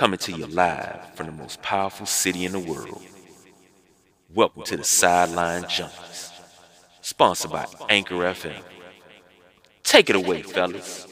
coming 0.00 0.16
to 0.16 0.32
you 0.32 0.46
live 0.46 1.14
from 1.14 1.26
the 1.26 1.32
most 1.32 1.60
powerful 1.60 2.06
city 2.06 2.46
in 2.46 2.52
the 2.52 2.58
world. 2.58 3.02
Welcome 4.32 4.62
to 4.62 4.78
the 4.78 4.82
Sideline 4.82 5.64
Junkies, 5.64 6.32
sponsored 7.02 7.50
by 7.50 7.66
Anchor 7.90 8.14
FM. 8.14 8.62
Take 9.82 10.08
it 10.08 10.16
away, 10.16 10.40
fellas. 10.40 11.06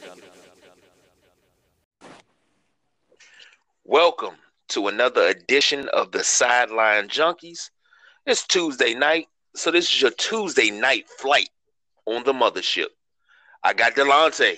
Welcome 3.84 4.36
to 4.68 4.88
another 4.88 5.26
edition 5.26 5.90
of 5.90 6.10
the 6.10 6.24
Sideline 6.24 7.08
Junkies. 7.08 7.68
It's 8.24 8.46
Tuesday 8.46 8.94
night, 8.94 9.26
so 9.54 9.70
this 9.70 9.84
is 9.84 10.00
your 10.00 10.12
Tuesday 10.12 10.70
night 10.70 11.06
flight 11.10 11.50
on 12.06 12.24
the 12.24 12.32
mothership. 12.32 12.86
I 13.62 13.74
got 13.74 13.96
Delonte. 13.96 14.56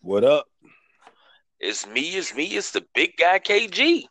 What 0.00 0.24
up? 0.24 0.49
It's 1.60 1.86
me, 1.86 2.16
it's 2.16 2.34
me, 2.34 2.46
it's 2.46 2.70
the 2.72 2.84
big 2.94 3.16
guy 3.16 3.38
KG. 3.38 4.06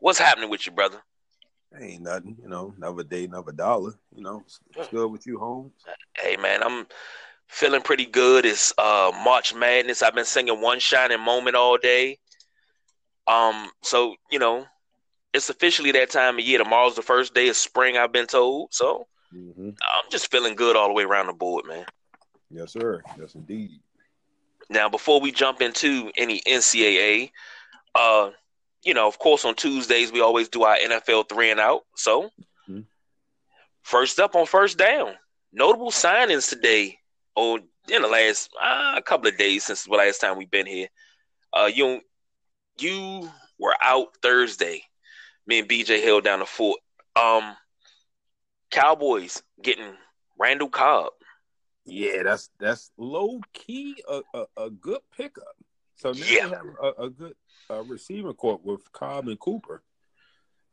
What's 0.00 0.18
happening 0.18 0.50
with 0.50 0.66
you, 0.66 0.72
brother? 0.72 1.02
Ain't 1.78 2.02
nothing, 2.02 2.36
you 2.40 2.48
know, 2.48 2.72
another 2.76 3.02
day, 3.04 3.24
another 3.24 3.52
dollar. 3.52 3.92
You 4.14 4.22
know, 4.22 4.42
it's, 4.46 4.60
it's 4.74 4.88
good 4.88 5.08
with 5.10 5.26
you, 5.26 5.38
Holmes. 5.38 5.72
Hey 6.18 6.36
man, 6.36 6.62
I'm 6.62 6.86
feeling 7.48 7.82
pretty 7.82 8.06
good. 8.06 8.46
It's 8.46 8.72
uh 8.78 9.12
March 9.24 9.54
Madness. 9.54 10.02
I've 10.02 10.14
been 10.14 10.24
singing 10.24 10.60
One 10.62 10.78
Shining 10.78 11.20
Moment 11.20 11.56
all 11.56 11.76
day. 11.76 12.18
Um, 13.26 13.70
so 13.82 14.14
you 14.30 14.38
know, 14.38 14.66
it's 15.34 15.50
officially 15.50 15.92
that 15.92 16.10
time 16.10 16.38
of 16.38 16.44
year. 16.44 16.58
Tomorrow's 16.58 16.96
the 16.96 17.02
first 17.02 17.34
day 17.34 17.48
of 17.48 17.56
spring, 17.56 17.96
I've 17.98 18.12
been 18.12 18.26
told. 18.26 18.72
So 18.72 19.06
Mm-hmm. 19.34 19.68
I'm 19.68 20.10
just 20.10 20.30
feeling 20.30 20.54
good 20.54 20.74
all 20.74 20.88
the 20.88 20.94
way 20.94 21.04
around 21.04 21.26
the 21.26 21.34
board, 21.34 21.66
man. 21.66 21.84
Yes, 22.50 22.72
sir. 22.72 23.02
Yes, 23.20 23.34
indeed. 23.34 23.80
Now, 24.70 24.88
before 24.88 25.20
we 25.20 25.32
jump 25.32 25.62
into 25.62 26.10
any 26.16 26.40
NCAA, 26.46 27.30
uh, 27.94 28.30
you 28.82 28.94
know, 28.94 29.08
of 29.08 29.18
course, 29.18 29.44
on 29.44 29.54
Tuesdays 29.54 30.12
we 30.12 30.20
always 30.20 30.48
do 30.48 30.62
our 30.62 30.76
NFL 30.76 31.28
three 31.28 31.50
and 31.50 31.60
out. 31.60 31.84
So, 31.96 32.30
Mhm. 32.68 32.86
first 33.82 34.20
up 34.20 34.34
on 34.34 34.46
first 34.46 34.78
down, 34.78 35.18
notable 35.52 35.90
signings 35.90 36.48
today, 36.48 36.98
or 37.34 37.60
in 37.88 38.02
the 38.02 38.08
last 38.08 38.50
uh, 38.60 39.00
couple 39.00 39.28
of 39.28 39.38
days 39.38 39.64
since 39.64 39.84
the 39.84 39.90
last 39.90 40.20
time 40.20 40.36
we've 40.36 40.50
been 40.50 40.66
here. 40.66 40.88
Uh, 41.52 41.70
you 41.72 42.02
you 42.78 43.32
were 43.58 43.76
out 43.82 44.16
Thursday. 44.22 44.84
Me 45.46 45.60
and 45.60 45.68
BJ 45.68 46.02
held 46.02 46.24
down 46.24 46.40
the 46.40 46.46
fort. 46.46 46.78
Um, 47.16 47.56
Cowboys 48.70 49.42
getting 49.62 49.96
Randall 50.38 50.68
Cobb. 50.68 51.12
Yeah, 51.88 52.22
that's 52.22 52.50
that's 52.58 52.90
low 52.96 53.40
key 53.52 54.02
a, 54.08 54.20
a, 54.34 54.44
a 54.56 54.70
good 54.70 55.00
pickup. 55.16 55.56
So 55.96 56.12
now 56.12 56.18
Yeah. 56.24 56.44
you 56.46 56.48
have 56.50 56.66
a, 56.82 57.02
a 57.04 57.10
good 57.10 57.34
uh, 57.70 57.82
receiving 57.84 58.32
court 58.34 58.64
with 58.64 58.90
Cobb 58.92 59.28
and 59.28 59.38
Cooper. 59.38 59.82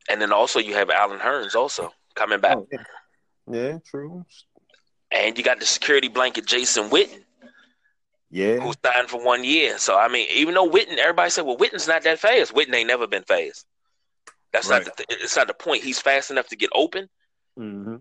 And 0.10 0.22
then 0.22 0.32
also 0.32 0.60
you 0.60 0.74
have 0.76 0.90
Allen 0.90 1.20
Hurns 1.20 1.56
also 1.56 1.92
coming 2.16 2.40
back. 2.40 2.58
Oh, 2.58 2.68
yeah. 2.72 2.84
yeah, 3.52 3.78
true. 3.86 4.26
And 5.12 5.38
you 5.38 5.44
got 5.44 5.60
the 5.60 5.66
security 5.66 6.10
blanket 6.10 6.46
Jason 6.46 6.90
Witten, 6.90 7.24
Yeah, 8.30 8.58
who 8.58 8.74
signed 8.86 9.10
for 9.10 9.24
one 9.24 9.44
year. 9.44 9.78
So 9.80 9.98
I 9.98 10.08
mean, 10.10 10.28
even 10.34 10.54
though 10.54 10.70
Witten, 10.70 10.98
everybody 10.98 11.30
said, 11.32 11.46
well, 11.46 11.58
Witten's 11.58 11.88
not 11.88 12.04
that 12.04 12.20
fast. 12.20 12.54
Witten 12.54 12.74
ain't 12.76 12.88
never 12.88 13.08
been 13.08 13.24
fast. 13.24 13.66
That's 14.54 14.70
Right. 14.70 14.86
not 14.86 14.96
the 14.98 15.04
th- 15.06 15.22
it's 15.24 15.36
not 15.36 15.48
the 15.48 15.54
point. 15.54 15.84
He's 15.84 16.00
fast 16.00 16.32
enough 16.32 16.48
to 16.50 16.56
get 16.56 16.70
open, 16.74 17.10
mm-hmm. 17.60 17.96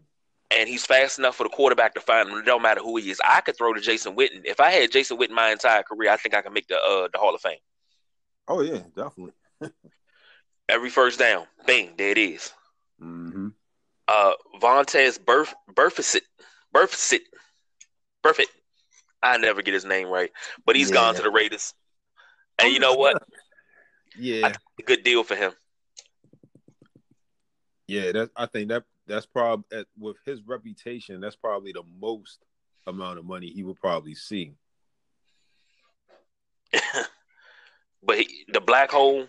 And 0.50 0.69
he's 0.69 0.84
fast 0.87 1.19
enough 1.19 1.37
for 1.37 1.42
the 1.45 1.48
quarterback 1.48 1.95
to 1.95 2.00
find 2.00 2.28
him. 2.28 2.39
It 2.39 2.45
don't 2.45 2.62
matter 2.62 2.81
who 2.81 2.97
he 2.97 3.11
is. 3.11 3.20
I 3.25 3.41
could 3.41 3.56
throw 3.56 3.73
to 3.73 3.81
Jason 3.81 4.14
Witten. 4.14 4.42
If 4.45 4.61
I 4.61 4.70
had 4.70 4.92
Jason 4.92 5.17
Witten 5.19 5.31
my 5.31 5.50
entire 5.50 5.83
career, 5.83 6.11
I 6.11 6.17
think 6.17 6.34
I 6.34 6.42
could 6.42 6.53
make 6.53 6.69
the 6.69 6.77
uh, 6.77 7.09
the 7.12 7.19
Hall 7.19 7.34
of 7.34 7.41
Fame. 7.41 7.59
Oh 8.47 8.61
yeah, 8.61 8.81
definitely. 8.95 9.33
Every 10.69 10.91
first 10.91 11.19
down, 11.19 11.47
bang, 11.67 11.95
there 11.98 12.11
it 12.11 12.19
is. 12.19 12.53
Mm-hmm. 13.03 13.48
uh 14.06 14.33
Vontaze 14.61 15.19
Burf 15.19 15.53
Burfisit 15.72 16.20
Burfisit 16.75 17.21
Burfit. 18.22 18.47
I 19.22 19.38
never 19.38 19.62
get 19.62 19.75
his 19.75 19.84
name 19.87 20.09
right, 20.09 20.31
but 20.66 20.77
he's 20.77 20.91
gone 20.91 21.15
to 21.15 21.22
the 21.22 21.31
Raiders. 21.31 21.72
And 22.59 22.72
you 22.72 22.78
know 22.81 22.94
what? 22.94 23.21
Yeah, 24.16 24.53
A 24.78 24.83
good 24.84 25.03
deal 25.03 25.25
for 25.25 25.34
him. 25.34 25.53
yeah. 27.88 28.12
That 28.12 28.31
I 28.37 28.47
think 28.47 28.69
that 28.69 28.84
that's 29.06 29.26
probably 29.26 29.84
with 29.98 30.16
his 30.25 30.42
reputation, 30.47 31.20
that's 31.20 31.37
probably 31.37 31.72
the 31.72 31.82
most 32.00 32.41
amount 32.87 33.19
of 33.19 33.25
money 33.25 33.48
he 33.50 33.62
would 33.62 33.81
probably 33.81 34.15
see. 34.15 34.54
But 38.03 38.19
he, 38.19 38.44
the 38.48 38.60
black 38.60 38.91
hole, 38.91 39.26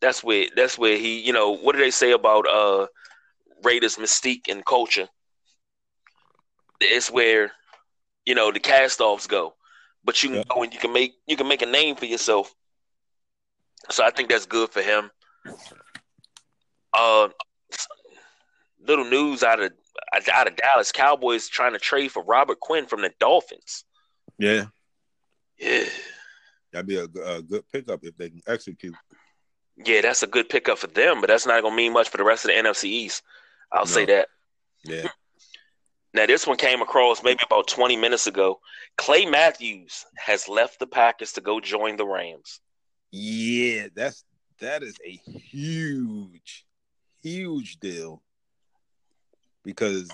that's 0.00 0.22
where 0.22 0.46
that's 0.56 0.78
where 0.78 0.96
he. 0.96 1.20
You 1.20 1.32
know 1.32 1.50
what 1.56 1.74
do 1.74 1.78
they 1.80 1.90
say 1.90 2.12
about 2.12 2.46
uh 2.48 2.86
Raiders 3.62 3.96
mystique 3.96 4.48
and 4.48 4.64
culture? 4.64 5.08
It's 6.80 7.10
where 7.10 7.52
you 8.26 8.34
know 8.34 8.50
the 8.52 8.60
cast 8.60 9.00
offs 9.00 9.26
go, 9.26 9.54
but 10.04 10.22
you 10.22 10.30
can 10.30 10.42
Yeah. 10.42 10.54
go 10.54 10.62
and 10.62 10.72
you 10.72 10.78
can 10.80 10.92
make 10.92 11.14
you 11.26 11.36
can 11.36 11.48
make 11.48 11.62
a 11.62 11.66
name 11.66 11.96
for 11.96 12.06
yourself. 12.06 12.54
So 13.90 14.04
I 14.04 14.10
think 14.10 14.28
that's 14.30 14.46
good 14.46 14.70
for 14.70 14.82
him. 14.82 15.10
Uh, 16.92 17.28
little 18.86 19.04
news 19.04 19.42
out 19.42 19.62
of 19.62 19.72
out 20.32 20.48
of 20.48 20.56
Dallas 20.56 20.92
Cowboys 20.92 21.48
trying 21.48 21.72
to 21.72 21.78
trade 21.78 22.10
for 22.12 22.22
Robert 22.24 22.60
Quinn 22.60 22.86
from 22.86 23.02
the 23.02 23.12
Dolphins. 23.20 23.84
Yeah, 24.38 24.66
Yeah, 25.58 25.84
that'd 26.72 26.86
be 26.86 26.96
a, 26.96 27.04
a 27.04 27.42
good 27.42 27.64
pickup 27.72 28.00
if 28.04 28.16
they 28.16 28.30
can 28.30 28.40
execute. 28.46 28.94
yeah, 29.76 30.00
that's 30.00 30.22
a 30.22 30.26
good 30.26 30.48
pickup 30.48 30.78
for 30.78 30.86
them, 30.86 31.20
but 31.20 31.28
that's 31.28 31.46
not 31.46 31.62
gonna 31.62 31.76
mean 31.76 31.92
much 31.92 32.08
for 32.08 32.16
the 32.16 32.24
rest 32.24 32.44
of 32.44 32.48
the 32.48 32.54
NFC 32.54 32.84
East. 32.84 33.22
I'll 33.72 33.86
say 33.86 34.04
that. 34.06 34.28
Yeah. 34.84 35.08
Now 36.12 36.26
this 36.26 36.46
one 36.46 36.56
came 36.56 36.80
across 36.82 37.22
maybe 37.22 37.40
about 37.44 37.68
20 37.68 37.96
minutes 37.96 38.26
ago. 38.26 38.60
Clay 38.96 39.26
Matthews 39.26 40.04
has 40.16 40.48
left 40.48 40.80
the 40.80 40.86
Packers 40.86 41.32
to 41.34 41.40
go 41.40 41.60
join 41.60 41.96
the 41.96 42.06
Rams. 42.06 42.60
Yeah, 43.12 43.88
that's 43.94 44.24
that 44.60 44.82
is 44.82 44.96
a 45.06 45.10
huge, 45.10 46.66
huge 47.22 47.78
deal 47.78 48.22
because 49.64 50.10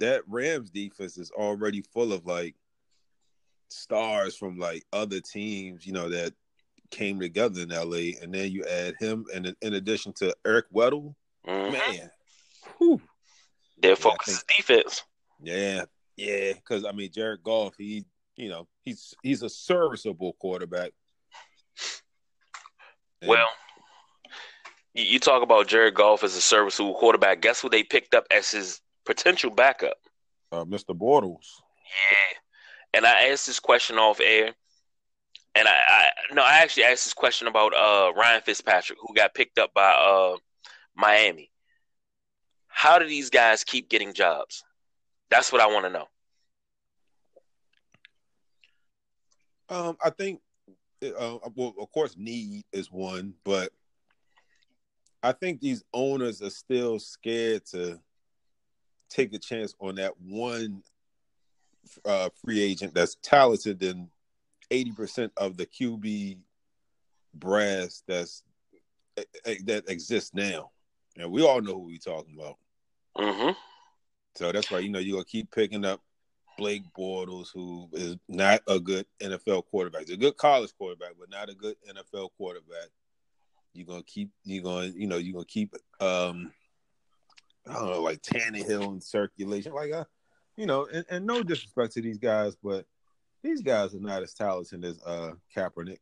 that 0.00 0.22
Rams 0.26 0.70
defense 0.70 1.18
is 1.18 1.30
already 1.30 1.82
full 1.82 2.12
of 2.12 2.26
like 2.26 2.54
stars 3.68 4.36
from 4.36 4.58
like 4.58 4.84
other 4.92 5.20
teams, 5.20 5.86
you 5.86 5.92
know, 5.92 6.08
that 6.08 6.32
came 6.90 7.20
together 7.20 7.60
in 7.62 7.68
LA, 7.68 8.18
and 8.22 8.32
then 8.32 8.50
you 8.50 8.64
add 8.64 8.94
him, 8.98 9.26
and 9.34 9.46
in, 9.46 9.56
in 9.62 9.74
addition 9.74 10.12
to 10.14 10.34
Eric 10.46 10.66
Weddle, 10.72 11.14
Mhm. 11.46 11.72
man, 11.72 12.10
whew, 12.78 13.00
Their 13.76 13.92
I 13.92 13.96
focus 13.96 14.28
is 14.28 14.44
defense. 14.56 15.02
yeah, 15.42 15.84
yeah, 16.16 16.52
because 16.54 16.84
I 16.84 16.92
mean 16.92 17.10
Jared 17.12 17.42
Goff, 17.42 17.74
he, 17.76 18.04
you 18.36 18.48
know, 18.48 18.66
he's 18.84 19.12
he's 19.22 19.42
a 19.42 19.50
serviceable 19.50 20.32
quarterback. 20.34 20.92
And- 23.20 23.28
Well, 23.28 23.48
you, 25.04 25.18
talk 25.18 25.42
about 25.42 25.66
Jared 25.68 25.94
Goff 25.94 26.24
as 26.24 26.36
a 26.36 26.40
serviceable 26.40 26.94
quarterback. 26.94 27.40
Guess 27.40 27.60
who 27.60 27.68
they 27.68 27.82
picked 27.82 28.14
up 28.14 28.26
as 28.30 28.50
his 28.50 28.80
potential 29.04 29.50
backup? 29.50 29.96
uh, 30.52 30.64
Mr. 30.64 30.96
Bortles. 30.96 31.46
Yeah. 32.10 32.38
And 32.94 33.06
I 33.06 33.28
asked 33.28 33.46
this 33.46 33.60
question 33.60 33.98
off 33.98 34.20
air. 34.20 34.54
And 35.54 35.66
I, 35.66 35.72
I 35.72 36.34
no, 36.34 36.42
I 36.42 36.58
actually 36.58 36.84
asked 36.84 37.04
this 37.04 37.14
question 37.14 37.48
about 37.48 37.74
uh 37.74 38.12
Ryan 38.14 38.42
Fitzpatrick, 38.42 38.98
who 39.00 39.14
got 39.14 39.34
picked 39.34 39.58
up 39.58 39.74
by 39.74 39.90
uh 39.90 40.36
Miami. 40.94 41.50
How 42.68 42.98
do 42.98 43.08
these 43.08 43.30
guys 43.30 43.64
keep 43.64 43.88
getting 43.88 44.14
jobs? 44.14 44.62
That's 45.30 45.50
what 45.50 45.60
I 45.60 45.66
want 45.66 45.86
to 45.86 45.90
know. 45.90 46.06
Um, 49.70 49.96
I 50.02 50.10
think, 50.10 50.40
uh, 51.02 51.38
well, 51.54 51.74
of 51.78 51.90
course, 51.92 52.14
need 52.16 52.64
is 52.72 52.90
one, 52.90 53.34
but 53.44 53.72
I 55.22 55.32
think 55.32 55.60
these 55.60 55.82
owners 55.92 56.42
are 56.42 56.50
still 56.50 56.98
scared 56.98 57.66
to 57.66 57.98
take 59.08 59.34
a 59.34 59.38
chance 59.38 59.74
on 59.80 59.96
that 59.96 60.12
one 60.20 60.82
uh, 62.04 62.28
free 62.44 62.60
agent 62.60 62.94
that's 62.94 63.16
talented 63.22 63.80
than 63.80 64.10
eighty 64.70 64.92
percent 64.92 65.32
of 65.36 65.56
the 65.56 65.66
QB 65.66 66.38
brass 67.34 68.02
that's 68.06 68.42
eh, 69.16 69.24
eh, 69.44 69.56
that 69.64 69.88
exists 69.88 70.32
now, 70.34 70.70
and 71.16 71.30
we 71.30 71.42
all 71.42 71.60
know 71.60 71.74
who 71.74 71.86
we're 71.86 71.98
talking 71.98 72.38
about. 72.38 72.56
hmm 73.16 73.50
So 74.34 74.52
that's 74.52 74.70
why 74.70 74.80
you 74.80 74.90
know 74.90 74.98
you're 74.98 75.16
gonna 75.16 75.24
keep 75.24 75.50
picking 75.50 75.84
up 75.84 76.00
Blake 76.58 76.82
Bortles, 76.96 77.48
who 77.54 77.88
is 77.92 78.16
not 78.28 78.60
a 78.66 78.78
good 78.78 79.06
NFL 79.20 79.66
quarterback. 79.66 80.02
He's 80.02 80.14
a 80.14 80.18
good 80.18 80.36
college 80.36 80.72
quarterback, 80.76 81.12
but 81.18 81.30
not 81.30 81.48
a 81.48 81.54
good 81.54 81.76
NFL 81.88 82.30
quarterback. 82.36 82.88
You're 83.74 83.86
gonna 83.86 84.02
keep 84.02 84.30
you're 84.44 84.62
gonna 84.62 84.86
you 84.86 85.06
know 85.06 85.16
you're 85.16 85.34
gonna 85.34 85.44
keep 85.44 85.74
um 86.00 86.52
I 87.68 87.74
don't 87.74 87.90
know 87.90 88.02
like 88.02 88.22
Tannehill 88.22 88.92
in 88.94 89.00
circulation. 89.00 89.72
Like 89.72 89.92
uh, 89.92 90.04
you 90.56 90.66
know, 90.66 90.86
and, 90.92 91.04
and 91.10 91.26
no 91.26 91.42
disrespect 91.42 91.92
to 91.94 92.02
these 92.02 92.18
guys, 92.18 92.56
but 92.62 92.86
these 93.42 93.62
guys 93.62 93.94
are 93.94 94.00
not 94.00 94.22
as 94.22 94.34
talented 94.34 94.84
as 94.84 95.00
uh 95.04 95.32
Kaepernick. 95.56 95.98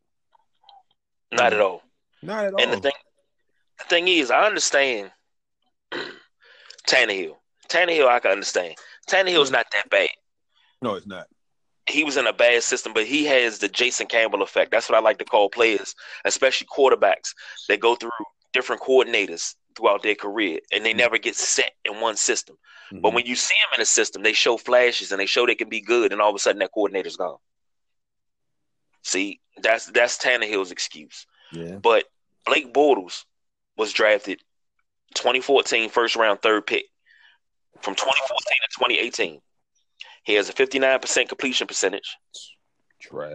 Not 1.33 1.53
at 1.53 1.61
all. 1.61 1.83
Not 2.23 2.47
at 2.47 2.55
all. 2.55 2.63
And 2.63 2.73
the 2.73 2.81
thing, 2.81 2.93
the 3.79 3.85
thing 3.85 4.09
is, 4.09 4.31
I 4.31 4.47
understand 4.47 5.11
Tannehill. 6.89 7.37
Tannehill, 7.69 8.09
I 8.09 8.21
can 8.21 8.31
understand. 8.31 8.75
Tannehill's 9.09 9.51
not 9.51 9.67
that 9.73 9.91
bad. 9.91 10.09
no, 10.81 10.95
it's 10.95 11.07
not. 11.07 11.27
He 11.89 12.03
was 12.03 12.17
in 12.17 12.27
a 12.27 12.33
bad 12.33 12.63
system, 12.63 12.93
but 12.93 13.07
he 13.07 13.25
has 13.27 13.59
the 13.59 13.69
Jason 13.69 14.07
Campbell 14.07 14.43
effect. 14.43 14.73
That's 14.73 14.89
what 14.89 14.97
I 14.97 15.01
like 15.01 15.19
to 15.19 15.25
call 15.25 15.49
players, 15.49 15.95
especially 16.25 16.67
quarterbacks 16.67 17.33
that 17.69 17.81
go 17.81 17.95
through 17.95 18.11
different 18.53 18.83
coordinators 18.83 19.55
throughout 19.77 20.03
their 20.03 20.15
career, 20.15 20.59
and 20.73 20.85
they 20.85 20.95
never 20.95 21.19
get 21.19 21.37
set 21.37 21.73
in 21.85 22.01
one 22.01 22.17
system. 22.17 22.57
But 22.91 23.11
Mhm. 23.11 23.15
when 23.15 23.27
you 23.27 23.37
see 23.37 23.55
them 23.63 23.77
in 23.77 23.83
a 23.83 23.87
system, 23.87 24.23
they 24.23 24.33
show 24.33 24.57
flashes 24.57 25.13
and 25.13 25.21
they 25.21 25.27
show 25.27 25.47
they 25.47 25.55
can 25.55 25.69
be 25.69 25.81
good, 25.81 26.13
and 26.13 26.21
all 26.21 26.31
of 26.31 26.37
a 26.37 26.39
sudden 26.39 26.61
that 26.61 26.73
coordinator's 26.73 27.17
gone. 27.17 27.39
See, 29.03 29.41
that's 29.59 29.87
that's 29.87 30.19
Tannehill's 30.19 30.73
excuse. 30.73 31.27
yeah, 31.53 31.77
But 31.77 32.11
Blake 32.45 32.73
Bortles 32.73 33.25
was 33.77 33.93
drafted 33.93 34.43
2014 35.15 35.91
first 35.91 36.17
round 36.17 36.43
third 36.43 36.67
pick 36.67 36.87
from 37.81 37.95
2014 37.95 38.59
to 38.63 38.69
2018. 38.79 39.43
He 40.27 40.35
has 40.35 40.49
a 40.49 40.53
59% 40.53 41.29
completion 41.29 41.69
percentage, 41.69 42.17
trash, 43.01 43.31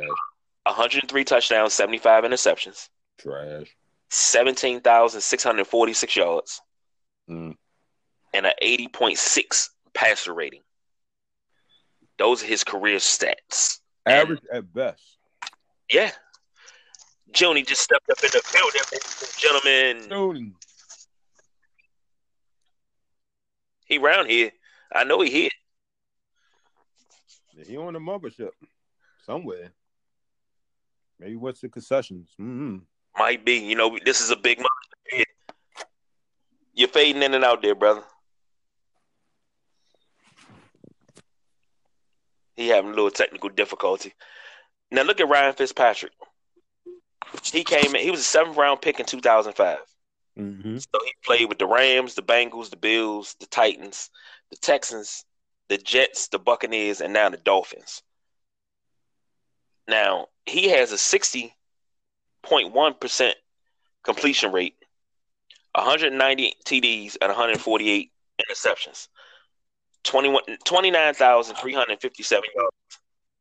103 0.66 1.24
touchdowns, 1.24 1.74
75 1.74 2.26
interceptions, 2.26 2.90
trash. 3.18 3.74
17,646 4.10 6.16
yards, 6.18 6.62
Mm. 7.30 7.56
and 8.34 8.46
an 8.46 8.52
80.6 8.62 9.70
passer 9.94 10.34
rating. 10.34 10.64
Those 12.18 12.44
are 12.44 12.48
his 12.48 12.66
career 12.66 12.98
stats. 12.98 13.80
Average 14.06 14.42
at 14.52 14.74
best. 14.74 15.18
Yeah. 15.90 16.12
Joni 17.32 17.66
just 17.66 17.84
stepped 17.84 18.10
up 18.10 18.22
in 18.22 18.32
the 18.32 18.42
building, 18.52 18.82
ladies 18.92 19.22
and 19.22 19.32
gentlemen. 19.40 20.10
Shooting. 20.10 20.56
He 23.86 23.98
round 23.98 24.30
here. 24.30 24.52
I 24.92 25.06
know 25.06 25.22
he 25.22 25.30
here. 25.30 25.52
He 27.66 27.78
on 27.78 27.94
the 27.94 28.00
mothership 28.00 28.52
somewhere. 29.26 29.72
Maybe 31.20 31.36
what's 31.36 31.62
the 31.62 31.70
concessions? 31.70 32.30
Mm-hmm. 32.40 32.78
Might 33.18 33.46
be. 33.46 33.56
You 33.56 33.76
know, 33.76 33.98
this 34.04 34.22
is 34.22 34.32
a 34.32 34.36
big 34.36 34.58
month. 34.58 35.26
You're 36.74 36.88
fading 36.88 37.22
in 37.22 37.34
and 37.34 37.44
out 37.44 37.62
there, 37.62 37.76
brother. 37.76 38.04
He 42.56 42.70
having 42.70 42.92
a 42.92 42.96
little 42.96 43.12
technical 43.12 43.50
difficulty. 43.50 44.14
Now 44.90 45.04
look 45.04 45.20
at 45.20 45.30
Ryan 45.30 45.54
Fitzpatrick. 45.54 46.14
He 47.44 47.64
came 47.64 47.96
in. 47.96 48.02
He 48.02 48.12
was 48.12 48.22
a 48.22 48.24
seventh 48.24 48.58
round 48.58 48.82
pick 48.82 49.00
in 49.00 49.06
2005. 49.06 49.78
Mm-hmm. 50.40 50.78
So 50.78 51.00
he 51.06 51.12
played 51.26 51.50
with 51.50 51.60
the 51.60 51.68
Rams, 51.68 52.16
the 52.16 52.24
Bengals, 52.24 52.70
the 52.70 52.78
Bills, 52.78 53.36
the 53.40 53.46
Titans, 53.48 54.10
the 54.50 54.58
Texans, 54.58 55.26
the 55.72 55.78
Jets, 55.78 56.28
the 56.28 56.38
Buccaneers, 56.38 57.00
and 57.00 57.14
now 57.14 57.30
the 57.30 57.38
Dolphins. 57.38 58.04
Now 59.88 60.28
he 60.46 60.68
has 60.68 60.92
a 60.92 60.96
60.1% 60.96 63.34
completion 64.04 64.52
rate, 64.52 64.76
190 65.74 66.56
TDs, 66.66 67.16
and 67.22 67.30
148 67.30 68.12
interceptions, 68.42 69.08
21 70.04 70.44
29,357 70.66 72.44
yards, 72.54 72.76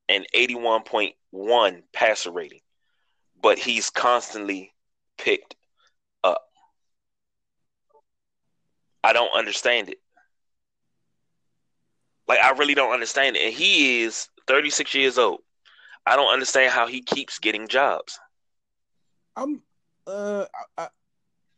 and 0.09 0.25
81.1 0.33 1.83
passer 1.93 2.31
rating. 2.31 2.61
But 3.43 3.59
he's 3.59 3.91
constantly 3.91 4.73
picked 5.19 5.57
up. 6.23 6.45
I 9.03 9.13
don't 9.13 9.35
understand 9.35 9.89
it. 9.89 10.00
Like 12.31 12.39
I 12.45 12.53
really 12.53 12.77
don't 12.77 12.93
understand 12.93 13.35
it. 13.37 13.45
And 13.45 13.53
he 13.53 14.03
is 14.03 14.29
36 14.47 14.95
years 14.95 15.19
old. 15.19 15.41
I 16.07 16.15
don't 16.15 16.33
understand 16.33 16.73
how 16.73 16.87
he 16.87 17.03
keeps 17.03 17.41
getting 17.41 17.67
jobs. 17.67 18.21
I'm 19.37 19.65
uh 20.07 20.47
I, 20.79 20.85
I 20.85 20.89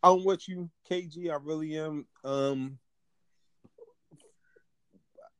I'm 0.02 0.24
with 0.24 0.48
you, 0.48 0.70
KG. 0.88 1.30
I 1.30 1.36
really 1.42 1.76
am. 1.76 2.06
Um 2.24 2.78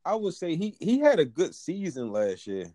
I 0.05 0.13
would 0.15 0.35
say 0.35 0.55
he 0.55 0.75
he 0.79 0.99
had 0.99 1.19
a 1.19 1.25
good 1.25 1.55
season 1.55 2.11
last 2.11 2.45
year. 2.45 2.71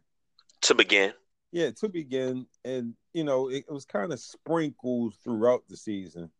To 0.62 0.74
begin, 0.74 1.12
Yeah, 1.52 1.70
to 1.78 1.88
begin, 1.88 2.46
and 2.64 2.94
you 3.12 3.22
know 3.22 3.50
it, 3.50 3.66
it 3.68 3.72
was 3.72 3.84
kind 3.84 4.12
of 4.12 4.18
sprinkled 4.18 5.14
throughout 5.22 5.62
the 5.68 5.76
season. 5.76 6.32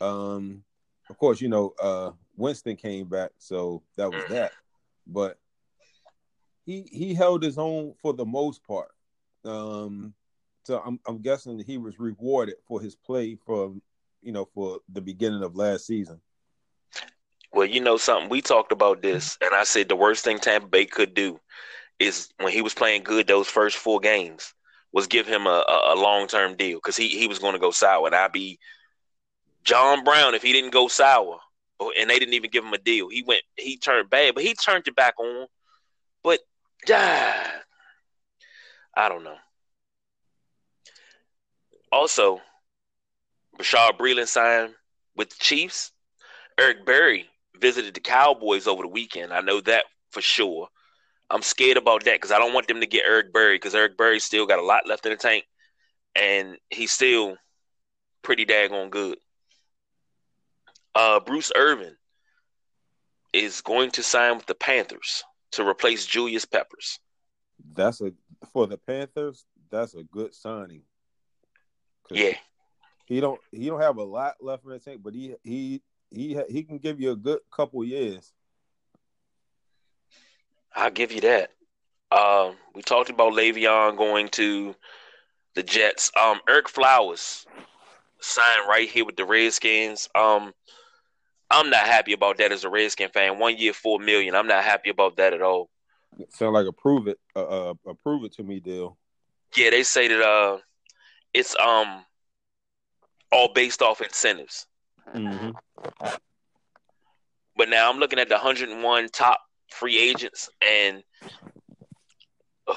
Um, 0.00 0.64
of 1.08 1.16
course, 1.18 1.40
you 1.40 1.48
know 1.48 1.74
uh 1.80 2.10
Winston 2.36 2.74
came 2.76 3.08
back, 3.08 3.30
so 3.38 3.84
that 3.96 4.12
was 4.12 4.24
Mhm. 4.24 4.30
that. 4.30 4.52
But 5.06 5.38
he 6.64 6.88
he 6.90 7.14
held 7.14 7.42
his 7.42 7.58
own 7.58 7.94
for 8.00 8.12
the 8.12 8.24
most 8.24 8.64
part. 8.64 8.90
Um, 9.44 10.14
so 10.64 10.82
I'm 10.84 11.00
I'm 11.06 11.18
guessing 11.18 11.58
he 11.58 11.78
was 11.78 11.98
rewarded 11.98 12.56
for 12.66 12.80
his 12.80 12.94
play 12.94 13.36
from 13.46 13.82
you 14.22 14.32
know 14.32 14.44
for 14.54 14.78
the 14.92 15.00
beginning 15.00 15.42
of 15.42 15.56
last 15.56 15.86
season. 15.86 16.20
well, 17.52 17.66
you 17.66 17.80
know 17.80 17.96
something. 17.96 18.28
We 18.28 18.40
talked 18.40 18.72
about 18.72 19.02
this, 19.02 19.36
and 19.40 19.54
I 19.54 19.64
said 19.64 19.88
the 19.88 19.96
worst 19.96 20.24
thing 20.24 20.38
Tampa 20.38 20.68
Bay 20.68 20.86
could 20.86 21.14
do 21.14 21.40
is 21.98 22.28
when 22.38 22.52
he 22.52 22.62
was 22.62 22.74
playing 22.74 23.02
good 23.02 23.26
those 23.26 23.48
first 23.48 23.76
four 23.76 24.00
games 24.00 24.54
was 24.92 25.06
give 25.06 25.26
him 25.26 25.46
a, 25.46 25.64
a, 25.68 25.94
a 25.94 25.96
long 25.96 26.26
term 26.26 26.56
deal 26.56 26.78
because 26.78 26.96
he, 26.96 27.08
he 27.08 27.26
was 27.26 27.38
going 27.38 27.54
to 27.54 27.58
go 27.58 27.70
sour, 27.70 28.06
and 28.06 28.14
I'd 28.14 28.32
be 28.32 28.58
John 29.64 30.04
Brown 30.04 30.34
if 30.34 30.42
he 30.42 30.52
didn't 30.52 30.72
go 30.72 30.88
sour, 30.88 31.38
and 31.98 32.10
they 32.10 32.18
didn't 32.18 32.34
even 32.34 32.50
give 32.50 32.64
him 32.64 32.72
a 32.72 32.78
deal. 32.78 33.08
He 33.08 33.22
went, 33.22 33.42
he 33.56 33.78
turned 33.78 34.10
bad, 34.10 34.34
but 34.34 34.44
he 34.44 34.54
turned 34.54 34.86
it 34.86 34.96
back 34.96 35.18
on. 35.18 35.46
But 36.22 36.40
ah, 36.90 37.52
I 38.94 39.08
don't 39.08 39.24
know. 39.24 39.36
Also, 41.90 42.40
Rashad 43.58 43.98
Breeland 43.98 44.28
signed 44.28 44.74
with 45.16 45.30
the 45.30 45.36
Chiefs. 45.38 45.92
Eric 46.58 46.84
Berry 46.86 47.26
visited 47.60 47.94
the 47.94 48.00
Cowboys 48.00 48.66
over 48.66 48.82
the 48.82 48.88
weekend. 48.88 49.32
I 49.32 49.40
know 49.40 49.60
that 49.62 49.84
for 50.10 50.20
sure. 50.20 50.68
I'm 51.30 51.42
scared 51.42 51.76
about 51.76 52.04
that 52.04 52.14
because 52.14 52.30
I 52.30 52.38
don't 52.38 52.52
want 52.52 52.68
them 52.68 52.80
to 52.80 52.86
get 52.86 53.04
Eric 53.06 53.32
Berry 53.32 53.56
because 53.56 53.74
Eric 53.74 53.96
Berry 53.96 54.20
still 54.20 54.46
got 54.46 54.58
a 54.58 54.64
lot 54.64 54.86
left 54.86 55.06
in 55.06 55.12
the 55.12 55.16
tank, 55.16 55.44
and 56.14 56.58
he's 56.70 56.92
still 56.92 57.36
pretty 58.22 58.44
daggone 58.44 58.90
good. 58.90 59.18
Uh, 60.94 61.20
Bruce 61.20 61.50
Irvin 61.56 61.96
is 63.32 63.62
going 63.62 63.90
to 63.92 64.02
sign 64.02 64.36
with 64.36 64.46
the 64.46 64.54
Panthers 64.54 65.24
to 65.52 65.66
replace 65.66 66.06
Julius 66.06 66.44
Peppers. 66.44 66.98
That's 67.74 68.00
a 68.00 68.12
for 68.52 68.66
the 68.66 68.78
Panthers. 68.78 69.44
That's 69.70 69.94
a 69.94 70.02
good 70.02 70.34
signing. 70.34 70.82
Yeah, 72.10 72.36
he 73.06 73.20
don't 73.20 73.40
he 73.50 73.66
don't 73.66 73.80
have 73.80 73.96
a 73.96 74.02
lot 74.02 74.34
left 74.40 74.64
in 74.64 74.70
the 74.70 74.78
tank, 74.78 75.00
but 75.02 75.14
he 75.14 75.34
he 75.42 75.82
he 76.10 76.38
he 76.48 76.62
can 76.62 76.78
give 76.78 77.00
you 77.00 77.12
a 77.12 77.16
good 77.16 77.40
couple 77.50 77.84
years. 77.84 78.32
I'll 80.74 80.90
give 80.90 81.12
you 81.12 81.20
that. 81.22 81.50
Um, 82.10 82.56
we 82.74 82.82
talked 82.82 83.10
about 83.10 83.32
Le'Veon 83.32 83.96
going 83.96 84.28
to 84.30 84.74
the 85.54 85.62
Jets. 85.62 86.10
Um, 86.20 86.40
Ereck 86.48 86.68
Flowers 86.68 87.46
signed 88.20 88.68
right 88.68 88.88
here 88.88 89.04
with 89.04 89.16
the 89.16 89.24
Redskins. 89.24 90.08
Um, 90.14 90.52
I'm 91.52 91.70
not 91.70 91.86
happy 91.86 92.12
about 92.12 92.38
that 92.38 92.50
as 92.50 92.64
a 92.64 92.70
Redskin 92.70 93.10
fan. 93.10 93.38
One 93.38 93.56
year, 93.56 93.72
four 93.72 93.98
million. 93.98 94.34
I'm 94.34 94.46
not 94.46 94.64
happy 94.64 94.90
about 94.90 95.16
that 95.16 95.32
at 95.32 95.42
all. 95.42 95.68
Sound 96.30 96.54
like 96.54 96.66
a 96.66 96.72
prove 96.72 97.08
it 97.08 97.18
uh, 97.36 97.70
uh 97.70 97.74
approve 97.86 98.24
it 98.24 98.32
to 98.34 98.42
me 98.42 98.60
deal. 98.60 98.98
Yeah, 99.56 99.70
they 99.70 99.82
say 99.82 100.08
that 100.08 100.20
uh, 100.20 100.58
it's 101.32 101.54
um 101.58 102.04
all 103.30 103.52
based 103.52 103.82
off 103.82 104.00
incentives. 104.00 104.66
Mm-hmm. 105.14 105.50
But 107.56 107.68
now 107.68 107.90
I'm 107.90 107.98
looking 107.98 108.18
at 108.18 108.28
the 108.28 108.36
101 108.36 109.08
top 109.10 109.40
free 109.68 109.98
agents 109.98 110.48
and 110.66 111.02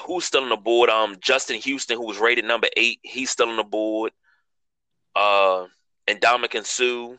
who's 0.06 0.24
still 0.24 0.42
on 0.42 0.48
the 0.48 0.56
board? 0.56 0.90
Um, 0.90 1.16
Justin 1.20 1.60
Houston, 1.60 1.96
who 1.96 2.06
was 2.06 2.18
rated 2.18 2.44
number 2.44 2.68
eight, 2.76 2.98
he's 3.02 3.30
still 3.30 3.48
on 3.48 3.56
the 3.56 3.64
board. 3.64 4.12
Uh, 5.14 5.66
and 6.06 6.20
Ndamukong 6.20 6.66
Suh. 6.66 7.16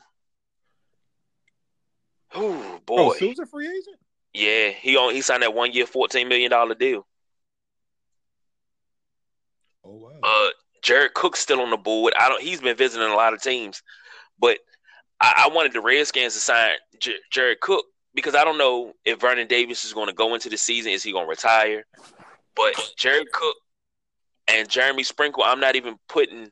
Ooh, 2.36 2.80
boy, 2.86 2.98
Oh, 3.00 3.14
Suh's 3.14 3.40
a 3.40 3.46
free 3.46 3.68
agent. 3.68 3.98
yeah, 4.34 4.70
he 4.70 4.98
on 4.98 5.14
he 5.14 5.22
signed 5.22 5.44
that 5.44 5.54
one 5.54 5.72
year, 5.72 5.86
fourteen 5.86 6.28
million 6.28 6.52
dollar 6.52 6.76
deal. 6.76 7.08
Oh 9.86 9.92
wow. 9.96 10.12
Uh, 10.24 10.50
Jared 10.82 11.14
Cook's 11.14 11.40
still 11.40 11.62
on 11.62 11.70
the 11.70 11.78
board. 11.78 12.14
I 12.20 12.30
don't. 12.30 12.42
He's 12.42 12.62
been 12.62 12.76
visiting 12.78 13.08
a 13.10 13.16
lot 13.16 13.34
of 13.34 13.42
teams, 13.42 13.82
but 14.40 14.60
I, 15.22 15.46
I 15.50 15.54
wanted 15.56 15.74
the 15.74 15.82
Redskins 15.82 16.34
to 16.34 16.40
sign 16.40 16.72
J- 17.00 17.16
Jared 17.32 17.60
Cook 17.62 17.86
because 18.14 18.36
I 18.36 18.44
don't 18.44 18.58
know 18.58 18.94
if 19.06 19.20
Vernon 19.22 19.48
Davis 19.48 19.86
is 19.86 19.94
going 19.94 20.08
to 20.08 20.14
go 20.14 20.34
into 20.34 20.50
the 20.50 20.58
season. 20.58 20.92
Is 20.92 21.04
he 21.04 21.12
going 21.12 21.26
to 21.26 21.30
retire? 21.30 21.86
But 22.56 22.74
Jared 22.98 23.32
Cook 23.32 23.56
and 24.48 24.68
Jeremy 24.70 25.04
Sprinkle, 25.04 25.44
I'm 25.44 25.60
not 25.60 25.76
even 25.76 25.98
putting 26.10 26.52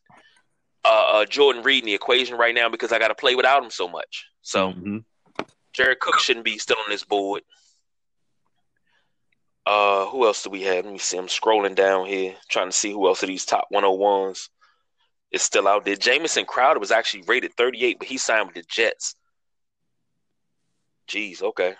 uh, 0.84 1.05
uh, 1.13 1.25
Jordan 1.25 1.63
Reed 1.63 1.84
in 1.84 1.88
the 1.88 1.94
equation 1.96 2.38
right 2.38 2.53
now 2.53 2.70
because 2.70 2.91
I 2.91 3.00
got 3.00 3.08
to 3.08 3.15
play 3.15 3.36
without 3.36 3.63
him 3.63 3.72
so 3.72 3.88
much. 3.88 4.25
So 4.41 4.70
Mm-hmm. 4.74 4.98
Jared 5.75 6.00
Cook 6.00 6.20
shouldn't 6.20 6.46
be 6.46 6.58
still 6.58 6.77
on 6.77 6.89
this 6.89 7.03
board. 7.03 7.41
Uh, 9.65 10.05
who 10.05 10.25
else 10.25 10.44
do 10.44 10.50
we 10.50 10.62
have? 10.62 10.86
Let 10.86 10.94
me 10.94 11.00
see. 11.00 11.17
I'm 11.17 11.27
scrolling 11.27 11.75
down 11.75 12.05
here, 12.05 12.36
trying 12.50 12.70
to 12.70 12.75
see 12.75 12.91
who 12.91 13.08
else 13.08 13.24
of 13.24 13.27
these 13.27 13.46
top 13.46 13.67
101s 13.74 14.50
is 15.32 15.41
still 15.41 15.67
out 15.67 15.84
there. 15.84 15.98
Jamison 15.98 16.46
Crowder 16.46 16.79
was 16.79 16.91
actually 16.91 17.24
rated 17.27 17.53
38, 17.55 18.00
but 18.00 18.08
he 18.08 18.17
signed 18.17 18.46
with 18.46 18.55
the 18.55 18.63
Jets. 18.70 19.15
Jeez, 21.10 21.41
okay. 21.41 21.75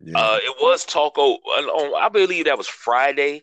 Yeah. 0.00 0.18
Uh, 0.18 0.38
it 0.42 0.56
was 0.60 0.84
talk. 0.84 1.14
Oh, 1.16 1.34
on, 1.34 2.00
I 2.00 2.08
believe 2.08 2.44
that 2.44 2.56
was 2.58 2.68
Friday. 2.68 3.42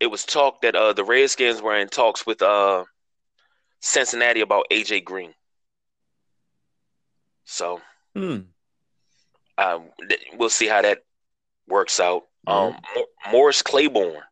It 0.00 0.08
was 0.08 0.24
talk 0.24 0.60
that 0.60 0.76
uh 0.76 0.92
the 0.92 1.04
Redskins 1.04 1.62
were 1.62 1.76
in 1.76 1.88
talks 1.88 2.26
with 2.26 2.42
uh 2.42 2.84
Cincinnati 3.80 4.42
about 4.42 4.66
AJ 4.70 5.04
Green. 5.04 5.32
So 7.44 7.80
Hmm. 8.14 8.40
Um, 9.58 9.84
th- 10.08 10.20
we'll 10.34 10.48
see 10.50 10.66
how 10.66 10.82
that 10.82 11.04
works 11.68 11.98
out. 12.00 12.24
Um, 12.46 12.76
Mo- 12.94 13.06
Morris 13.32 13.62
Claiborne 13.62 14.22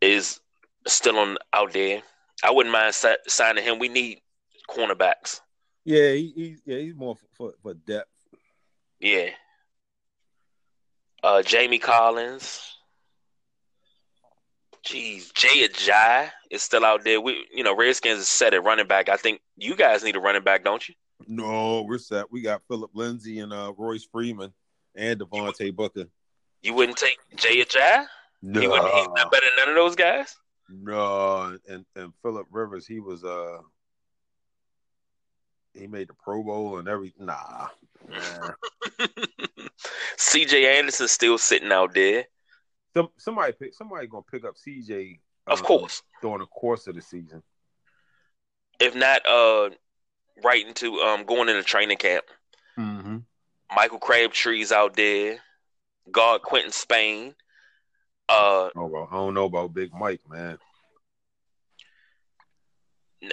is 0.00 0.40
still 0.86 1.18
on 1.18 1.38
out 1.52 1.72
there. 1.72 2.02
I 2.42 2.50
wouldn't 2.50 2.72
mind 2.72 2.94
si- 2.94 3.14
signing 3.26 3.64
him. 3.64 3.78
We 3.78 3.88
need 3.88 4.20
cornerbacks. 4.68 5.40
Yeah, 5.84 6.12
he, 6.12 6.32
he 6.34 6.56
yeah 6.64 6.78
he's 6.78 6.94
more 6.94 7.16
for, 7.16 7.26
for, 7.32 7.52
for 7.62 7.74
depth. 7.74 8.10
Yeah. 9.00 9.30
Uh, 11.22 11.42
Jamie 11.42 11.78
Collins. 11.78 12.60
Jeez, 14.86 15.32
Jay 15.32 15.66
Ajayi 15.66 16.30
is 16.50 16.60
still 16.60 16.84
out 16.84 17.04
there. 17.04 17.18
We, 17.18 17.46
you 17.54 17.64
know, 17.64 17.74
Redskins 17.74 18.20
is 18.20 18.28
set 18.28 18.52
at 18.52 18.62
running 18.64 18.86
back. 18.86 19.08
I 19.08 19.16
think 19.16 19.40
you 19.56 19.76
guys 19.76 20.04
need 20.04 20.16
a 20.16 20.20
running 20.20 20.42
back, 20.42 20.62
don't 20.62 20.86
you? 20.86 20.94
No, 21.26 21.82
we're 21.82 21.98
set. 21.98 22.30
We 22.30 22.42
got 22.42 22.62
Phillip 22.68 22.90
Lindsay 22.94 23.40
and 23.40 23.52
uh, 23.52 23.72
Royce 23.76 24.06
Freeman 24.10 24.52
and 24.94 25.20
Devontae 25.20 25.74
Booker. 25.74 26.06
You 26.62 26.74
wouldn't 26.74 26.98
take 26.98 27.18
Jay 27.36 27.62
Ajayi? 27.62 28.06
No, 28.42 28.60
He 28.60 28.68
wouldn't. 28.68 28.94
He's 28.94 29.08
not 29.14 29.30
better 29.30 29.46
than 29.46 29.56
none 29.58 29.68
of 29.70 29.74
those 29.74 29.96
guys. 29.96 30.36
no, 30.68 31.58
and 31.68 31.84
and 31.96 32.12
Philip 32.22 32.46
Rivers, 32.50 32.86
he 32.86 33.00
was 33.00 33.24
uh, 33.24 33.58
he 35.74 35.86
made 35.86 36.08
the 36.08 36.14
Pro 36.14 36.42
Bowl 36.42 36.78
and 36.78 36.88
every 36.88 37.12
nah. 37.18 37.68
C.J. 40.16 40.78
Anderson 40.78 41.08
still 41.08 41.38
sitting 41.38 41.72
out 41.72 41.94
there, 41.94 42.24
Some 42.94 43.08
somebody 43.16 43.52
pick 43.52 43.74
somebody 43.74 44.06
gonna 44.06 44.22
pick 44.30 44.44
up 44.44 44.54
CJ. 44.56 45.18
of 45.46 45.60
uh, 45.60 45.64
course. 45.64 46.02
during 46.22 46.38
the 46.38 46.46
course 46.46 46.86
of 46.86 46.94
the 46.94 47.02
season. 47.02 47.42
If 48.80 48.94
not, 48.94 49.26
uh, 49.26 49.70
right 50.42 50.66
into 50.66 51.00
um 51.00 51.24
going 51.24 51.48
into 51.48 51.62
training 51.62 51.98
camp. 51.98 52.24
Mm-hmm. 52.78 53.18
Michael 53.74 53.98
Crabtree's 53.98 54.72
out 54.72 54.96
there. 54.96 55.38
God 56.10 56.42
Quinton 56.42 56.72
Spain. 56.72 57.34
Uh, 58.28 58.70
Oh 58.76 58.86
well, 58.86 59.08
I 59.10 59.16
don't 59.16 59.34
know 59.34 59.44
about 59.44 59.74
Big 59.74 59.92
Mike, 59.92 60.20
man. 60.28 60.58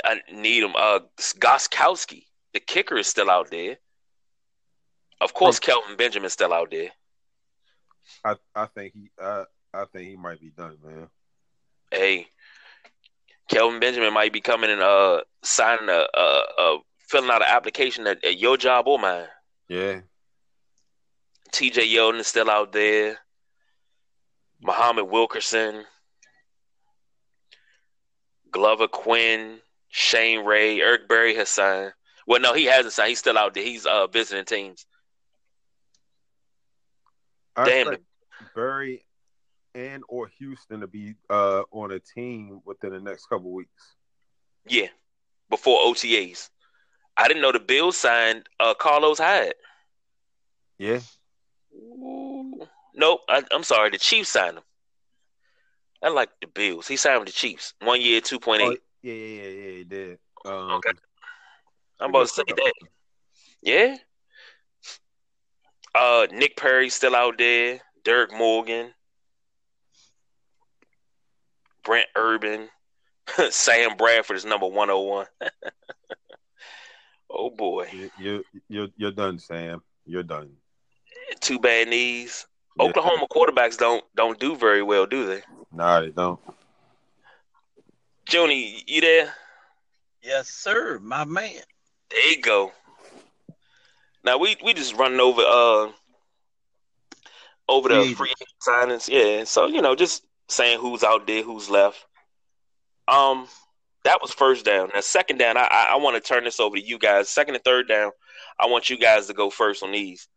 I 0.04 0.22
need 0.32 0.64
him. 0.64 0.74
Uh, 0.78 1.00
Gostkowski, 1.18 2.26
the 2.54 2.60
kicker, 2.60 2.98
is 2.98 3.08
still 3.08 3.30
out 3.30 3.52
there. 3.52 3.78
Of 5.20 5.34
course, 5.34 5.60
Kelvin 5.60 5.98
Benjamin's 5.98 6.34
still 6.34 6.54
out 6.54 6.72
there. 6.72 6.90
I 8.26 8.36
I 8.56 8.66
think 8.66 8.94
he 8.94 9.12
I 9.22 9.44
I 9.74 9.86
think 9.86 10.10
he 10.10 10.16
might 10.16 10.40
be 10.40 10.50
done, 10.50 10.78
man. 10.84 11.08
Hey, 11.92 12.28
Kelvin 13.50 13.80
Benjamin 13.80 14.14
might 14.14 14.34
be 14.34 14.42
coming 14.42 14.70
and 14.70 14.82
uh 14.82 15.22
signing 15.44 15.90
a, 15.90 16.08
a, 16.14 16.44
a 16.58 16.78
filling 17.12 17.30
out 17.30 17.42
an 17.42 17.50
application 17.50 18.08
at, 18.08 18.24
at 18.24 18.40
your 18.40 18.56
job 18.56 18.88
or 18.88 18.98
mine. 18.98 19.28
Yeah. 19.68 20.00
T.J. 21.52 21.86
Yeldon 21.94 22.20
is 22.20 22.28
still 22.28 22.50
out 22.50 22.72
there. 22.72 23.20
Muhammad 24.64 25.06
Wilkerson, 25.10 25.84
Glover 28.52 28.88
Quin, 28.88 29.58
Shane 29.90 30.46
Ray, 30.46 30.80
Eric 30.80 31.10
Berry 31.10 31.36
has 31.36 31.50
signed. 31.50 31.94
Well, 32.28 32.40
no, 32.40 32.54
he 32.54 32.66
hasn't 32.66 32.94
signed. 32.94 33.10
He's 33.10 33.20
still 33.20 33.38
out 33.38 33.54
there. 33.54 33.64
He's 33.64 33.86
uh 33.86 34.08
visiting 34.08 34.46
teams. 34.46 34.86
I 37.56 37.66
Damn. 37.66 37.88
expect 37.88 38.04
Berry 38.56 39.04
and 39.74 40.04
or 40.08 40.28
Houston 40.38 40.82
to 40.82 40.88
be 40.88 41.16
uh 41.30 41.64
on 41.72 41.92
a 41.92 42.00
team 42.00 42.62
within 42.64 42.92
the 42.92 43.00
next 43.00 43.26
couple 43.26 43.52
weeks. 43.52 43.96
Yeah, 44.68 44.88
before 45.50 45.80
OTAs. 45.80 46.50
I 47.22 47.28
didn't 47.28 47.42
know 47.42 47.52
the 47.52 47.60
Bills 47.60 47.98
signed 47.98 48.50
uh 48.60 48.74
Carlos 48.74 49.20
Hyde. 49.20 49.54
Yeah. 50.78 51.00
Ooh. 51.76 52.68
Nope, 52.96 53.22
I, 53.30 53.44
I'm 53.52 53.64
sorry. 53.64 53.92
The 53.92 53.98
Chiefs 54.00 54.30
signed 54.30 54.58
him. 54.58 54.64
I 56.04 56.10
like 56.10 56.30
the 56.42 56.48
Bills. 56.48 56.88
He 56.88 56.98
signed 56.98 57.20
with 57.20 57.28
the 57.28 57.34
Chiefs. 57.34 57.74
One 57.82 58.02
year, 58.02 58.22
two 58.22 58.40
point 58.40 58.62
Oh, 58.64 58.72
eight. 58.72 58.82
yeah, 59.04 59.14
yeah, 59.14 59.42
yeah, 59.44 59.50
yeah, 59.50 59.78
he 59.78 59.84
did. 59.84 60.20
Um, 60.46 60.72
Okay. 60.72 60.92
I'm 62.00 62.10
about 62.10 62.22
to 62.28 62.28
say 62.34 62.44
that. 62.48 62.74
Yeah. 63.62 63.96
Uh, 65.94 66.26
Nick 66.32 66.58
Perry 66.58 66.90
still 66.90 67.16
out 67.16 67.38
there. 67.38 67.80
Derrick 68.04 68.34
Morgan, 68.34 68.92
Brent 71.84 72.08
Urban, 72.16 72.68
Sam 73.52 73.96
Bradford 73.96 74.38
is 74.38 74.46
number 74.46 74.66
one 74.66 74.90
hundred 74.90 75.02
one. 75.02 75.26
oh 77.34 77.50
boy, 77.50 77.88
You, 77.92 78.12
you 78.20 78.44
you're 78.68 78.88
you're 78.98 79.12
done, 79.12 79.40
Sam. 79.40 79.82
You're 80.06 80.24
done. 80.24 80.52
two 81.40 81.60
bad 81.60 81.88
knees. 81.88 82.48
Yeah. 82.78 82.86
Oklahoma 82.86 83.28
quarterbacks 83.32 83.78
don't 83.78 84.04
don't 84.16 84.40
do 84.40 84.56
very 84.56 84.84
well, 84.84 85.06
do 85.06 85.26
they? 85.26 85.42
Nah, 85.72 86.02
they 86.02 86.10
don't. 86.10 86.40
Joni, 88.26 88.84
you 88.88 89.02
there? 89.02 89.34
Yes, 90.22 90.50
sir, 90.50 91.00
my 91.02 91.26
man. 91.26 91.62
There 92.10 92.30
you 92.32 92.42
go. 92.42 92.72
Now 94.24 94.38
we 94.38 94.56
we 94.64 94.74
just 94.74 94.96
running 94.96 95.20
over 95.20 95.42
uh 95.42 95.92
over 97.68 97.90
the 97.90 98.04
Free 98.04 98.14
free 98.14 98.34
signings, 98.68 99.08
yeah. 99.10 99.44
So 99.46 99.68
you 99.68 99.82
know, 99.82 99.96
just 99.96 100.24
saying 100.48 100.80
who's 100.80 101.04
out 101.04 101.26
there, 101.28 101.44
who's 101.44 101.70
left. 101.70 102.06
Um, 103.08 103.48
that 104.04 104.22
was 104.22 104.32
first 104.32 104.66
down. 104.66 104.90
Now 104.94 105.02
second 105.02 105.38
down, 105.38 105.58
I 105.58 105.68
I, 105.70 105.88
I 105.92 105.96
want 105.98 106.16
to 106.16 106.22
turn 106.28 106.44
this 106.44 106.60
over 106.60 106.76
to 106.76 106.82
you 106.82 106.98
guys. 106.98 107.30
Second 107.30 107.56
and 107.56 107.64
third 107.64 107.88
down, 107.88 108.12
I 108.60 108.68
want 108.68 108.90
you 108.90 108.98
guys 108.98 109.28
to 109.28 109.34
go 109.34 109.50
first 109.50 109.84
on 109.84 109.92
these. 109.92 110.28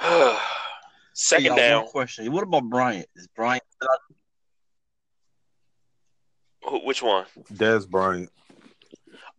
second 1.14 1.52
Hey, 1.52 1.56
down, 1.56 1.82
One 1.82 1.90
question. 1.90 2.30
What 2.32 2.42
about 2.42 2.64
Bryant? 2.68 3.06
Is 3.16 3.28
Bryant 3.36 3.62
still 3.74 3.88
out? 3.90 3.98
who- 6.70 6.86
which 6.86 7.02
one? 7.02 7.26
Dez 7.52 7.88
Bryant. 7.88 8.30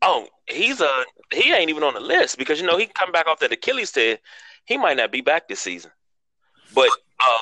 Oh, 0.02 0.28
he's 0.48 0.82
a 0.82 1.06
he 1.32 1.54
ain't 1.54 1.70
even 1.70 1.84
on 1.84 1.94
the 1.94 2.00
list 2.02 2.38
because 2.38 2.60
you 2.60 2.68
know 2.68 2.78
he 2.78 2.86
come 2.88 3.12
back 3.12 3.28
off 3.28 3.40
that 3.40 3.52
Achilles 3.54 3.92
tear. 3.92 4.20
He 4.66 4.78
might 4.78 4.98
not 4.98 5.12
be 5.12 5.22
back 5.22 5.48
this 5.48 5.62
season. 5.62 5.92
But 6.74 6.90
uh 7.20 7.38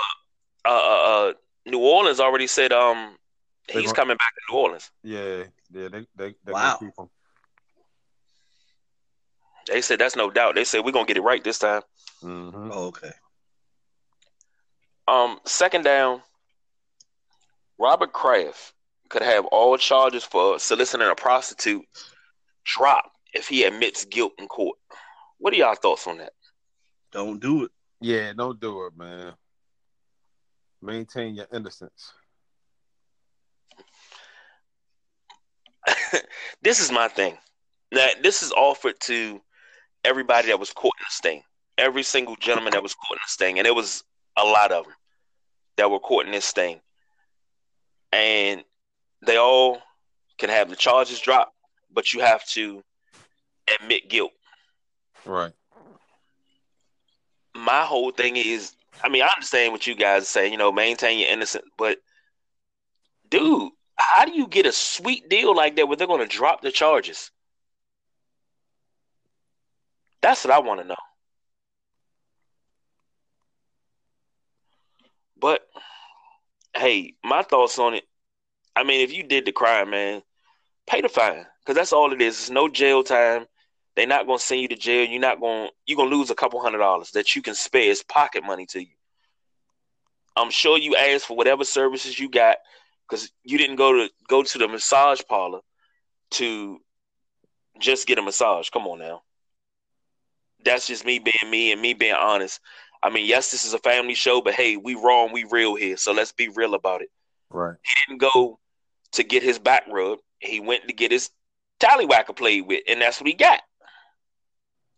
uh 0.65 0.69
uh, 0.69 1.29
uh 1.29 1.33
New 1.65 1.79
Orleans 1.79 2.19
already 2.19 2.47
said 2.47 2.71
um 2.71 2.97
They 3.07 3.20
he's 3.69 3.85
gon- 3.87 3.95
coming 3.95 4.17
back 4.17 4.33
to 4.33 4.53
New 4.53 4.59
Orleans. 4.59 4.91
Yeah, 5.03 5.43
yeah, 5.71 5.87
they 5.89 6.05
they 6.15 6.35
they 6.45 6.51
Wow. 6.51 6.77
keep 6.79 6.97
him. 6.97 7.09
They 9.67 9.81
said 9.81 9.99
that's 9.99 10.15
no 10.15 10.29
doubt. 10.29 10.55
They 10.55 10.63
said 10.63 10.83
we're 10.83 10.91
gonna 10.91 11.05
get 11.05 11.17
it 11.17 11.21
right 11.21 11.43
this 11.43 11.59
time. 11.59 11.81
Mm-hmm. 12.23 12.69
Oh, 12.71 12.85
okay. 12.87 13.11
Um 15.07 15.39
second 15.45 15.83
down, 15.83 16.21
Robert 17.77 18.11
Kraft 18.13 18.73
could 19.09 19.21
have 19.21 19.45
all 19.47 19.77
charges 19.77 20.23
for 20.23 20.57
soliciting 20.59 21.07
a 21.07 21.15
prostitute 21.15 21.83
drop 22.63 23.11
if 23.33 23.47
he 23.47 23.63
admits 23.63 24.05
guilt 24.05 24.33
in 24.39 24.47
court. 24.47 24.77
What 25.37 25.53
are 25.53 25.57
y'all 25.57 25.75
thoughts 25.75 26.07
on 26.07 26.17
that? 26.17 26.33
Don't 27.11 27.39
do 27.39 27.65
it. 27.65 27.71
Yeah, 27.99 28.33
don't 28.33 28.59
do 28.59 28.85
it, 28.85 28.93
man. 28.97 29.33
Maintain 30.81 31.35
your 31.35 31.47
innocence. 31.53 32.13
this 36.61 36.79
is 36.79 36.91
my 36.91 37.07
thing. 37.07 37.38
Now, 37.91 38.07
this 38.21 38.43
is 38.43 38.51
offered 38.51 39.00
to 39.01 39.41
everybody 40.03 40.47
that 40.47 40.59
was 40.59 40.71
caught 40.71 40.93
in 41.00 41.05
this 41.07 41.19
thing. 41.21 41.43
Every 41.77 42.03
single 42.03 42.35
gentleman 42.35 42.73
that 42.73 42.83
was 42.83 42.93
caught 42.93 43.17
in 43.17 43.21
this 43.25 43.35
thing, 43.35 43.57
and 43.57 43.67
it 43.67 43.75
was 43.75 44.03
a 44.38 44.43
lot 44.43 44.71
of 44.71 44.85
them 44.85 44.93
that 45.77 45.89
were 45.89 46.00
caught 46.00 46.25
in 46.25 46.31
this 46.31 46.51
thing, 46.51 46.79
and 48.11 48.63
they 49.25 49.38
all 49.38 49.81
can 50.38 50.50
have 50.50 50.69
the 50.69 50.75
charges 50.75 51.19
dropped, 51.19 51.55
but 51.91 52.13
you 52.13 52.19
have 52.21 52.45
to 52.47 52.83
admit 53.79 54.09
guilt. 54.09 54.31
Right. 55.25 55.53
My 57.55 57.83
whole 57.83 58.11
thing 58.11 58.35
is, 58.38 58.73
I 59.03 59.09
mean, 59.09 59.23
I 59.23 59.27
understand 59.27 59.71
what 59.71 59.88
you 59.88 59.95
guys 59.95 60.27
say, 60.27 60.50
you 60.50 60.57
know, 60.57 60.71
maintain 60.71 61.19
your 61.19 61.29
innocence, 61.29 61.65
but 61.77 61.97
dude, 63.29 63.71
how 64.01 64.25
do 64.25 64.34
you 64.34 64.48
get 64.48 64.65
a 64.65 64.72
sweet 64.72 65.29
deal 65.29 65.55
like 65.55 65.75
that 65.75 65.88
where 65.88 65.96
they're 65.96 66.08
going 66.08 66.27
to 66.27 66.38
drop 66.38 66.62
the 66.62 66.72
charges? 66.72 67.31
That's 70.22 70.43
what 70.43 70.53
I 70.53 70.60
want 70.60 70.81
to 70.81 70.88
know. 70.88 70.96
But 75.39 75.62
hey, 76.75 77.15
my 77.24 77.41
thoughts 77.41 77.79
on 77.79 77.96
it. 77.96 78.03
I 78.75 78.84
mean, 78.84 79.01
if 79.01 79.12
you 79.12 79.24
did 79.24 79.46
the 79.46 79.51
crime, 79.51 79.89
man, 79.89 80.22
pay 80.88 81.01
the 81.01 81.10
fine 81.10 81.46
because 81.60 81.75
that's 81.75 81.93
all 81.93 82.13
it 82.13 82.22
is. 82.22 82.39
It's 82.39 82.50
no 82.50 82.67
jail 82.67 83.03
time. 83.03 83.46
They're 83.96 84.08
not 84.08 84.27
gonna 84.27 84.39
send 84.39 84.62
you 84.62 84.67
to 84.70 84.75
jail. 84.75 85.08
You're 85.08 85.20
not 85.20 85.41
gonna 85.41 85.70
you're 85.86 85.98
gonna 85.98 86.15
lose 86.15 86.29
a 86.29 86.36
couple 86.36 86.62
hundred 86.62 86.77
dollars 86.77 87.12
that 87.12 87.36
you 87.36 87.41
can 87.41 87.55
spare 87.55 87.91
as 87.91 88.03
pocket 88.03 88.43
money 88.43 88.65
to 88.67 88.79
you. 88.81 88.96
I'm 90.36 90.51
sure 90.51 90.77
you 90.77 90.96
asked 90.96 91.25
for 91.25 91.36
whatever 91.36 91.65
services 91.65 92.17
you 92.17 92.29
got 92.29 92.58
because 93.11 93.29
you 93.43 93.57
didn't 93.57 93.75
go 93.75 93.93
to 93.93 94.09
go 94.27 94.41
to 94.41 94.57
the 94.57 94.67
massage 94.67 95.21
parlor 95.27 95.59
to 96.31 96.79
just 97.79 98.07
get 98.07 98.17
a 98.17 98.21
massage. 98.21 98.69
Come 98.69 98.87
on 98.87 98.99
now. 98.99 99.21
That's 100.63 100.87
just 100.87 101.05
me 101.05 101.19
being 101.19 101.51
me 101.51 101.71
and 101.71 101.81
me 101.81 101.93
being 101.93 102.13
honest. 102.13 102.59
I 103.03 103.09
mean, 103.09 103.25
yes, 103.25 103.51
this 103.51 103.65
is 103.65 103.73
a 103.73 103.79
family 103.79 104.13
show, 104.13 104.41
but 104.41 104.53
hey, 104.53 104.77
we 104.77 104.95
wrong, 104.95 105.33
we 105.33 105.43
real 105.43 105.75
here. 105.75 105.97
So 105.97 106.13
let's 106.13 106.31
be 106.31 106.49
real 106.49 106.75
about 106.75 107.01
it. 107.01 107.09
Right. 107.49 107.75
He 107.83 107.91
didn't 108.07 108.21
go 108.33 108.59
to 109.13 109.23
get 109.23 109.43
his 109.43 109.59
back 109.59 109.83
rubbed. 109.91 110.21
He 110.39 110.59
went 110.59 110.87
to 110.87 110.93
get 110.93 111.11
his 111.11 111.29
tallywhacker 111.79 112.35
played 112.35 112.67
with, 112.67 112.83
and 112.87 113.01
that's 113.01 113.19
what 113.19 113.27
he 113.27 113.33
got. 113.33 113.59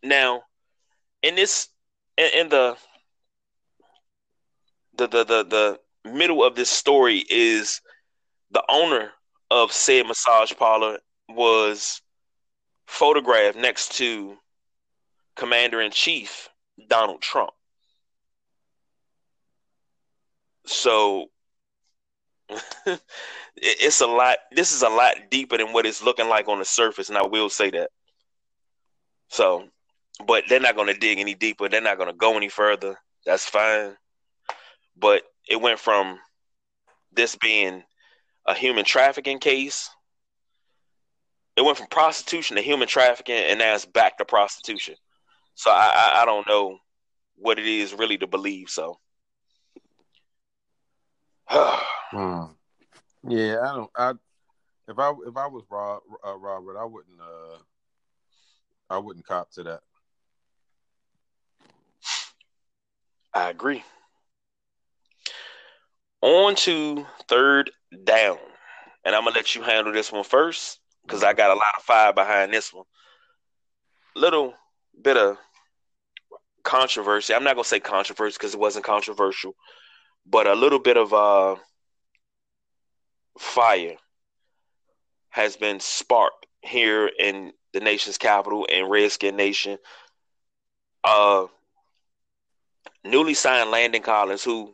Now, 0.03 0.43
in 1.23 1.35
this, 1.35 1.69
in, 2.17 2.27
in 2.35 2.49
the, 2.49 2.77
the 4.97 5.07
the 5.07 5.23
the 5.23 5.79
the 6.03 6.11
middle 6.11 6.43
of 6.43 6.55
this 6.55 6.69
story 6.69 7.23
is 7.29 7.81
the 8.53 8.63
owner 8.69 9.11
of 9.51 9.71
said 9.71 10.05
massage 10.07 10.53
parlor 10.53 10.99
was 11.27 12.01
photographed 12.85 13.57
next 13.57 13.97
to 13.97 14.37
Commander 15.35 15.81
in 15.81 15.91
Chief 15.91 16.49
Donald 16.87 17.21
Trump. 17.21 17.51
So 20.65 21.27
it's 23.57 24.01
a 24.01 24.07
lot. 24.07 24.37
This 24.51 24.71
is 24.71 24.83
a 24.83 24.89
lot 24.89 25.15
deeper 25.31 25.57
than 25.57 25.73
what 25.73 25.85
it's 25.85 26.03
looking 26.03 26.29
like 26.29 26.47
on 26.47 26.59
the 26.59 26.65
surface, 26.65 27.09
and 27.09 27.17
I 27.17 27.25
will 27.25 27.49
say 27.49 27.71
that. 27.71 27.89
So, 29.29 29.67
but 30.27 30.43
they're 30.47 30.59
not 30.59 30.75
going 30.75 30.93
to 30.93 30.99
dig 30.99 31.17
any 31.17 31.33
deeper. 31.33 31.67
They're 31.67 31.81
not 31.81 31.97
going 31.97 32.09
to 32.09 32.15
go 32.15 32.37
any 32.37 32.49
further. 32.49 32.99
That's 33.25 33.45
fine. 33.45 33.95
But 34.95 35.23
it 35.49 35.59
went 35.59 35.79
from 35.79 36.19
this 37.11 37.35
being 37.35 37.83
a 38.45 38.53
human 38.53 38.85
trafficking 38.85 39.39
case. 39.39 39.89
It 41.55 41.61
went 41.61 41.77
from 41.77 41.87
prostitution 41.87 42.55
to 42.55 42.61
human 42.61 42.87
trafficking, 42.87 43.35
and 43.35 43.59
now 43.59 43.75
it's 43.75 43.85
back 43.85 44.17
to 44.17 44.25
prostitution. 44.25 44.95
So 45.55 45.69
I, 45.69 45.91
I, 45.95 46.21
I 46.21 46.25
don't 46.25 46.47
know 46.47 46.79
what 47.35 47.59
it 47.59 47.67
is 47.67 47.93
really 47.93 48.17
to 48.17 48.27
believe. 48.27 48.69
So 48.69 48.97
hmm. 51.47 52.43
Yeah, 53.27 53.59
I 53.61 53.75
don't. 53.75 53.91
I 53.95 54.11
if 54.87 54.99
I 54.99 55.13
if 55.27 55.37
I 55.37 55.47
was 55.47 55.63
Rob, 55.69 56.01
uh, 56.25 56.35
Robert, 56.37 56.77
I 56.77 56.85
wouldn't. 56.85 57.19
Uh, 57.21 57.57
I 58.89 58.97
wouldn't 58.97 59.25
cop 59.25 59.51
to 59.51 59.63
that. 59.63 59.79
I 63.33 63.49
agree. 63.49 63.83
On 66.23 66.55
to 66.55 67.05
third 67.27 67.69
down, 68.05 68.37
and 69.03 69.13
I'm 69.13 69.25
gonna 69.25 69.35
let 69.35 69.55
you 69.55 69.61
handle 69.61 69.91
this 69.91 70.09
one 70.09 70.23
first 70.23 70.79
because 71.01 71.21
I 71.21 71.33
got 71.33 71.51
a 71.51 71.59
lot 71.59 71.73
of 71.77 71.83
fire 71.83 72.13
behind 72.13 72.53
this 72.53 72.73
one. 72.73 72.85
Little 74.15 74.53
bit 75.01 75.17
of 75.17 75.37
controversy. 76.63 77.33
I'm 77.33 77.43
not 77.43 77.55
gonna 77.55 77.65
say 77.65 77.81
controversy 77.81 78.37
because 78.39 78.53
it 78.53 78.59
wasn't 78.61 78.85
controversial, 78.85 79.53
but 80.25 80.47
a 80.47 80.53
little 80.55 80.79
bit 80.79 80.95
of 80.95 81.13
uh, 81.13 81.57
fire 83.37 83.97
has 85.27 85.57
been 85.57 85.81
sparked 85.81 86.45
here 86.61 87.11
in 87.19 87.51
the 87.73 87.81
nation's 87.81 88.17
capital 88.17 88.65
and 88.71 88.89
Redskin 88.89 89.35
Nation. 89.35 89.77
Uh, 91.03 91.47
newly 93.03 93.33
signed 93.33 93.71
Landon 93.71 94.01
Collins, 94.01 94.41
who 94.41 94.73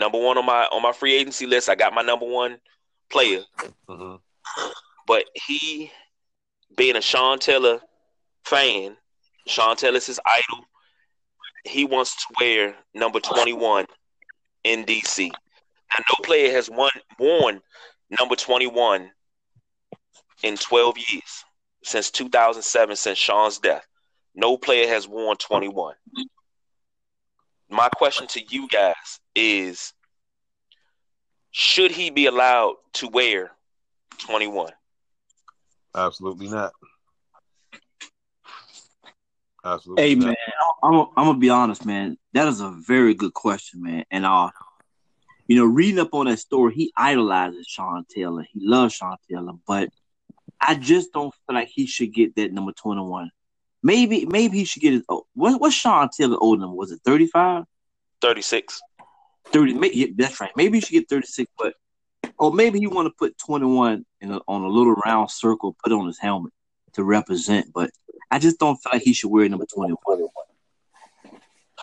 number 0.00 0.18
one 0.18 0.38
on 0.38 0.46
my 0.46 0.64
on 0.72 0.82
my 0.82 0.92
free 0.92 1.14
agency 1.14 1.46
list. 1.46 1.68
I 1.68 1.74
got 1.76 1.94
my 1.94 2.02
number 2.02 2.26
one 2.26 2.58
player, 3.10 3.42
mm-hmm. 3.88 4.16
but 5.06 5.24
he, 5.46 5.90
being 6.76 6.96
a 6.96 7.00
Sean 7.00 7.38
Taylor 7.38 7.80
fan, 8.44 8.96
Sean 9.46 9.76
Taylor's 9.76 10.06
his 10.06 10.20
idol. 10.26 10.64
He 11.64 11.84
wants 11.84 12.16
to 12.16 12.34
wear 12.40 12.74
number 12.94 13.20
twenty 13.20 13.52
one 13.52 13.86
in 14.64 14.84
DC. 14.84 15.30
And 15.96 16.04
no 16.08 16.24
player 16.24 16.52
has 16.52 16.70
won 16.70 16.90
worn 17.18 17.60
number 18.18 18.36
21 18.36 19.10
in 20.42 20.56
12 20.56 20.96
years 21.10 21.44
since 21.82 22.10
2007, 22.10 22.96
since 22.96 23.18
Sean's 23.18 23.58
death. 23.58 23.86
No 24.34 24.56
player 24.56 24.88
has 24.88 25.08
worn 25.08 25.36
21. 25.36 25.94
My 27.70 27.88
question 27.88 28.26
to 28.28 28.42
you 28.48 28.68
guys 28.68 29.20
is 29.34 29.92
should 31.52 31.92
he 31.92 32.10
be 32.10 32.26
allowed 32.26 32.74
to 32.94 33.08
wear 33.08 33.52
21? 34.18 34.72
Absolutely 35.94 36.48
not. 36.48 36.72
Absolutely. 39.64 40.02
Hey 40.02 40.14
not. 40.14 40.26
man, 40.26 40.36
I'm, 40.82 40.94
I'm 41.16 41.26
gonna 41.26 41.38
be 41.38 41.50
honest, 41.50 41.84
man. 41.84 42.16
That 42.32 42.48
is 42.48 42.60
a 42.60 42.70
very 42.70 43.14
good 43.14 43.34
question, 43.34 43.82
man. 43.82 44.04
And 44.10 44.24
uh, 44.24 44.50
you 45.46 45.56
know, 45.56 45.64
reading 45.64 45.98
up 45.98 46.14
on 46.14 46.26
that 46.26 46.38
story, 46.38 46.74
he 46.74 46.92
idolizes 46.96 47.66
Sean 47.68 48.04
Taylor. 48.08 48.46
He 48.52 48.60
loves 48.66 48.94
Sean 48.94 49.16
Taylor, 49.28 49.52
but 49.66 49.90
I 50.60 50.74
just 50.76 51.12
don't 51.12 51.34
feel 51.46 51.54
like 51.54 51.68
he 51.68 51.86
should 51.86 52.14
get 52.14 52.36
that 52.36 52.52
number 52.52 52.72
twenty 52.72 53.02
one. 53.02 53.30
Maybe, 53.82 54.26
maybe 54.26 54.58
he 54.58 54.64
should 54.64 54.82
get 54.82 54.92
his. 54.92 55.02
Oh, 55.08 55.26
what 55.34 55.60
what's 55.60 55.74
Sean 55.74 56.08
Taylor 56.10 56.36
old 56.38 56.60
number? 56.60 56.76
Was 56.76 56.92
it 56.92 57.00
35? 57.04 57.64
36. 58.20 58.80
30. 59.52 59.74
Maybe, 59.74 59.96
yeah, 59.96 60.06
that's 60.16 60.40
right. 60.40 60.52
Maybe 60.56 60.78
he 60.78 60.80
should 60.82 60.92
get 60.92 61.08
36, 61.08 61.50
but 61.58 61.74
or 62.38 62.52
maybe 62.52 62.78
he 62.78 62.86
want 62.86 63.06
to 63.06 63.14
put 63.18 63.38
21 63.38 64.04
in 64.20 64.32
a, 64.32 64.40
on 64.46 64.62
a 64.62 64.68
little 64.68 64.94
round 64.94 65.30
circle, 65.30 65.76
put 65.82 65.92
on 65.92 66.06
his 66.06 66.18
helmet 66.18 66.52
to 66.94 67.04
represent. 67.04 67.72
But 67.72 67.90
I 68.30 68.38
just 68.38 68.58
don't 68.58 68.76
feel 68.76 68.92
like 68.92 69.02
he 69.02 69.12
should 69.12 69.30
wear 69.30 69.48
number 69.48 69.66
21. 69.66 69.96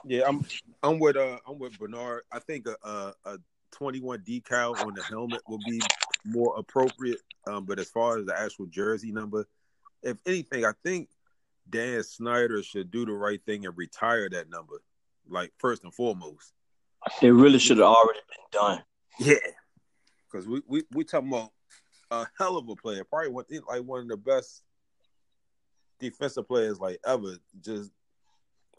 Yeah, 0.05 0.27
I'm 0.27 0.45
I'm 0.83 0.99
with 0.99 1.17
uh 1.17 1.39
I'm 1.47 1.57
with 1.57 1.77
Bernard. 1.79 2.23
I 2.31 2.39
think 2.39 2.67
a 2.67 2.75
a, 2.87 3.13
a 3.25 3.37
21 3.71 4.19
decal 4.19 4.79
on 4.85 4.93
the 4.93 5.03
helmet 5.03 5.41
will 5.47 5.59
be 5.67 5.81
more 6.23 6.55
appropriate. 6.57 7.19
Um, 7.47 7.65
but 7.65 7.79
as 7.79 7.89
far 7.89 8.19
as 8.19 8.25
the 8.25 8.37
actual 8.37 8.67
jersey 8.67 9.11
number, 9.11 9.47
if 10.03 10.17
anything, 10.25 10.65
I 10.65 10.73
think 10.83 11.09
Dan 11.69 12.03
Snyder 12.03 12.63
should 12.63 12.91
do 12.91 13.05
the 13.05 13.13
right 13.13 13.41
thing 13.45 13.65
and 13.65 13.77
retire 13.77 14.29
that 14.29 14.49
number, 14.49 14.81
like 15.29 15.51
first 15.57 15.83
and 15.83 15.93
foremost. 15.93 16.53
It 17.21 17.29
really 17.29 17.59
should 17.59 17.77
have 17.77 17.87
already 17.87 18.19
been 18.29 18.59
done. 18.59 18.83
Yeah, 19.19 19.35
because 20.31 20.47
we 20.47 20.61
we 20.67 20.83
we 20.91 21.03
talking 21.03 21.29
about 21.29 21.51
a 22.11 22.27
hell 22.37 22.57
of 22.57 22.69
a 22.69 22.75
player, 22.75 23.03
probably 23.03 23.29
one 23.29 23.45
like 23.67 23.83
one 23.83 24.01
of 24.01 24.07
the 24.07 24.17
best 24.17 24.63
defensive 25.99 26.47
players 26.47 26.79
like 26.79 26.99
ever. 27.05 27.37
Just 27.61 27.91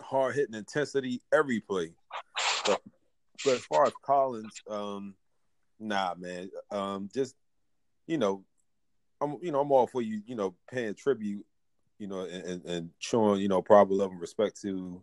hard 0.01 0.35
hitting 0.35 0.55
intensity 0.55 1.21
every 1.33 1.61
play. 1.61 1.93
But, 2.67 2.81
but 3.45 3.55
as 3.55 3.65
far 3.65 3.87
as 3.87 3.93
Collins, 4.05 4.53
um, 4.69 5.15
nah, 5.79 6.15
man. 6.17 6.51
Um, 6.71 7.09
just 7.13 7.35
you 8.07 8.19
know, 8.19 8.45
I'm 9.21 9.39
you 9.43 9.53
know 9.53 9.61
I'm 9.61 9.73
all 9.73 9.87
for 9.87 10.03
you. 10.03 10.23
You 10.27 10.35
know, 10.35 10.55
paying 10.71 10.95
tribute. 10.95 11.45
You 11.99 12.07
know, 12.07 12.21
and, 12.21 12.45
and, 12.45 12.65
and 12.65 12.91
showing 12.99 13.41
you 13.41 13.49
know 13.49 13.63
proper 13.63 13.93
love 13.93 14.11
and 14.13 14.21
respect 14.21 14.61
to 14.63 15.03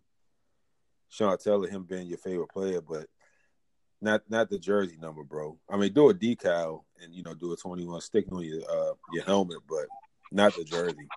Sean 1.08 1.36
Taylor, 1.38 1.68
him 1.68 1.84
being 1.84 2.06
your 2.06 2.18
favorite 2.18 2.48
player, 2.48 2.80
but 2.80 3.06
not 4.00 4.22
not 4.28 4.50
the 4.50 4.58
jersey 4.58 4.96
number, 5.00 5.22
bro. 5.22 5.58
I 5.70 5.76
mean, 5.76 5.92
do 5.92 6.10
a 6.10 6.14
decal 6.14 6.84
and 7.02 7.14
you 7.14 7.22
know 7.22 7.34
do 7.34 7.52
a 7.52 7.56
21 7.56 8.00
sticking 8.00 8.34
on 8.34 8.44
your 8.44 8.62
uh, 8.70 8.94
your 9.12 9.24
helmet, 9.24 9.58
but 9.68 9.86
not 10.32 10.54
the 10.54 10.64
jersey. 10.64 11.08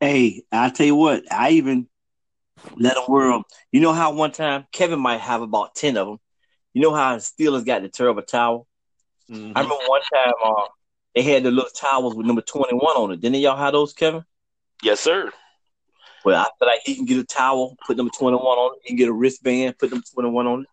Hey, 0.00 0.42
I 0.50 0.70
tell 0.70 0.86
you 0.86 0.94
what, 0.94 1.30
I 1.30 1.50
even 1.50 1.86
let 2.76 2.94
them 2.94 3.04
wear 3.08 3.32
them. 3.32 3.44
You 3.70 3.80
know 3.80 3.92
how 3.92 4.12
one 4.12 4.32
time 4.32 4.66
Kevin 4.72 5.00
might 5.00 5.20
have 5.20 5.42
about 5.42 5.74
ten 5.74 5.96
of 5.96 6.06
them. 6.06 6.18
You 6.72 6.82
know 6.82 6.94
how 6.94 7.16
Steelers 7.16 7.66
got 7.66 7.82
the 7.82 7.88
terrible 7.88 8.22
towel. 8.22 8.66
Mhm. 9.30 9.52
I 9.54 9.60
remember 9.60 9.74
one 9.86 10.00
time 10.12 10.32
uh, 10.42 10.64
they 11.14 11.22
had 11.22 11.42
the 11.42 11.50
little 11.50 11.70
towels 11.70 12.14
with 12.14 12.26
number 12.26 12.42
twenty 12.42 12.74
one 12.74 12.96
on 12.96 13.12
it. 13.12 13.20
Didn't 13.20 13.40
y'all 13.40 13.56
have 13.56 13.72
those, 13.72 13.92
Kevin? 13.92 14.24
Yes, 14.82 15.00
sir. 15.00 15.30
Well, 16.24 16.40
I 16.40 16.48
feel 16.58 16.68
like 16.68 16.80
he 16.84 16.94
can 16.94 17.04
get 17.06 17.18
a 17.18 17.24
towel, 17.24 17.76
put 17.86 17.96
number 17.96 18.12
twenty 18.16 18.36
one 18.36 18.58
on 18.58 18.74
it. 18.76 18.80
He 18.82 18.88
can 18.88 18.96
get 18.96 19.08
a 19.08 19.12
wristband, 19.12 19.78
put 19.78 19.90
number 19.90 20.04
twenty 20.12 20.30
one 20.30 20.46
on 20.46 20.60
it. 20.62 20.68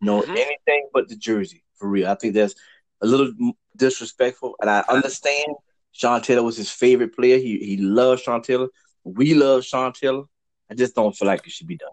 No, 0.00 0.22
Mhm. 0.22 0.30
anything 0.36 0.88
but 0.92 1.08
the 1.08 1.16
jersey 1.16 1.62
for 1.76 1.88
real. 1.88 2.08
I 2.08 2.14
think 2.14 2.34
that's 2.34 2.54
a 3.02 3.06
little 3.06 3.32
disrespectful, 3.76 4.56
and 4.60 4.68
I 4.70 4.84
understand 4.88 5.54
Sean 5.92 6.20
Taylor 6.22 6.42
was 6.42 6.56
his 6.56 6.70
favorite 6.70 7.14
player. 7.14 7.38
He 7.38 7.58
he 7.58 7.76
loved 7.76 8.22
Sean 8.22 8.42
Taylor. 8.42 8.68
We 9.04 9.34
love 9.34 9.64
Sean 9.64 9.92
Taylor. 9.92 10.24
I 10.70 10.74
just 10.74 10.94
don't 10.94 11.16
feel 11.16 11.26
like 11.28 11.46
it 11.46 11.52
should 11.52 11.66
be 11.66 11.76
done. 11.76 11.90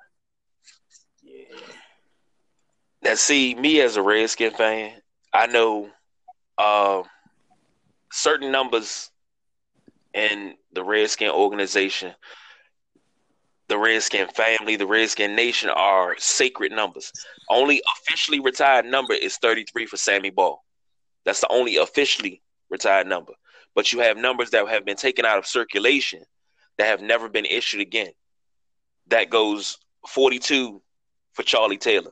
Yeah. 1.23 1.45
Now, 3.01 3.15
see, 3.15 3.55
me 3.55 3.81
as 3.81 3.95
a 3.97 4.01
Redskin 4.01 4.51
fan, 4.51 5.01
I 5.33 5.47
know 5.47 5.89
uh, 6.57 7.03
certain 8.11 8.51
numbers 8.51 9.11
in 10.13 10.55
the 10.73 10.83
Redskin 10.83 11.29
organization, 11.29 12.13
the 13.67 13.77
Redskin 13.77 14.27
family, 14.29 14.75
the 14.75 14.87
Redskin 14.87 15.35
nation 15.35 15.69
are 15.69 16.15
sacred 16.17 16.71
numbers. 16.71 17.11
Only 17.49 17.81
officially 17.97 18.39
retired 18.39 18.85
number 18.85 19.13
is 19.13 19.37
33 19.37 19.85
for 19.85 19.97
Sammy 19.97 20.29
Baugh. 20.29 20.57
That's 21.25 21.41
the 21.41 21.51
only 21.51 21.75
officially 21.75 22.41
retired 22.69 23.07
number. 23.07 23.33
But 23.75 23.91
you 23.91 23.99
have 23.99 24.17
numbers 24.17 24.51
that 24.51 24.67
have 24.67 24.85
been 24.85 24.97
taken 24.97 25.25
out 25.25 25.37
of 25.37 25.45
circulation 25.45 26.23
that 26.77 26.87
have 26.87 27.01
never 27.01 27.29
been 27.29 27.45
issued 27.45 27.81
again. 27.81 28.11
That 29.07 29.29
goes 29.29 29.77
42 30.07 30.81
for 31.33 31.43
Charlie 31.43 31.77
Taylor, 31.77 32.11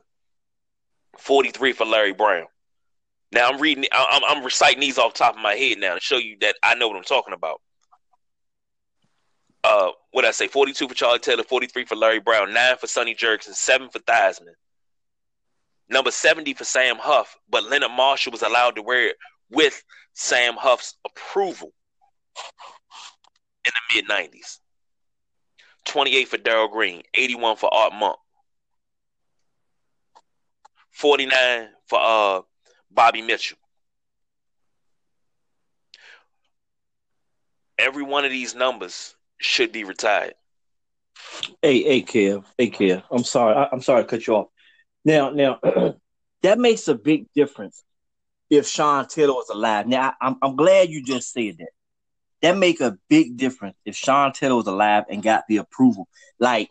43 1.18 1.72
for 1.72 1.86
Larry 1.86 2.12
Brown. 2.12 2.46
Now 3.36 3.50
I'm 3.50 3.60
reading, 3.60 3.84
I'm, 3.92 4.22
I'm 4.26 4.42
reciting 4.42 4.80
these 4.80 4.96
off 4.96 5.12
the 5.12 5.18
top 5.18 5.34
of 5.34 5.42
my 5.42 5.52
head 5.52 5.76
now 5.76 5.92
to 5.92 6.00
show 6.00 6.16
you 6.16 6.38
that 6.40 6.56
I 6.62 6.74
know 6.74 6.88
what 6.88 6.96
I'm 6.96 7.02
talking 7.02 7.34
about. 7.34 7.60
Uh, 9.62 9.90
what 10.10 10.24
I 10.24 10.30
say? 10.30 10.48
42 10.48 10.88
for 10.88 10.94
Charlie 10.94 11.18
Taylor, 11.18 11.42
43 11.42 11.84
for 11.84 11.96
Larry 11.96 12.18
Brown, 12.18 12.54
nine 12.54 12.78
for 12.78 12.86
Sonny 12.86 13.14
Jurgensen, 13.14 13.52
seven 13.52 13.90
for 13.90 13.98
Theismann. 13.98 14.54
Number 15.90 16.10
70 16.10 16.54
for 16.54 16.64
Sam 16.64 16.96
Huff, 16.96 17.36
but 17.50 17.64
Leonard 17.64 17.90
Marshall 17.90 18.32
was 18.32 18.40
allowed 18.40 18.76
to 18.76 18.82
wear 18.82 19.08
it 19.08 19.16
with 19.50 19.84
Sam 20.14 20.54
Huff's 20.54 20.94
approval 21.04 21.74
in 23.66 23.72
the 23.92 24.00
mid 24.00 24.08
90s. 24.08 24.60
28 25.84 26.28
for 26.28 26.38
Darrell 26.38 26.68
Green, 26.68 27.02
81 27.12 27.56
for 27.58 27.72
Art 27.74 27.92
Monk, 27.92 28.16
49 30.92 31.68
for 31.86 31.98
uh, 32.00 32.40
Bobby 32.90 33.22
Mitchell. 33.22 33.58
Every 37.78 38.02
one 38.02 38.24
of 38.24 38.30
these 38.30 38.54
numbers 38.54 39.14
should 39.38 39.72
be 39.72 39.84
retired. 39.84 40.34
Hey, 41.62 41.82
hey, 41.82 42.02
Kev. 42.02 42.44
Hey, 42.56 42.70
Kev. 42.70 43.02
I'm 43.10 43.24
sorry. 43.24 43.54
I, 43.54 43.68
am 43.72 43.82
sorry 43.82 44.02
to 44.02 44.08
cut 44.08 44.26
you 44.26 44.34
off. 44.34 44.48
Now, 45.04 45.30
now, 45.30 45.60
that 46.42 46.58
makes 46.58 46.88
a 46.88 46.94
big 46.94 47.26
difference 47.34 47.84
if 48.50 48.66
Sean 48.66 49.06
Taylor 49.06 49.34
was 49.34 49.48
alive. 49.50 49.86
Now, 49.86 50.14
I, 50.20 50.26
I'm 50.26 50.36
I'm 50.42 50.56
glad 50.56 50.90
you 50.90 51.02
just 51.04 51.32
said 51.32 51.58
that. 51.58 51.68
That 52.42 52.56
make 52.56 52.80
a 52.80 52.98
big 53.08 53.36
difference 53.36 53.76
if 53.84 53.96
Sean 53.96 54.32
Taylor 54.32 54.56
was 54.56 54.66
alive 54.66 55.04
and 55.10 55.22
got 55.22 55.44
the 55.48 55.56
approval. 55.58 56.08
Like 56.38 56.70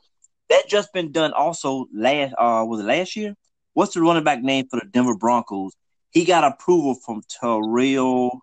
that 0.49 0.69
just 0.69 0.93
been 0.93 1.12
done 1.12 1.34
also 1.34 1.88
last 1.93 2.34
uh 2.38 2.63
was 2.67 2.82
it 2.82 2.86
last 2.86 3.15
year? 3.15 3.36
What's 3.73 3.93
the 3.93 4.01
running 4.01 4.23
back 4.23 4.41
name 4.41 4.67
for 4.69 4.80
the 4.80 4.86
Denver 4.86 5.17
Broncos? 5.17 5.73
He 6.15 6.23
got 6.23 6.45
approval 6.45 6.95
from 6.95 7.23
Terrell. 7.28 8.39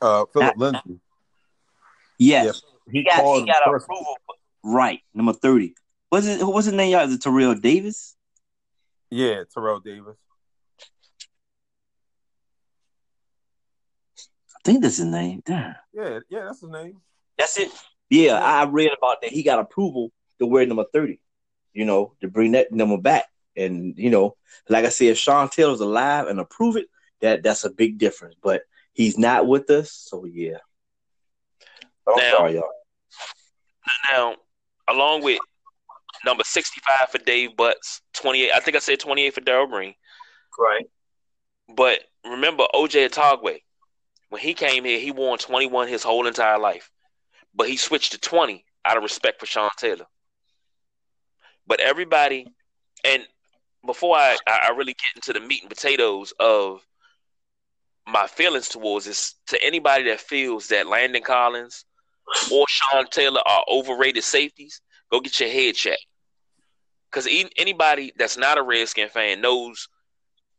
Uh, 0.00 0.24
Phillip 0.32 0.56
Lindsay. 0.56 1.00
Yes, 2.16 2.62
yeah, 2.64 2.92
he, 2.92 2.98
he 2.98 3.04
got 3.04 3.24
he 3.24 3.44
got 3.44 3.74
approval. 3.74 4.16
Right, 4.62 5.00
number 5.12 5.32
thirty. 5.32 5.74
What's 6.10 6.28
it? 6.28 6.46
What's 6.46 6.66
his 6.66 6.74
name? 6.74 6.92
Y'all? 6.92 7.08
Is 7.08 7.12
it 7.12 7.22
Terrell 7.22 7.56
Davis? 7.56 8.14
Yeah, 9.10 9.42
Terrell 9.52 9.80
Davis. 9.80 10.16
I 14.54 14.58
think 14.64 14.82
that's 14.82 14.98
his 14.98 15.06
name. 15.06 15.42
Damn. 15.44 15.74
Yeah, 15.92 16.20
yeah, 16.30 16.44
that's 16.44 16.60
his 16.60 16.70
name. 16.70 17.00
That's 17.36 17.58
it. 17.58 17.72
Yeah, 18.10 18.34
yeah, 18.34 18.38
I 18.38 18.64
read 18.66 18.92
about 18.96 19.22
that. 19.22 19.32
He 19.32 19.42
got 19.42 19.58
approval 19.58 20.12
to 20.38 20.46
wear 20.46 20.64
number 20.64 20.84
thirty. 20.92 21.20
You 21.72 21.84
know, 21.84 22.12
to 22.20 22.28
bring 22.28 22.52
that 22.52 22.70
number 22.70 22.96
back. 22.96 23.24
And 23.56 23.96
you 23.96 24.10
know, 24.10 24.36
like 24.68 24.84
I 24.84 24.90
said, 24.90 25.08
if 25.08 25.18
Sean 25.18 25.48
Taylor's 25.48 25.80
alive 25.80 26.26
and 26.26 26.40
approve 26.40 26.76
it, 26.76 26.86
that 27.20 27.42
that's 27.42 27.64
a 27.64 27.70
big 27.70 27.98
difference. 27.98 28.36
But 28.42 28.62
he's 28.92 29.18
not 29.18 29.46
with 29.46 29.70
us, 29.70 29.92
so 29.92 30.24
yeah. 30.24 30.58
I'm 32.08 32.16
now, 32.16 32.36
sorry, 32.36 32.54
y'all. 32.54 32.70
Now, 34.12 34.36
along 34.88 35.22
with 35.22 35.40
number 36.24 36.44
65 36.44 37.10
for 37.10 37.18
Dave 37.18 37.50
Butz, 37.56 38.00
28. 38.14 38.52
I 38.52 38.60
think 38.60 38.76
I 38.76 38.80
said 38.80 39.00
28 39.00 39.34
for 39.34 39.40
Darrell 39.40 39.66
Green. 39.66 39.94
Right. 40.58 40.86
But 41.74 42.00
remember 42.24 42.66
OJ 42.74 43.08
Atogwe, 43.08 43.60
when 44.28 44.40
he 44.40 44.54
came 44.54 44.84
here, 44.84 44.98
he 44.98 45.10
won 45.10 45.38
21 45.38 45.88
his 45.88 46.02
whole 46.02 46.26
entire 46.26 46.58
life. 46.58 46.90
But 47.54 47.68
he 47.68 47.76
switched 47.76 48.12
to 48.12 48.18
20 48.18 48.64
out 48.84 48.96
of 48.96 49.02
respect 49.02 49.40
for 49.40 49.46
Sean 49.46 49.70
Taylor. 49.76 50.06
But 51.66 51.80
everybody, 51.80 52.46
and 53.04 53.26
before 53.86 54.16
I, 54.16 54.36
I 54.46 54.72
really 54.76 54.94
get 54.94 55.16
into 55.16 55.32
the 55.32 55.40
meat 55.40 55.62
and 55.62 55.70
potatoes 55.70 56.32
of 56.38 56.86
my 58.06 58.26
feelings 58.26 58.68
towards 58.68 59.06
this, 59.06 59.34
to 59.48 59.62
anybody 59.62 60.04
that 60.04 60.20
feels 60.20 60.68
that 60.68 60.86
Landon 60.86 61.22
Collins 61.22 61.84
or 62.52 62.64
Sean 62.68 63.06
Taylor 63.10 63.40
are 63.46 63.64
overrated 63.68 64.24
safeties, 64.24 64.80
go 65.10 65.20
get 65.20 65.40
your 65.40 65.48
head 65.48 65.74
checked. 65.74 66.06
Because 67.10 67.28
anybody 67.56 68.12
that's 68.16 68.36
not 68.36 68.58
a 68.58 68.62
Redskin 68.62 69.08
fan 69.08 69.40
knows 69.40 69.88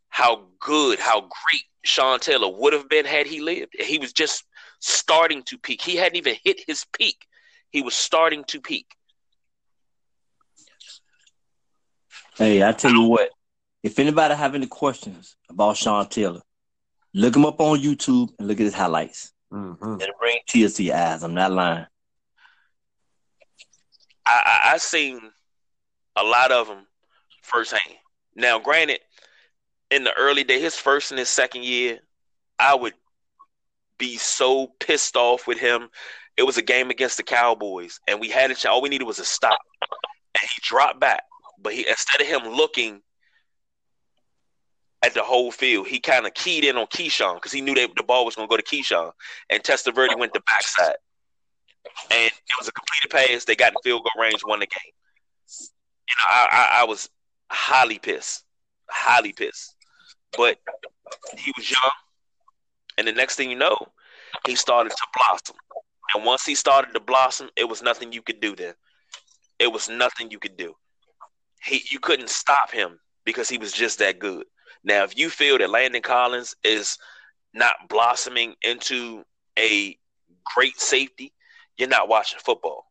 how 0.09 0.47
good, 0.59 0.99
how 0.99 1.21
great 1.21 1.63
Sean 1.83 2.19
Taylor 2.19 2.49
would 2.49 2.73
have 2.73 2.89
been 2.89 3.05
had 3.05 3.27
he 3.27 3.41
lived. 3.41 3.73
He 3.79 3.97
was 3.97 4.11
just 4.11 4.43
starting 4.79 5.43
to 5.43 5.57
peak. 5.57 5.81
He 5.81 5.95
hadn't 5.95 6.17
even 6.17 6.35
hit 6.43 6.61
his 6.65 6.85
peak. 6.97 7.27
He 7.69 7.81
was 7.81 7.95
starting 7.95 8.43
to 8.45 8.59
peak. 8.59 8.87
Hey, 12.37 12.63
I 12.63 12.71
tell 12.71 12.91
you 12.91 13.01
what, 13.01 13.31
if 13.81 13.97
anybody 13.97 14.35
have 14.35 14.53
any 14.53 14.67
questions 14.67 15.35
about 15.49 15.75
Sean 15.75 16.07
Taylor, 16.07 16.41
look 17.13 17.35
him 17.35 17.45
up 17.45 17.59
on 17.59 17.79
YouTube 17.79 18.29
and 18.37 18.47
look 18.47 18.59
at 18.59 18.65
his 18.65 18.75
highlights. 18.75 19.33
Mm-hmm. 19.51 20.01
It'll 20.01 20.13
bring 20.19 20.37
tears 20.47 20.75
to 20.75 20.83
your 20.83 20.95
eyes. 20.95 21.23
I'm 21.23 21.33
not 21.33 21.51
lying. 21.51 21.87
I, 24.23 24.41
I, 24.45 24.73
I 24.73 24.77
seen 24.77 25.19
a 26.15 26.23
lot 26.23 26.51
of 26.51 26.67
them 26.67 26.85
firsthand. 27.41 27.95
Now, 28.35 28.59
granted, 28.59 28.99
in 29.89 30.03
the 30.03 30.13
early 30.15 30.43
day, 30.43 30.61
his 30.61 30.75
first 30.75 31.11
and 31.11 31.17
his 31.17 31.29
second 31.29 31.63
year, 31.63 31.99
I 32.59 32.75
would 32.75 32.93
be 33.97 34.17
so 34.17 34.67
pissed 34.79 35.15
off 35.15 35.47
with 35.47 35.57
him. 35.57 35.89
It 36.37 36.43
was 36.43 36.57
a 36.57 36.61
game 36.61 36.91
against 36.91 37.17
the 37.17 37.23
Cowboys, 37.23 37.99
and 38.07 38.19
we 38.19 38.29
had 38.29 38.51
a 38.51 38.69
all 38.69 38.83
we 38.83 38.89
needed 38.89 39.05
was 39.05 39.17
a 39.17 39.25
stop, 39.25 39.59
and 39.81 40.49
he 40.55 40.61
dropped 40.61 40.99
back. 40.99 41.23
But 41.61 41.73
he 41.73 41.87
instead 41.87 42.21
of 42.21 42.27
him 42.27 42.53
looking 42.53 43.01
at 45.03 45.13
the 45.13 45.23
whole 45.23 45.51
field, 45.51 45.87
he 45.87 45.99
kind 45.99 46.25
of 46.25 46.33
keyed 46.33 46.63
in 46.63 46.77
on 46.77 46.87
Keyshawn 46.87 47.35
because 47.35 47.51
he 47.51 47.61
knew 47.61 47.75
that 47.75 47.89
the 47.95 48.03
ball 48.03 48.25
was 48.25 48.35
going 48.35 48.47
to 48.47 48.51
go 48.51 48.57
to 48.57 48.63
Keyshawn, 48.63 49.11
and 49.49 49.63
Testaverde 49.63 50.17
went 50.17 50.33
the 50.33 50.41
backside, 50.41 50.95
and 52.11 52.27
it 52.27 52.57
was 52.59 52.67
a 52.67 52.71
completed 52.71 53.09
pass. 53.11 53.45
They 53.45 53.55
got 53.55 53.73
in 53.73 53.77
field 53.83 54.03
goal 54.03 54.23
range, 54.23 54.41
won 54.45 54.59
the 54.59 54.67
game. 54.67 54.93
You 56.09 56.15
know, 56.15 56.29
I, 56.29 56.47
I, 56.51 56.81
I 56.81 56.83
was 56.85 57.09
highly 57.49 57.99
pissed, 57.99 58.43
highly 58.89 59.33
pissed. 59.33 59.75
But 60.35 60.57
he 61.37 61.51
was 61.57 61.69
young, 61.69 61.91
and 62.97 63.07
the 63.07 63.13
next 63.13 63.35
thing 63.35 63.49
you 63.49 63.57
know, 63.57 63.77
he 64.45 64.55
started 64.55 64.89
to 64.89 65.07
blossom. 65.15 65.55
And 66.13 66.25
once 66.25 66.45
he 66.45 66.55
started 66.55 66.93
to 66.93 66.99
blossom, 66.99 67.49
it 67.55 67.67
was 67.67 67.81
nothing 67.81 68.13
you 68.13 68.21
could 68.21 68.39
do 68.39 68.55
then. 68.55 68.73
It 69.59 69.71
was 69.71 69.89
nothing 69.89 70.31
you 70.31 70.39
could 70.39 70.57
do. 70.57 70.75
He 71.63 71.83
you 71.91 71.99
couldn't 71.99 72.29
stop 72.29 72.71
him 72.71 72.99
because 73.25 73.49
he 73.49 73.57
was 73.57 73.71
just 73.71 73.99
that 73.99 74.19
good. 74.19 74.45
Now, 74.83 75.03
if 75.03 75.17
you 75.17 75.29
feel 75.29 75.57
that 75.57 75.69
Landon 75.69 76.01
Collins 76.01 76.55
is 76.63 76.97
not 77.53 77.75
blossoming 77.89 78.55
into 78.61 79.23
a 79.57 79.97
great 80.55 80.79
safety, 80.79 81.33
you're 81.77 81.89
not 81.89 82.07
watching 82.07 82.39
football. 82.39 82.85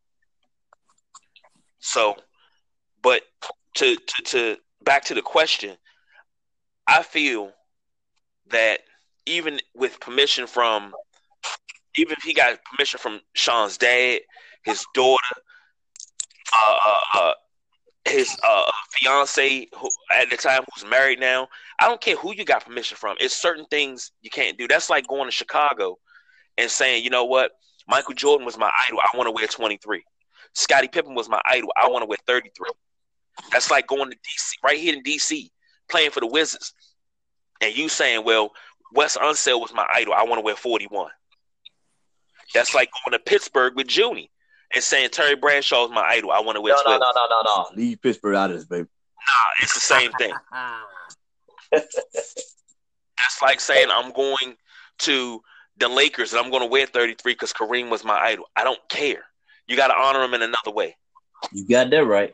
So, 1.79 2.15
but 3.01 3.21
to 3.75 3.95
to, 3.95 4.23
to 4.25 4.57
back 4.83 5.05
to 5.05 5.13
the 5.13 5.21
question, 5.21 5.77
I 6.87 7.03
feel 7.03 7.51
that 8.49 8.81
even 9.25 9.59
with 9.75 9.99
permission 9.99 10.47
from, 10.47 10.93
even 11.95 12.13
if 12.17 12.23
he 12.23 12.33
got 12.33 12.59
permission 12.63 12.99
from 12.99 13.21
Sean's 13.33 13.77
dad, 13.77 14.21
his 14.63 14.85
daughter, 14.93 15.35
uh, 16.53 16.77
uh, 16.85 17.19
uh 17.19 17.33
his 18.09 18.35
uh, 18.47 18.71
fiance 18.91 19.67
who, 19.75 19.89
at 20.13 20.29
the 20.29 20.37
time 20.37 20.63
who's 20.73 20.89
married 20.89 21.19
now, 21.19 21.47
I 21.79 21.87
don't 21.87 22.01
care 22.01 22.15
who 22.15 22.33
you 22.33 22.45
got 22.45 22.65
permission 22.65 22.97
from. 22.97 23.17
It's 23.19 23.35
certain 23.35 23.65
things 23.65 24.11
you 24.21 24.29
can't 24.29 24.57
do. 24.57 24.67
That's 24.67 24.89
like 24.89 25.07
going 25.07 25.27
to 25.27 25.31
Chicago 25.31 25.97
and 26.57 26.69
saying, 26.69 27.03
you 27.03 27.09
know 27.09 27.25
what, 27.25 27.51
Michael 27.87 28.13
Jordan 28.13 28.45
was 28.45 28.57
my 28.57 28.71
idol. 28.87 28.99
I 28.99 29.15
want 29.15 29.27
to 29.27 29.31
wear 29.31 29.47
23. 29.47 30.03
Scottie 30.53 30.87
Pippen 30.87 31.15
was 31.15 31.29
my 31.29 31.41
idol. 31.45 31.71
I 31.81 31.87
want 31.89 32.03
to 32.03 32.07
wear 32.07 32.17
33. 32.25 32.69
That's 33.51 33.69
like 33.69 33.87
going 33.87 34.09
to 34.09 34.17
DC, 34.17 34.53
right 34.63 34.79
here 34.79 34.95
in 34.95 35.03
DC, 35.03 35.49
playing 35.89 36.11
for 36.11 36.19
the 36.19 36.27
Wizards, 36.27 36.73
and 37.61 37.75
you 37.75 37.87
saying, 37.87 38.23
"Well, 38.23 38.51
Wes 38.93 39.15
Unseld 39.15 39.61
was 39.61 39.73
my 39.73 39.85
idol. 39.93 40.13
I 40.13 40.23
want 40.23 40.35
to 40.39 40.41
wear 40.41 40.55
41. 40.55 41.11
That's 42.53 42.73
like 42.73 42.89
going 43.05 43.17
to 43.17 43.23
Pittsburgh 43.23 43.75
with 43.75 43.95
Junie 43.95 44.31
and 44.73 44.83
saying 44.83 45.09
Terry 45.11 45.35
Bradshaw 45.35 45.85
is 45.85 45.91
my 45.91 46.01
idol. 46.01 46.31
I 46.31 46.39
want 46.41 46.55
to 46.55 46.61
wear 46.61 46.73
No, 46.73 46.81
12. 46.83 46.99
no, 46.99 47.11
no, 47.15 47.27
no, 47.29 47.41
no, 47.43 47.63
no. 47.71 47.75
Leave 47.75 48.01
Pittsburgh 48.01 48.35
out 48.35 48.51
of 48.51 48.57
this, 48.57 48.65
baby. 48.65 48.87
Nah, 49.27 49.33
it's 49.61 49.73
the 49.73 49.79
same 49.79 50.11
thing. 50.13 50.33
That's 51.71 53.41
like 53.41 53.59
saying 53.59 53.87
I'm 53.91 54.11
going 54.11 54.55
to 54.99 55.41
the 55.77 55.87
Lakers 55.87 56.33
and 56.33 56.41
I'm 56.43 56.49
going 56.49 56.63
to 56.63 56.67
wear 56.67 56.85
33 56.85 57.33
because 57.33 57.53
Kareem 57.53 57.89
was 57.89 58.03
my 58.03 58.17
idol. 58.17 58.45
I 58.55 58.63
don't 58.63 58.79
care. 58.89 59.23
You 59.67 59.75
got 59.75 59.87
to 59.87 59.95
honor 59.95 60.23
him 60.23 60.33
in 60.33 60.41
another 60.41 60.71
way. 60.71 60.95
You 61.51 61.67
got 61.67 61.89
that 61.89 62.05
right. 62.05 62.33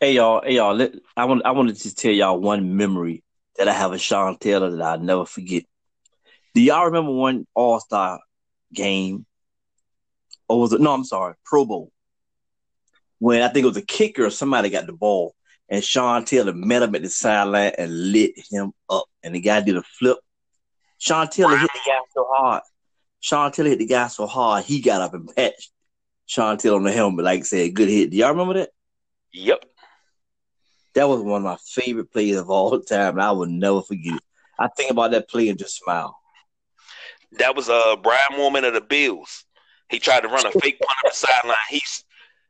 Hey 0.00 0.12
y'all, 0.14 0.42
hey 0.44 0.54
y'all. 0.54 0.74
Let, 0.74 0.94
I 1.16 1.24
want 1.24 1.44
I 1.44 1.50
want 1.50 1.68
to 1.68 1.74
just 1.74 1.98
tell 1.98 2.12
y'all 2.12 2.38
one 2.38 2.76
memory 2.76 3.24
that 3.56 3.66
I 3.68 3.72
have 3.72 3.92
of 3.92 4.00
Sean 4.00 4.38
Taylor 4.38 4.70
that 4.70 4.80
I'll 4.80 5.00
never 5.00 5.26
forget. 5.26 5.64
Do 6.54 6.60
y'all 6.60 6.84
remember 6.86 7.10
one 7.12 7.46
All 7.54 7.80
Star 7.80 8.20
game? 8.72 9.26
Or 10.48 10.60
was 10.60 10.72
it 10.72 10.80
no? 10.80 10.92
I'm 10.92 11.04
sorry, 11.04 11.34
Pro 11.44 11.64
Bowl. 11.64 11.92
When 13.18 13.42
I 13.42 13.48
think 13.48 13.64
it 13.64 13.68
was 13.68 13.76
a 13.76 13.82
kicker 13.82 14.26
or 14.26 14.30
somebody 14.30 14.70
got 14.70 14.86
the 14.86 14.92
ball, 14.92 15.34
and 15.68 15.84
Sean 15.84 16.24
Taylor 16.24 16.54
met 16.54 16.82
him 16.82 16.94
at 16.94 17.02
the 17.02 17.10
sideline 17.10 17.72
and 17.76 18.12
lit 18.12 18.32
him 18.50 18.72
up, 18.88 19.04
and 19.22 19.34
the 19.34 19.40
guy 19.40 19.60
did 19.60 19.76
a 19.76 19.82
flip. 19.82 20.18
Sean 20.98 21.28
Taylor 21.28 21.56
hit 21.56 21.70
the 21.72 21.80
guy 21.86 21.98
so 22.14 22.26
hard. 22.28 22.62
Sean 23.20 23.52
Taylor 23.52 23.70
hit 23.70 23.78
the 23.80 23.86
guy 23.86 24.08
so 24.08 24.26
hard 24.26 24.64
he 24.64 24.80
got 24.80 25.02
up 25.02 25.14
and 25.14 25.28
patched 25.34 25.70
Sean 26.26 26.56
Taylor 26.58 26.76
on 26.76 26.84
the 26.84 26.92
helmet, 26.92 27.24
like 27.24 27.40
I 27.40 27.42
said, 27.42 27.74
good 27.74 27.88
hit. 27.88 28.10
Do 28.10 28.16
y'all 28.16 28.30
remember 28.30 28.54
that? 28.54 28.70
Yep. 29.32 29.64
That 30.94 31.08
was 31.08 31.20
one 31.20 31.38
of 31.38 31.44
my 31.44 31.56
favorite 31.66 32.12
plays 32.12 32.36
of 32.36 32.50
all 32.50 32.80
time, 32.80 33.14
and 33.14 33.22
I 33.22 33.30
will 33.32 33.46
never 33.46 33.82
forget 33.82 34.14
it. 34.14 34.22
I 34.58 34.68
think 34.68 34.90
about 34.90 35.12
that 35.12 35.28
play 35.28 35.48
and 35.48 35.58
just 35.58 35.76
smile. 35.76 36.18
That 37.32 37.54
was 37.54 37.68
uh 37.68 37.96
Brian 37.96 38.32
Moorman 38.32 38.66
of 38.66 38.74
the 38.74 38.80
Bills. 38.80 39.44
He 39.88 39.98
tried 39.98 40.20
to 40.20 40.28
run 40.28 40.46
a 40.46 40.50
fake 40.50 40.78
punt 40.80 40.98
on 41.04 41.10
the 41.10 41.14
sideline. 41.14 41.56
He's 41.70 42.04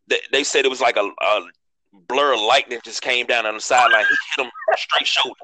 they, 0.08 0.20
they 0.32 0.44
said 0.44 0.64
it 0.64 0.70
was 0.70 0.80
like 0.80 0.96
a, 0.96 1.10
a 1.20 1.40
blur 1.92 2.34
of 2.34 2.40
light 2.40 2.70
that 2.70 2.84
just 2.84 3.02
came 3.02 3.26
down 3.26 3.46
on 3.46 3.54
the 3.54 3.60
sideline. 3.60 4.04
He 4.04 4.16
hit 4.36 4.46
him 4.46 4.52
straight 4.76 5.06
shoulder. 5.06 5.34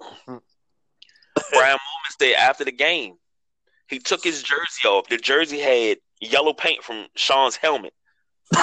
Brian 1.52 1.76
Moorman 1.76 2.18
said 2.18 2.34
after 2.34 2.64
the 2.64 2.72
game, 2.72 3.16
he 3.88 3.98
took 3.98 4.22
his 4.22 4.42
jersey 4.42 4.86
off. 4.86 5.08
The 5.08 5.16
jersey 5.16 5.58
had 5.58 5.98
yellow 6.20 6.52
paint 6.52 6.82
from 6.82 7.06
Sean's 7.16 7.56
helmet. 7.56 7.92
he 8.54 8.58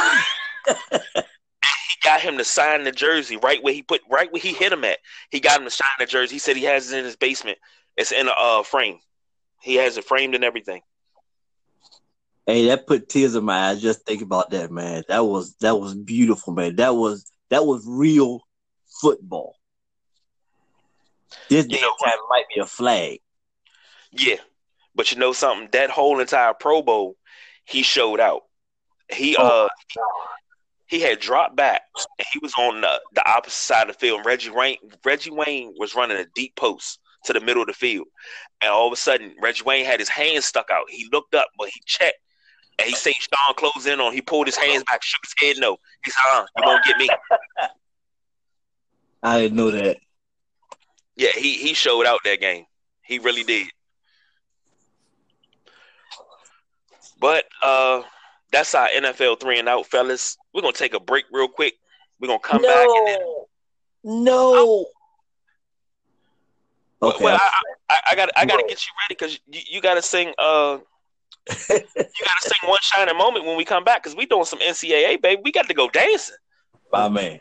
got 2.04 2.22
him 2.22 2.38
to 2.38 2.44
sign 2.44 2.84
the 2.84 2.92
jersey 2.92 3.38
right 3.38 3.62
where 3.62 3.74
he 3.74 3.84
put 3.84 4.02
right 4.10 4.32
where 4.32 4.42
he 4.42 4.54
hit 4.54 4.72
him 4.72 4.84
at. 4.84 5.00
He 5.30 5.40
got 5.40 5.60
him 5.60 5.66
to 5.66 5.72
sign 5.72 5.88
the 6.00 6.06
jersey. 6.06 6.36
He 6.36 6.40
said 6.40 6.56
he 6.56 6.64
has 6.64 6.92
it 6.92 6.98
in 6.98 7.06
his 7.06 7.16
basement. 7.16 7.58
It's 7.98 8.12
in 8.12 8.28
a 8.28 8.32
uh, 8.32 8.64
frame. 8.64 9.00
He 9.62 9.76
has 9.76 9.98
it 9.98 10.06
framed 10.06 10.36
and 10.36 10.44
everything. 10.44 10.82
Hey, 12.48 12.68
that 12.68 12.88
put 12.88 13.10
tears 13.10 13.36
in 13.36 13.44
my 13.44 13.68
eyes 13.70 13.82
just 13.82 14.06
think 14.06 14.22
about 14.22 14.52
that, 14.52 14.72
man. 14.72 15.04
That 15.10 15.26
was 15.26 15.54
that 15.60 15.76
was 15.80 15.94
beautiful, 15.96 16.54
man. 16.54 16.78
That 16.78 16.96
was 16.96 17.30
that 17.50 17.66
was 17.66 17.84
real 17.86 18.42
football. 19.02 19.56
This 21.50 21.66
You 21.66 21.78
damn 21.78 21.82
know 21.82 21.94
time 22.04 22.18
might 22.30 22.46
be 22.54 22.62
a 22.62 22.66
flag. 22.66 23.20
Yeah, 24.12 24.38
but 24.96 25.12
you 25.12 25.18
know 25.18 25.34
something? 25.34 25.68
That 25.74 25.90
whole 25.90 26.22
entire 26.22 26.54
Pro 26.54 26.82
Bowl, 26.82 27.18
he 27.66 27.84
showed 27.84 28.22
out. 28.22 28.44
He 29.12 29.36
Oh. 29.38 29.66
uh 29.66 29.68
he 30.90 31.02
had 31.02 31.20
dropped 31.20 31.58
back 31.58 31.82
and 32.18 32.26
he 32.32 32.40
was 32.40 32.54
on 32.58 32.80
the, 32.80 33.02
the 33.14 33.30
opposite 33.30 33.58
side 33.58 33.90
of 33.90 33.96
the 33.96 34.00
field. 34.00 34.26
Reggie 34.26 34.52
Wayne 34.52 34.78
Reggie 35.04 35.32
Wayne 35.32 35.74
was 35.78 35.96
running 35.96 36.18
a 36.18 36.26
deep 36.34 36.56
post 36.56 37.00
to 37.26 37.34
the 37.34 37.42
middle 37.42 37.62
of 37.62 37.68
the 37.68 37.74
field, 37.74 38.08
and 38.62 38.72
all 38.72 38.88
of 38.88 38.94
a 38.94 38.96
sudden 38.96 39.36
Reggie 39.42 39.64
Wayne 39.66 39.84
had 39.86 40.00
his 40.00 40.08
hands 40.08 40.46
stuck 40.46 40.70
out. 40.72 40.90
He 40.90 41.10
looked 41.12 41.36
up, 41.36 41.48
but 41.58 41.68
he 41.68 41.82
checked. 41.86 42.16
And 42.80 42.88
he 42.88 42.96
seen 42.96 43.16
Sean 43.20 43.56
close 43.56 43.88
in 43.88 44.00
on. 44.00 44.14
He 44.14 44.22
pulled 44.22 44.48
his 44.48 44.56
hands 44.56 44.84
back, 44.84 45.02
shook 45.02 45.22
his 45.24 45.34
head 45.40 45.60
no. 45.60 45.78
He 46.06 46.12
said, 46.12 46.22
"Uh, 46.34 46.46
you 46.58 46.64
won't 46.66 46.86
get 46.86 46.98
me." 46.98 47.10
I 49.24 49.42
didn't 49.42 49.58
know 49.58 49.72
that. 49.72 49.98
Yeah, 51.16 51.32
he 51.36 51.54
he 51.54 51.74
showed 51.74 52.06
out 52.06 52.20
that 52.24 52.40
game. 52.40 52.66
He 53.02 53.20
really 53.20 53.44
did. 53.44 53.68
But 57.20 57.46
uh 57.64 58.04
that's 58.52 58.74
our 58.76 58.88
NFL 58.88 59.40
three 59.40 59.60
and 59.60 59.68
out, 59.68 59.88
fellas. 59.88 60.38
We're 60.54 60.62
gonna 60.62 60.74
take 60.74 60.94
a 60.94 61.00
break 61.00 61.26
real 61.32 61.48
quick. 61.48 61.74
We're 62.20 62.28
gonna 62.28 62.40
come 62.40 62.62
back 62.62 62.88
and 62.88 63.08
then 63.08 63.20
no. 64.04 64.86
Okay. 67.02 67.24
well, 67.24 67.40
I, 67.40 67.62
I, 67.90 68.00
I 68.12 68.16
got 68.16 68.30
I 68.36 68.46
gotta 68.46 68.64
get 68.64 68.86
you 68.86 68.92
ready 69.04 69.10
because 69.10 69.40
you, 69.48 69.62
you 69.70 69.82
gotta 69.82 70.02
sing 70.02 70.34
uh 70.38 70.78
you 71.50 71.78
gotta 72.26 72.42
sing 72.42 72.70
one 72.70 72.80
shining 72.82 73.18
moment 73.18 73.46
when 73.46 73.58
we 73.58 73.66
come 73.66 73.84
back 73.84 74.04
because 74.04 74.16
we 74.16 74.26
doing 74.26 74.46
some 74.46 74.60
NCAA, 74.60 75.22
baby. 75.22 75.42
We 75.44 75.52
got 75.52 75.68
to 75.68 75.74
go 75.74 75.90
dancing. 75.90 76.36
my 76.92 77.10
man. 77.10 77.40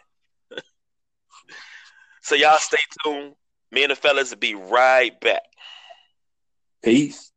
So 2.22 2.34
y'all 2.34 2.58
stay 2.58 2.78
tuned. 3.04 3.34
Me 3.70 3.82
and 3.84 3.90
the 3.92 3.96
fellas 3.96 4.30
will 4.30 4.38
be 4.38 4.54
right 4.54 5.18
back. 5.20 5.42
Peace. 6.82 7.30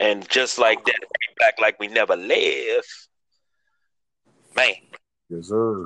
And 0.00 0.28
just 0.28 0.58
like 0.58 0.84
that, 0.84 0.94
we 1.00 1.34
back 1.38 1.54
like 1.60 1.78
we 1.80 1.88
never 1.88 2.14
left. 2.16 3.08
Man, 4.56 4.74
Yes, 5.28 5.48
sir. 5.48 5.84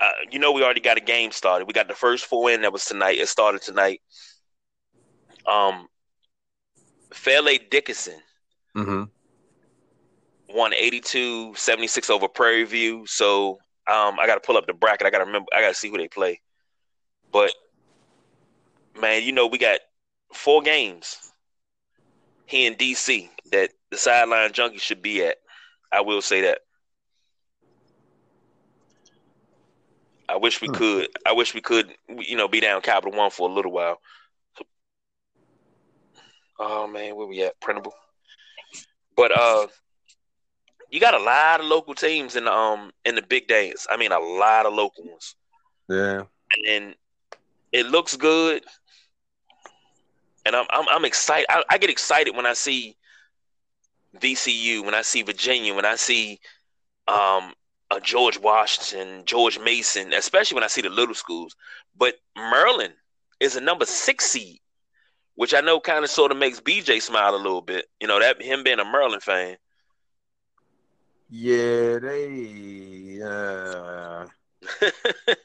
uh, 0.00 0.10
you 0.30 0.38
know 0.38 0.52
we 0.52 0.62
already 0.62 0.80
got 0.80 0.96
a 0.98 1.00
game 1.00 1.32
started. 1.32 1.66
We 1.66 1.72
got 1.72 1.88
the 1.88 1.94
first 1.94 2.26
four 2.26 2.50
in 2.50 2.62
that 2.62 2.72
was 2.72 2.84
tonight. 2.84 3.18
It 3.18 3.28
started 3.28 3.62
tonight. 3.62 4.00
Um, 5.48 5.88
Fairleigh 7.12 7.58
Dickinson 7.70 8.22
Mm-hmm. 8.76 9.04
won 10.48 10.72
82-76 10.74 12.10
over 12.10 12.28
Prairie 12.28 12.64
View. 12.64 13.06
So 13.06 13.58
um, 13.86 14.18
I 14.18 14.26
got 14.26 14.34
to 14.36 14.40
pull 14.46 14.56
up 14.56 14.66
the 14.66 14.74
bracket. 14.74 15.06
I 15.06 15.10
got 15.10 15.18
to 15.18 15.24
remember. 15.26 15.48
I 15.54 15.60
got 15.62 15.68
to 15.68 15.74
see 15.74 15.90
who 15.90 15.98
they 15.98 16.08
play. 16.08 16.40
But 17.32 17.52
man, 19.00 19.22
you 19.22 19.32
know 19.32 19.46
we 19.46 19.58
got 19.58 19.80
four 20.32 20.62
games 20.62 21.18
here 22.46 22.70
in 22.70 22.76
DC 22.76 23.30
that 23.52 23.70
the 23.90 23.98
sideline 23.98 24.52
junkie 24.52 24.78
should 24.78 25.02
be 25.02 25.24
at. 25.24 25.36
I 25.92 26.00
will 26.02 26.22
say 26.22 26.42
that. 26.42 26.60
I 30.28 30.36
wish 30.36 30.60
we 30.60 30.68
Hmm. 30.68 30.78
could. 30.78 31.08
I 31.26 31.32
wish 31.32 31.54
we 31.54 31.60
could. 31.60 31.94
You 32.08 32.36
know, 32.36 32.48
be 32.48 32.60
down 32.60 32.80
Capital 32.82 33.16
One 33.18 33.30
for 33.30 33.48
a 33.48 33.52
little 33.52 33.72
while. 33.72 33.98
Oh 36.58 36.86
man, 36.86 37.16
where 37.16 37.26
we 37.26 37.42
at? 37.42 37.60
Printable. 37.60 37.94
But 39.16 39.32
uh, 39.36 39.66
you 40.90 41.00
got 41.00 41.14
a 41.14 41.22
lot 41.22 41.60
of 41.60 41.66
local 41.66 41.94
teams 41.94 42.36
in 42.36 42.44
the 42.44 42.52
um 42.52 42.92
in 43.04 43.14
the 43.14 43.22
big 43.22 43.46
days. 43.48 43.86
I 43.90 43.96
mean, 43.96 44.12
a 44.12 44.18
lot 44.18 44.66
of 44.66 44.72
local 44.74 45.04
ones, 45.04 45.34
Yeah. 45.88 46.22
and 46.68 46.94
it 47.72 47.86
looks 47.86 48.16
good. 48.16 48.64
And 50.46 50.56
I'm 50.56 50.66
I'm, 50.70 50.86
I'm 50.88 51.04
excited. 51.04 51.46
I, 51.48 51.62
I 51.70 51.78
get 51.78 51.90
excited 51.90 52.34
when 52.34 52.46
I 52.46 52.54
see 52.54 52.96
VCU, 54.18 54.84
when 54.84 54.94
I 54.94 55.02
see 55.02 55.22
Virginia, 55.22 55.74
when 55.74 55.84
I 55.84 55.96
see 55.96 56.40
um 57.06 57.54
uh, 57.90 58.00
George 58.00 58.38
Washington, 58.38 59.24
George 59.24 59.58
Mason, 59.58 60.12
especially 60.12 60.54
when 60.56 60.64
I 60.64 60.68
see 60.68 60.82
the 60.82 60.90
little 60.90 61.14
schools. 61.14 61.56
But 61.96 62.14
Merlin 62.36 62.92
is 63.40 63.56
a 63.56 63.60
number 63.60 63.86
six 63.86 64.26
seed, 64.26 64.58
which 65.38 65.54
I 65.54 65.60
know 65.60 65.78
kind 65.78 66.02
of 66.02 66.10
sort 66.10 66.32
of 66.32 66.36
makes 66.36 66.60
BJ 66.60 67.00
smile 67.00 67.36
a 67.36 67.36
little 67.36 67.62
bit. 67.62 67.86
You 68.00 68.08
know 68.08 68.18
that 68.18 68.42
him 68.42 68.64
being 68.64 68.80
a 68.80 68.84
Merlin 68.84 69.20
fan. 69.20 69.56
Yeah, 71.30 72.00
they. 72.00 73.20
Uh, 73.22 74.26
I 74.82 74.90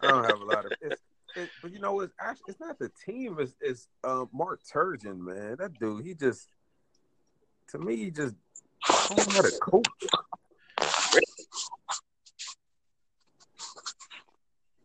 don't 0.01 0.23
have 0.23 0.41
a 0.41 0.45
lot 0.45 0.65
of. 0.65 0.71
It's, 0.81 1.01
it, 1.35 1.49
but 1.61 1.71
you 1.71 1.79
know, 1.79 1.99
it's 1.99 2.13
actually 2.19 2.45
it's 2.47 2.59
not 2.59 2.79
the 2.79 2.89
team. 3.05 3.37
It's, 3.39 3.53
it's 3.61 3.87
uh, 4.03 4.25
Mark 4.33 4.61
Turgeon, 4.63 5.19
man. 5.19 5.57
That 5.59 5.77
dude, 5.77 6.03
he 6.03 6.15
just 6.15 6.47
to 7.69 7.77
me, 7.77 7.95
he 7.95 8.09
just 8.09 8.33
don't 8.87 9.19
to 9.19 9.59
coach. 9.61 9.85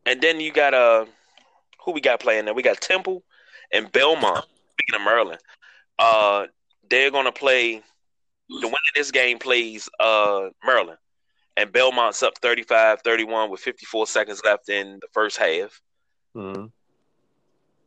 And 0.04 0.20
then 0.20 0.38
you 0.38 0.52
got 0.52 0.74
uh 0.74 1.06
who 1.82 1.92
we 1.92 2.02
got 2.02 2.20
playing 2.20 2.44
there? 2.44 2.52
We 2.52 2.62
got 2.62 2.82
Temple 2.82 3.24
and 3.72 3.90
Belmont. 3.90 4.44
Speaking 4.78 5.00
of 5.00 5.04
Merlin, 5.04 5.38
uh, 5.98 6.46
they're 6.88 7.10
gonna 7.10 7.32
play. 7.32 7.82
The 8.48 8.66
winner 8.66 8.68
of 8.68 8.94
this 8.94 9.10
game 9.10 9.38
plays 9.38 9.88
uh 10.00 10.48
Merlin, 10.64 10.96
and 11.56 11.70
Belmont's 11.70 12.22
up 12.22 12.40
35-31 12.40 13.50
with 13.50 13.60
54 13.60 14.06
seconds 14.06 14.40
left 14.42 14.70
in 14.70 14.98
the 15.00 15.08
first 15.12 15.36
half. 15.36 15.80
Mm-hmm. 16.34 16.66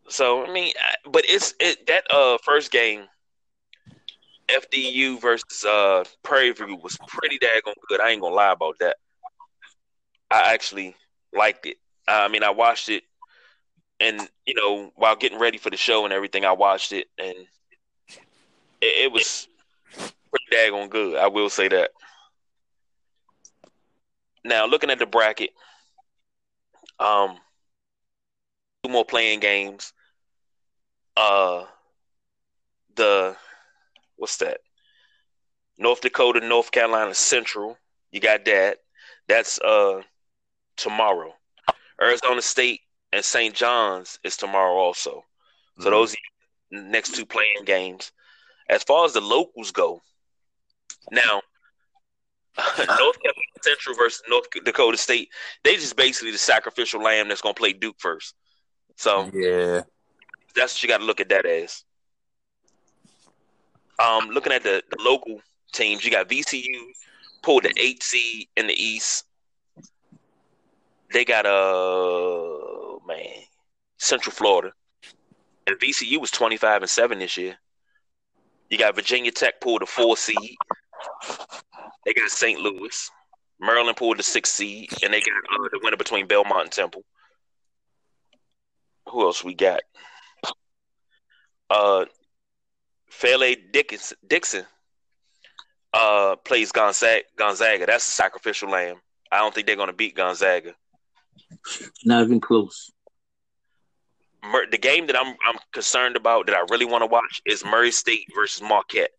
So 0.08 0.46
I 0.46 0.52
mean, 0.52 0.74
but 1.10 1.24
it's 1.28 1.56
it 1.60 1.88
that 1.88 2.04
uh 2.12 2.38
first 2.44 2.72
game, 2.72 3.06
FDU 4.50 5.20
versus 5.20 5.66
uh 5.66 6.04
Prairie 6.22 6.52
View 6.52 6.78
was 6.84 6.98
pretty 7.08 7.40
daggone 7.40 7.74
good. 7.88 8.02
I 8.02 8.10
ain't 8.10 8.22
gonna 8.22 8.36
lie 8.36 8.52
about 8.52 8.78
that. 8.80 8.98
I 10.30 10.54
actually 10.54 10.96
liked 11.34 11.66
it. 11.66 11.78
I 12.08 12.28
mean, 12.28 12.44
I 12.44 12.50
watched 12.50 12.90
it, 12.90 13.04
and 14.02 14.28
you 14.48 14.56
know, 14.56 14.92
while 14.96 15.16
getting 15.16 15.40
ready 15.40 15.58
for 15.58 15.70
the 15.70 15.78
show 15.78 16.04
and 16.04 16.14
everything, 16.14 16.44
I 16.44 16.54
watched 16.54 16.92
it, 16.92 17.08
and 17.20 17.36
it, 18.82 19.06
it 19.06 19.12
was 19.12 19.48
pretty 20.02 20.46
daggone 20.52 20.90
good. 20.90 21.18
I 21.18 21.28
will 21.28 21.50
say 21.50 21.68
that. 21.68 21.92
Now, 24.44 24.66
looking 24.66 24.90
at 24.90 24.98
the 24.98 25.06
bracket, 25.06 25.52
um, 27.00 27.38
two 28.84 28.92
more 28.92 29.06
playing 29.06 29.40
games. 29.40 29.94
Uh, 31.16 31.66
the 32.96 33.36
what's 34.18 34.38
that? 34.38 34.62
North 35.78 36.02
Dakota, 36.02 36.40
North 36.40 36.72
Carolina 36.72 37.14
Central. 37.14 37.78
You 38.12 38.20
got 38.20 38.46
that. 38.46 38.80
That's 39.28 39.60
uh 39.60 40.02
tomorrow. 40.76 41.36
Arizona 42.02 42.42
State 42.42 42.82
and 43.14 43.24
St. 43.24 43.54
John's 43.54 44.20
is 44.24 44.38
tomorrow 44.38 44.76
also. 44.76 45.26
So 45.80 45.88
Mhm. 45.88 45.92
those 45.92 46.16
next 46.72 47.16
two 47.16 47.26
playing 47.26 47.66
games. 47.66 48.12
As 48.70 48.84
far 48.84 49.06
as 49.06 49.14
the 49.14 49.22
locals 49.22 49.72
go, 49.72 50.02
now 51.12 51.42
North 52.58 52.78
Carolina 53.22 53.60
Central 53.62 53.96
versus 53.96 54.22
North 54.28 54.46
Dakota 54.64 54.98
State, 54.98 55.30
they 55.64 55.76
just 55.76 55.96
basically 55.96 56.32
the 56.32 56.38
sacrificial 56.38 57.02
lamb 57.02 57.28
that's 57.28 57.42
gonna 57.42 57.54
play 57.54 57.74
Duke 57.74 57.96
first. 58.00 58.36
So 58.98 59.30
yeah. 59.34 59.82
that's 60.54 60.76
what 60.76 60.84
you 60.84 60.90
got 60.90 61.00
to 61.00 61.06
look 61.06 61.20
at 61.22 61.30
that 61.30 61.46
as. 61.46 61.84
Um, 64.00 64.30
looking 64.30 64.52
at 64.52 64.64
the, 64.64 64.84
the 64.90 65.02
local 65.02 65.42
teams, 65.72 66.04
you 66.04 66.12
got 66.12 66.28
VCU 66.28 66.92
pulled 67.42 67.64
the 67.64 67.74
eight 67.78 68.04
seed 68.04 68.48
in 68.58 68.68
the 68.68 68.74
East. 68.74 69.26
They 71.14 71.26
got 71.26 71.46
uh 71.46 72.61
man 73.12 73.44
Central 73.98 74.34
Florida, 74.34 74.72
and 75.68 75.78
VCU 75.80 76.20
was 76.20 76.32
twenty 76.32 76.58
five 76.58 76.82
and 76.82 76.90
seven 76.90 77.20
this 77.20 77.38
year. 77.38 77.58
You 78.70 78.78
got 78.78 78.96
Virginia 78.96 79.32
Tech 79.32 79.60
pulled 79.62 79.84
a 79.84 79.86
four 79.86 80.18
seed. 80.18 80.56
They 82.06 82.14
got 82.14 82.30
St. 82.30 82.60
Louis. 82.60 83.12
Maryland 83.60 83.98
pulled 83.98 84.18
the 84.18 84.24
six 84.24 84.50
seed, 84.50 84.90
and 85.04 85.14
they 85.14 85.20
got 85.20 85.36
uh, 85.54 85.68
the 85.72 85.80
winner 85.84 85.98
between 85.98 86.28
Belmont 86.28 86.64
and 86.64 86.72
Temple. 86.72 87.04
Who 89.10 89.22
else 89.22 89.44
we 89.44 89.54
got? 89.54 89.82
Uh, 91.70 92.06
Dickinson, 93.72 94.18
Dixon 94.26 94.66
uh, 95.94 96.38
plays 96.38 96.72
Gonzaga. 96.72 97.24
Gonzaga. 97.38 97.86
That's 97.86 98.08
a 98.08 98.12
sacrificial 98.12 98.70
lamb. 98.70 98.98
I 99.32 99.40
don't 99.40 99.54
think 99.54 99.68
they're 99.68 99.76
going 99.76 99.88
to 99.88 99.94
beat 99.94 100.16
Gonzaga. 100.16 100.74
Not 102.04 102.24
even 102.24 102.40
close. 102.40 102.92
Mur- 104.44 104.68
the 104.70 104.78
game 104.78 105.08
that 105.08 105.18
I'm 105.18 105.36
I'm 105.48 105.60
concerned 105.72 106.16
about 106.16 106.48
that 106.48 106.56
I 106.56 106.66
really 106.70 106.86
want 106.86 107.02
to 107.04 107.08
watch 107.08 107.42
is 107.46 107.64
Murray 107.64 107.92
State 107.92 108.28
versus 108.34 108.62
Marquette. 108.62 109.12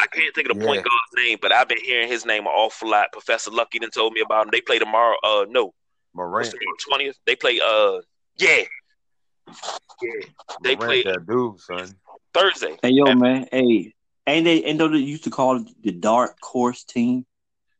I 0.00 0.06
can't 0.06 0.34
think 0.34 0.48
of 0.48 0.56
the 0.56 0.60
Yeah. 0.60 0.66
point 0.66 0.84
guard's 0.84 1.14
name, 1.14 1.38
but 1.40 1.52
I've 1.52 1.68
been 1.68 1.80
hearing 1.80 2.08
his 2.08 2.24
name 2.24 2.42
an 2.46 2.52
awful 2.52 2.88
lot. 2.90 3.12
Professor 3.12 3.50
Lucky 3.50 3.78
done 3.78 3.90
told 3.90 4.12
me 4.12 4.20
about 4.20 4.46
him. 4.46 4.50
They 4.50 4.60
play 4.60 4.78
tomorrow. 4.78 5.16
Uh, 5.22 5.46
no, 5.48 5.74
Morant. 6.14 6.54
twentieth. 6.88 7.18
They 7.26 7.36
play. 7.36 7.60
Uh, 7.60 8.00
yeah, 8.36 8.62
yeah. 10.02 10.26
They 10.62 10.76
Morant, 10.76 10.80
play 10.80 11.02
that 11.04 11.26
dude, 11.26 11.60
son. 11.60 11.94
Thursday. 12.32 12.78
Hey 12.82 12.90
yo, 12.90 13.14
man. 13.14 13.46
Hey, 13.52 13.94
ain't 14.26 14.44
they? 14.44 14.64
Ain't 14.64 14.78
though 14.78 14.88
they 14.88 14.98
used 14.98 15.24
to 15.24 15.30
call 15.30 15.56
it 15.60 15.68
the 15.82 15.92
dark 15.92 16.36
horse 16.42 16.84
team? 16.84 17.26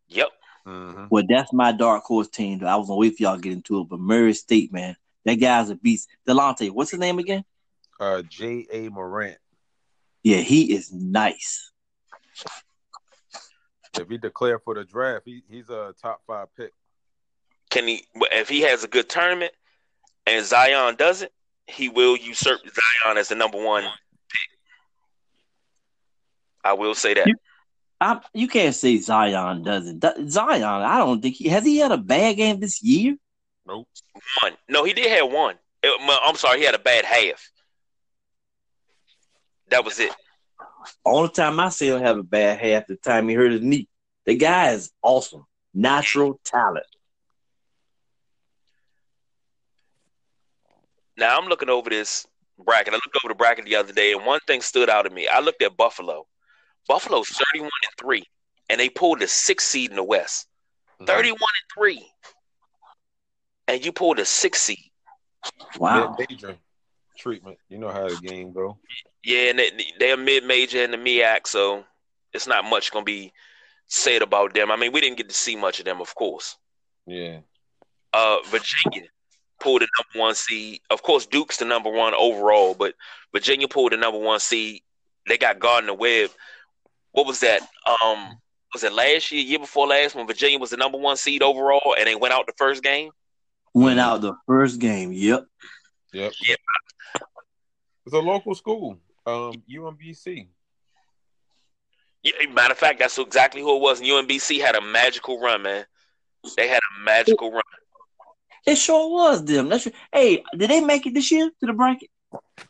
Yep. 0.08 0.28
Mm-hmm. 0.66 1.06
Well, 1.10 1.24
that's 1.28 1.52
my 1.52 1.72
dark 1.72 2.04
horse 2.04 2.28
team. 2.28 2.64
I 2.64 2.76
was 2.76 2.88
gonna 2.88 2.98
wait 2.98 3.16
for 3.16 3.22
y'all 3.24 3.36
to 3.36 3.40
get 3.42 3.52
into 3.52 3.80
it, 3.80 3.88
but 3.88 4.00
Murray 4.00 4.34
State, 4.34 4.72
man, 4.72 4.96
that 5.24 5.34
guy's 5.36 5.70
a 5.70 5.74
beast. 5.76 6.08
Delonte, 6.28 6.70
what's 6.70 6.90
his 6.90 7.00
name 7.00 7.18
again? 7.18 7.44
Uh, 8.00 8.22
Ja 8.30 8.90
Morant. 8.90 9.38
Yeah, 10.22 10.38
he 10.38 10.72
is 10.74 10.92
nice. 10.92 11.70
If 13.98 14.08
he 14.08 14.18
declare 14.18 14.58
for 14.58 14.74
the 14.74 14.84
draft, 14.84 15.22
he, 15.26 15.42
he's 15.48 15.68
a 15.70 15.94
top 16.02 16.20
five 16.26 16.48
pick. 16.56 16.72
Can 17.70 17.86
he? 17.86 18.04
If 18.32 18.48
he 18.48 18.62
has 18.62 18.84
a 18.84 18.88
good 18.88 19.08
tournament 19.08 19.52
and 20.26 20.44
Zion 20.44 20.96
doesn't, 20.96 21.30
he 21.66 21.88
will 21.88 22.16
usurp 22.16 22.60
Zion 22.60 23.18
as 23.18 23.28
the 23.28 23.34
number 23.34 23.62
one 23.62 23.82
pick. 23.82 24.58
I 26.64 26.72
will 26.72 26.94
say 26.94 27.14
that. 27.14 27.28
You- 27.28 27.36
I, 28.00 28.20
you 28.34 28.48
can't 28.48 28.74
say 28.74 28.98
Zion 28.98 29.62
doesn't. 29.62 30.04
Zion, 30.28 30.62
I 30.62 30.98
don't 30.98 31.22
think 31.22 31.36
he 31.36 31.48
has 31.48 31.64
he 31.64 31.78
had 31.78 31.92
a 31.92 31.96
bad 31.96 32.36
game 32.36 32.60
this 32.60 32.82
year. 32.82 33.16
Nope. 33.66 33.88
One. 34.42 34.52
No, 34.68 34.84
he 34.84 34.92
did 34.92 35.10
have 35.10 35.30
one. 35.30 35.56
It- 35.82 36.20
I'm 36.24 36.36
sorry, 36.36 36.58
he 36.58 36.64
had 36.64 36.74
a 36.74 36.78
bad 36.78 37.04
half. 37.04 37.50
That 39.68 39.84
was 39.84 39.98
it. 39.98 40.12
Only 41.04 41.30
time 41.30 41.58
I 41.58 41.70
see 41.70 41.88
him 41.88 42.00
have 42.00 42.18
a 42.18 42.22
bad 42.22 42.60
half 42.60 42.86
the 42.86 42.96
time 42.96 43.28
he 43.28 43.34
hurt 43.34 43.52
his 43.52 43.62
knee. 43.62 43.88
The 44.26 44.36
guy 44.36 44.72
is 44.72 44.90
awesome, 45.02 45.44
natural 45.72 46.38
talent. 46.44 46.86
Now 51.16 51.36
I'm 51.38 51.48
looking 51.48 51.70
over 51.70 51.88
this 51.90 52.26
bracket. 52.58 52.92
I 52.92 52.96
looked 52.96 53.16
over 53.22 53.32
the 53.32 53.36
bracket 53.36 53.64
the 53.66 53.76
other 53.76 53.92
day, 53.92 54.12
and 54.12 54.26
one 54.26 54.40
thing 54.46 54.60
stood 54.60 54.90
out 54.90 55.02
to 55.02 55.10
me. 55.10 55.28
I 55.28 55.40
looked 55.40 55.62
at 55.62 55.76
Buffalo. 55.76 56.26
Buffalo's 56.88 57.28
31 57.28 57.70
and 57.82 57.92
three, 57.98 58.24
and 58.68 58.78
they 58.80 58.88
pulled 58.88 59.20
the 59.20 59.28
sixth 59.28 59.68
seed 59.68 59.90
in 59.90 59.96
the 59.96 60.04
West. 60.04 60.46
Mm-hmm. 60.96 61.06
31 61.06 61.36
and 61.38 61.38
three, 61.74 62.06
and 63.68 63.84
you 63.84 63.92
pulled 63.92 64.18
a 64.18 64.24
six 64.24 64.60
seed. 64.60 64.90
Wow. 65.78 66.16
Mid-major 66.18 66.56
treatment. 67.18 67.58
You 67.68 67.78
know 67.78 67.90
how 67.90 68.08
the 68.08 68.16
game 68.16 68.52
go. 68.52 68.78
Yeah, 69.22 69.50
and 69.50 69.58
they, 69.58 69.70
they're 69.98 70.16
mid-major 70.16 70.82
in 70.82 70.90
the 70.90 70.96
MEAC, 70.96 71.46
so 71.46 71.84
it's 72.32 72.46
not 72.46 72.64
much 72.64 72.92
going 72.92 73.04
to 73.04 73.10
be 73.10 73.32
said 73.86 74.22
about 74.22 74.54
them. 74.54 74.70
I 74.70 74.76
mean, 74.76 74.92
we 74.92 75.00
didn't 75.00 75.18
get 75.18 75.28
to 75.28 75.34
see 75.34 75.56
much 75.56 75.78
of 75.78 75.84
them, 75.84 76.00
of 76.00 76.14
course. 76.14 76.56
Yeah. 77.06 77.40
Uh, 78.12 78.38
Virginia 78.46 79.08
pulled 79.60 79.82
the 79.82 79.88
number 79.98 80.26
one 80.26 80.34
seed. 80.34 80.80
Of 80.90 81.02
course, 81.02 81.26
Duke's 81.26 81.58
the 81.58 81.64
number 81.64 81.90
one 81.90 82.14
overall, 82.14 82.74
but 82.74 82.94
Virginia 83.32 83.68
pulled 83.68 83.92
the 83.92 83.96
number 83.96 84.18
one 84.18 84.40
seed. 84.40 84.82
They 85.26 85.38
got 85.38 85.58
Gardner 85.58 85.94
Webb. 85.94 86.30
What 87.12 87.26
was 87.26 87.40
that? 87.40 87.62
Um, 88.02 88.38
was 88.72 88.84
it 88.84 88.92
last 88.92 89.30
year, 89.30 89.42
year 89.42 89.58
before 89.58 89.86
last, 89.86 90.14
when 90.14 90.26
Virginia 90.26 90.58
was 90.58 90.70
the 90.70 90.76
number 90.76 90.98
one 90.98 91.16
seed 91.16 91.42
overall, 91.42 91.94
and 91.98 92.06
they 92.06 92.16
went 92.16 92.34
out 92.34 92.46
the 92.46 92.52
first 92.56 92.82
game? 92.82 93.10
Went 93.74 93.98
out 93.98 94.20
the 94.20 94.34
first 94.46 94.78
game. 94.78 95.12
Yep. 95.12 95.46
Yep. 96.12 96.32
Yeah. 96.46 96.54
It's 98.06 98.14
a 98.14 98.18
local 98.18 98.54
school. 98.54 98.98
Um, 99.26 99.62
UMBC. 99.70 100.48
Yeah, 102.22 102.32
matter 102.52 102.72
of 102.72 102.78
fact, 102.78 103.00
that's 103.00 103.18
exactly 103.18 103.60
who 103.60 103.76
it 103.76 103.82
was. 103.82 104.00
And 104.00 104.08
UMBC 104.08 104.60
had 104.60 104.76
a 104.76 104.80
magical 104.80 105.40
run, 105.40 105.62
man. 105.62 105.84
They 106.56 106.68
had 106.68 106.78
a 106.78 107.04
magical 107.04 107.50
run. 107.50 107.62
It 108.66 108.76
sure 108.76 109.10
was 109.10 109.44
them. 109.44 109.68
That's 109.68 109.88
hey, 110.12 110.42
did 110.56 110.70
they 110.70 110.80
make 110.80 111.06
it 111.06 111.14
this 111.14 111.30
year 111.30 111.50
to 111.60 111.66
the 111.66 111.72
bracket? 111.72 112.10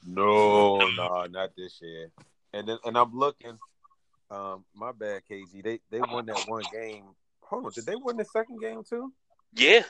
No, 0.07 0.79
no, 0.79 1.27
not 1.31 1.51
this 1.57 1.79
year. 1.81 2.11
And 2.53 2.69
then, 2.69 2.79
and 2.85 2.99
I'm 2.99 3.13
looking. 3.13 3.57
Um, 4.31 4.65
my 4.75 4.91
bad, 4.91 5.23
KG. 5.31 5.63
They 5.63 5.81
they 5.91 6.01
won 6.01 6.27
that 6.27 6.45
one 6.49 6.65
game. 6.73 7.05
Hold 7.43 7.67
on, 7.67 7.73
did 7.75 7.87
they 7.87 7.95
win 7.95 8.17
the 8.17 8.25
second 8.25 8.61
game 8.61 8.83
too? 8.89 9.13
Yeah. 9.55 9.83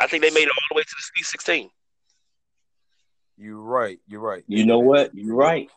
I 0.00 0.06
think 0.06 0.22
they 0.22 0.30
made 0.30 0.42
it 0.44 0.48
all 0.50 0.62
the 0.70 0.76
way 0.76 0.82
to 0.82 0.88
the 0.96 1.02
Sweet 1.02 1.26
16. 1.26 1.70
You're 3.36 3.60
right. 3.60 3.98
You're 4.08 4.20
right. 4.20 4.44
You 4.46 4.66
know 4.66 4.78
what? 4.80 5.14
You're 5.14 5.34
right. 5.36 5.68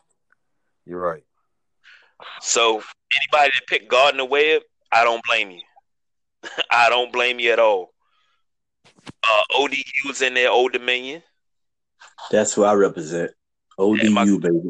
You're 0.84 1.00
right. 1.00 1.22
So 2.40 2.82
anybody 3.20 3.52
that 3.54 3.66
picked 3.68 3.88
Gardner 3.90 4.24
Webb, 4.24 4.62
I 4.92 5.04
don't 5.04 5.22
blame 5.26 5.50
you. 5.50 5.60
I 6.70 6.88
don't 6.88 7.12
blame 7.12 7.38
you 7.40 7.52
at 7.52 7.58
all. 7.58 7.92
Uh, 9.28 9.42
ODU's 9.56 10.22
in 10.22 10.34
there, 10.34 10.50
Old 10.50 10.72
Dominion. 10.72 11.22
That's 12.30 12.52
who 12.52 12.64
I 12.64 12.74
represent. 12.74 13.30
ODU, 13.78 14.04
Yeah, 14.04 14.10
my- 14.10 14.24
baby. 14.24 14.60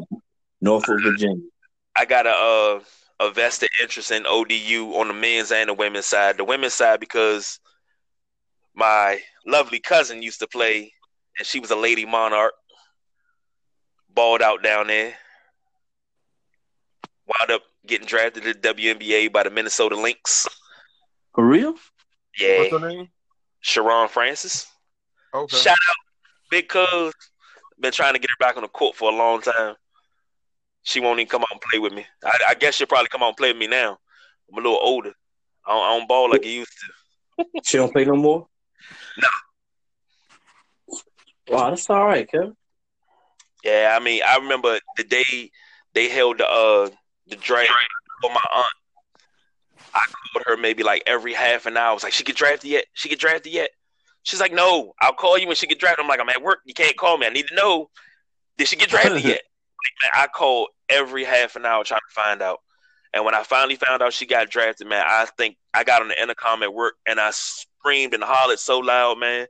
Norfolk, 0.61 0.99
Virginia. 1.03 1.43
I 1.95 2.05
got 2.05 2.25
a 2.25 2.29
uh, 2.31 2.79
a 3.19 3.31
vested 3.31 3.69
interest 3.81 4.09
in 4.11 4.25
ODU 4.25 4.93
on 4.95 5.07
the 5.09 5.13
men's 5.13 5.51
and 5.51 5.69
the 5.69 5.73
women's 5.73 6.07
side. 6.07 6.37
The 6.37 6.43
women's 6.43 6.73
side 6.73 6.99
because 6.99 7.59
my 8.75 9.19
lovely 9.45 9.79
cousin 9.79 10.21
used 10.21 10.39
to 10.39 10.47
play, 10.47 10.93
and 11.37 11.47
she 11.47 11.59
was 11.59 11.71
a 11.71 11.75
lady 11.75 12.05
monarch. 12.05 12.53
Balled 14.13 14.41
out 14.41 14.61
down 14.61 14.87
there. 14.87 15.15
Wound 17.25 17.51
up 17.51 17.63
getting 17.87 18.07
drafted 18.07 18.43
to 18.43 18.53
the 18.53 18.73
WNBA 18.73 19.31
by 19.31 19.43
the 19.43 19.49
Minnesota 19.49 19.99
Lynx. 19.99 20.47
For 21.33 21.45
real? 21.45 21.75
Yeah, 22.39 22.59
What's 22.59 22.71
her 22.71 22.89
name? 22.89 23.09
Sharon 23.61 24.09
Francis. 24.09 24.67
Okay. 25.33 25.57
Shout 25.57 25.71
out, 25.71 25.95
Big 26.51 26.67
Cuz. 26.67 27.13
Been 27.79 27.91
trying 27.91 28.13
to 28.13 28.19
get 28.19 28.29
her 28.29 28.37
back 28.39 28.55
on 28.55 28.61
the 28.61 28.69
court 28.69 28.95
for 28.95 29.11
a 29.11 29.15
long 29.15 29.41
time. 29.41 29.75
She 30.83 30.99
won't 30.99 31.19
even 31.19 31.29
come 31.29 31.41
out 31.41 31.51
and 31.51 31.61
play 31.61 31.79
with 31.79 31.93
me. 31.93 32.05
I, 32.23 32.39
I 32.49 32.53
guess 32.55 32.75
she'll 32.75 32.87
probably 32.87 33.07
come 33.07 33.23
out 33.23 33.29
and 33.29 33.37
play 33.37 33.49
with 33.51 33.57
me 33.57 33.67
now. 33.67 33.97
I'm 34.51 34.59
a 34.59 34.61
little 34.61 34.79
older. 34.81 35.13
I 35.65 35.71
don't, 35.71 35.83
I 35.83 35.97
don't 35.97 36.07
ball 36.07 36.29
like 36.29 36.45
I 36.45 36.49
used 36.49 36.71
to. 37.37 37.45
She 37.63 37.77
don't 37.77 37.91
play 37.91 38.05
no 38.05 38.15
more? 38.15 38.47
Wow, 41.49 41.69
that's 41.69 41.89
all 41.89 42.05
right, 42.05 42.29
Kevin. 42.29 42.55
Yeah, 43.63 43.97
I 43.99 44.03
mean, 44.03 44.21
I 44.25 44.37
remember 44.37 44.79
the 44.97 45.03
day 45.03 45.51
they 45.93 46.09
held 46.09 46.39
the 46.39 46.47
uh 46.47 46.89
the 47.27 47.35
draft 47.35 47.71
for 48.21 48.29
my 48.29 48.41
aunt. 48.55 48.73
I 49.93 49.99
called 50.33 50.43
her 50.47 50.57
maybe 50.57 50.83
like 50.83 51.03
every 51.05 51.33
half 51.33 51.65
an 51.65 51.77
hour. 51.77 51.91
I 51.91 51.93
was 51.93 52.03
like, 52.03 52.13
"She 52.13 52.23
get 52.23 52.35
drafted 52.35 52.69
yet? 52.69 52.85
She 52.93 53.09
get 53.09 53.19
drafted 53.19 53.53
yet?" 53.53 53.69
She's 54.23 54.39
like, 54.39 54.53
"No, 54.53 54.93
I'll 55.01 55.13
call 55.13 55.37
you 55.37 55.47
when 55.47 55.55
she 55.55 55.67
get 55.67 55.79
drafted." 55.79 56.03
I'm 56.03 56.09
like, 56.09 56.19
"I'm 56.19 56.29
at 56.29 56.41
work. 56.41 56.59
You 56.65 56.73
can't 56.73 56.97
call 56.97 57.17
me. 57.17 57.27
I 57.27 57.29
need 57.29 57.47
to 57.47 57.55
know. 57.55 57.89
Did 58.57 58.67
she 58.67 58.75
get 58.75 58.89
drafted 58.89 59.23
yet?" 59.23 59.41
Like, 59.41 59.93
man, 60.01 60.11
I 60.23 60.27
called 60.27 60.69
every 60.89 61.23
half 61.23 61.55
an 61.55 61.65
hour 61.65 61.83
trying 61.83 61.99
to 61.99 62.13
find 62.13 62.41
out. 62.41 62.59
And 63.13 63.23
when 63.25 63.35
I 63.35 63.43
finally 63.43 63.75
found 63.75 64.01
out 64.01 64.13
she 64.13 64.25
got 64.25 64.49
drafted, 64.49 64.87
man, 64.87 65.03
I 65.07 65.25
think 65.37 65.57
I 65.73 65.83
got 65.83 66.01
on 66.01 66.07
the 66.07 66.21
intercom 66.21 66.63
at 66.63 66.73
work 66.73 66.95
and 67.05 67.19
I 67.19 67.31
screamed 67.83 68.13
and 68.13 68.23
hollered 68.23 68.59
so 68.59 68.79
loud, 68.79 69.19
man. 69.19 69.47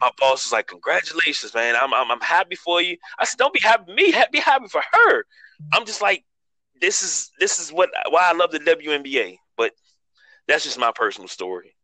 My 0.00 0.10
boss 0.18 0.44
was 0.44 0.52
like, 0.52 0.66
"Congratulations, 0.66 1.54
man! 1.54 1.76
I'm 1.80 1.94
I'm, 1.94 2.10
I'm 2.10 2.20
happy 2.20 2.56
for 2.56 2.82
you." 2.82 2.96
I 3.18 3.24
said, 3.24 3.38
"Don't 3.38 3.54
be 3.54 3.60
happy 3.60 3.84
for 3.86 3.94
me. 3.94 4.14
Be 4.32 4.40
happy 4.40 4.68
for 4.68 4.82
her." 4.92 5.24
I'm 5.72 5.86
just 5.86 6.02
like, 6.02 6.24
this 6.80 7.02
is 7.02 7.30
this 7.38 7.60
is 7.60 7.72
what 7.72 7.90
why 8.10 8.28
I 8.28 8.32
love 8.32 8.50
the 8.50 8.58
WNBA. 8.58 9.38
But 9.56 9.72
that's 10.48 10.64
just 10.64 10.78
my 10.78 10.92
personal 10.94 11.28
story. 11.28 11.74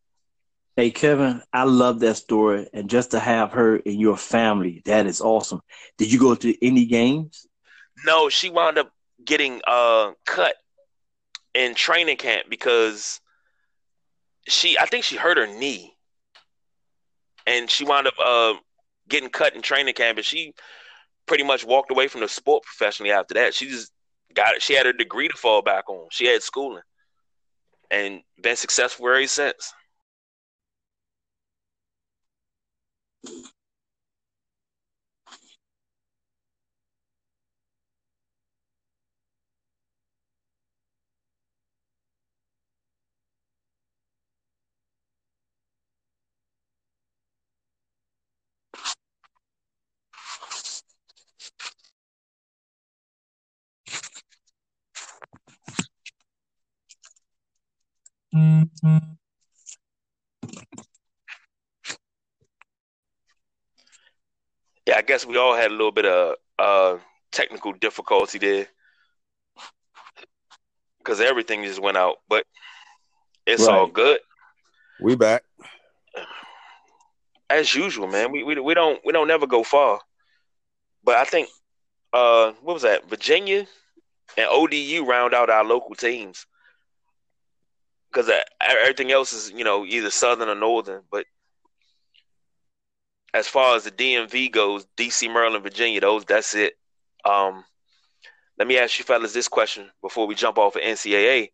Hey, 0.77 0.91
Kevin, 0.91 1.43
I 1.53 1.65
love 1.65 2.01
that 2.01 2.17
story. 2.17 2.69
And 2.73 2.89
just 2.91 3.13
to 3.13 3.21
have 3.21 3.53
her 3.53 3.77
in 3.77 3.99
your 4.01 4.17
family, 4.17 4.83
that 4.87 5.07
is 5.07 5.21
awesome. 5.21 5.61
Did 5.99 6.13
you 6.13 6.19
go 6.19 6.35
to 6.35 6.67
any 6.67 6.87
games? 6.87 7.47
No, 8.05 8.29
she 8.29 8.51
wound 8.51 8.79
up 8.79 8.93
getting 9.25 9.61
uh 9.67 10.13
cut 10.27 10.55
in 11.55 11.75
training 11.75 12.17
camp 12.17 12.47
because 12.49 13.21
she 14.51 14.79
I 14.79 14.87
think 14.87 15.05
she 15.05 15.17
hurt 15.17 15.39
her 15.39 15.47
knee. 15.47 15.95
And 17.47 17.71
she 17.71 17.85
wound 17.85 18.07
up 18.07 18.15
uh 18.23 18.55
getting 19.09 19.31
cut 19.31 19.55
in 19.55 19.63
training 19.63 19.95
camp 19.95 20.19
and 20.19 20.25
she 20.25 20.55
pretty 21.27 21.45
much 21.45 21.65
walked 21.65 21.91
away 21.91 22.09
from 22.09 22.21
the 22.21 22.29
sport 22.29 22.63
professionally 22.65 23.13
after 23.13 23.35
that. 23.35 23.55
She 23.55 23.69
just 23.69 23.93
got 24.35 24.55
it. 24.55 24.63
She 24.63 24.75
had 24.75 24.87
her 24.87 24.93
degree 24.93 25.29
to 25.29 25.37
fall 25.37 25.63
back 25.63 25.89
on. 25.89 26.09
She 26.11 26.27
had 26.27 26.43
schooling 26.43 26.83
and 27.91 28.23
been 28.41 28.57
successful 28.57 29.09
ever 29.09 29.27
since. 29.27 29.73
Yeah, 64.87 64.97
I 64.97 65.03
guess 65.03 65.27
we 65.27 65.37
all 65.37 65.55
had 65.55 65.71
a 65.71 65.75
little 65.75 65.93
bit 65.93 66.07
of 66.07 66.37
uh 66.59 66.99
technical 67.33 67.73
difficulty 67.73 68.39
there. 68.39 68.67
Because 70.99 71.21
everything 71.21 71.65
just 71.65 71.81
went 71.81 71.97
out, 71.97 72.17
but 72.29 72.45
it's 73.47 73.67
all 73.67 73.87
good. 73.87 74.21
We 75.01 75.17
back. 75.17 75.43
as 77.49 77.75
usual, 77.75 78.07
man. 78.07 78.31
We 78.31 78.43
we 78.43 78.59
we 78.61 78.75
don't 78.75 79.01
we 79.05 79.13
don't 79.13 79.29
never 79.29 79.47
go 79.47 79.63
far, 79.63 80.01
but 81.03 81.17
I 81.17 81.25
think 81.25 81.49
uh 82.13 82.53
what 82.63 82.75
was 82.75 82.83
that? 82.83 83.09
Virginia 83.09 83.67
and 84.37 84.47
ODU 84.49 85.05
round 85.05 85.35
out 85.35 85.51
our 85.51 85.65
local 85.65 85.95
teams 85.95 86.47
because 88.13 88.31
everything 88.61 89.13
else 89.13 89.33
is 89.33 89.51
you 89.51 89.65
know 89.65 89.85
either 89.85 90.11
southern 90.11 90.49
or 90.49 90.55
northern, 90.55 91.03
but 91.11 91.27
as 93.33 93.47
far 93.47 93.77
as 93.77 93.85
the 93.85 93.91
DMV 93.91 94.51
goes, 94.51 94.87
DC, 94.97 95.33
Maryland, 95.33 95.63
Virginia, 95.63 96.01
those 96.01 96.25
that's 96.25 96.55
it. 96.55 96.75
Um, 97.25 97.65
let 98.59 98.67
me 98.67 98.79
ask 98.79 98.99
you 98.99 99.05
fellas 99.05 99.33
this 99.33 99.49
question 99.49 99.91
before 100.03 100.27
we 100.27 100.35
jump 100.35 100.59
off 100.59 100.77
of 100.77 100.83
NCAA. 100.83 101.51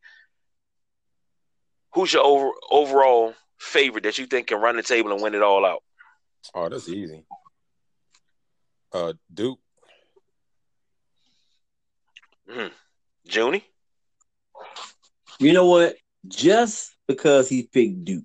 Who's 1.94 2.12
your 2.12 2.24
over, 2.24 2.50
overall 2.70 3.34
favorite 3.58 4.04
that 4.04 4.18
you 4.18 4.26
think 4.26 4.48
can 4.48 4.60
run 4.60 4.76
the 4.76 4.82
table 4.82 5.12
and 5.12 5.22
win 5.22 5.34
it 5.34 5.42
all 5.42 5.64
out? 5.64 5.82
Oh, 6.54 6.68
that's 6.68 6.88
easy. 6.88 7.24
Uh, 8.92 9.12
Duke. 9.32 9.58
Junie? 13.24 13.64
You 15.38 15.52
know 15.52 15.66
what? 15.66 15.96
Just 16.28 16.96
because 17.06 17.48
he 17.48 17.64
picked 17.64 18.04
Duke, 18.04 18.24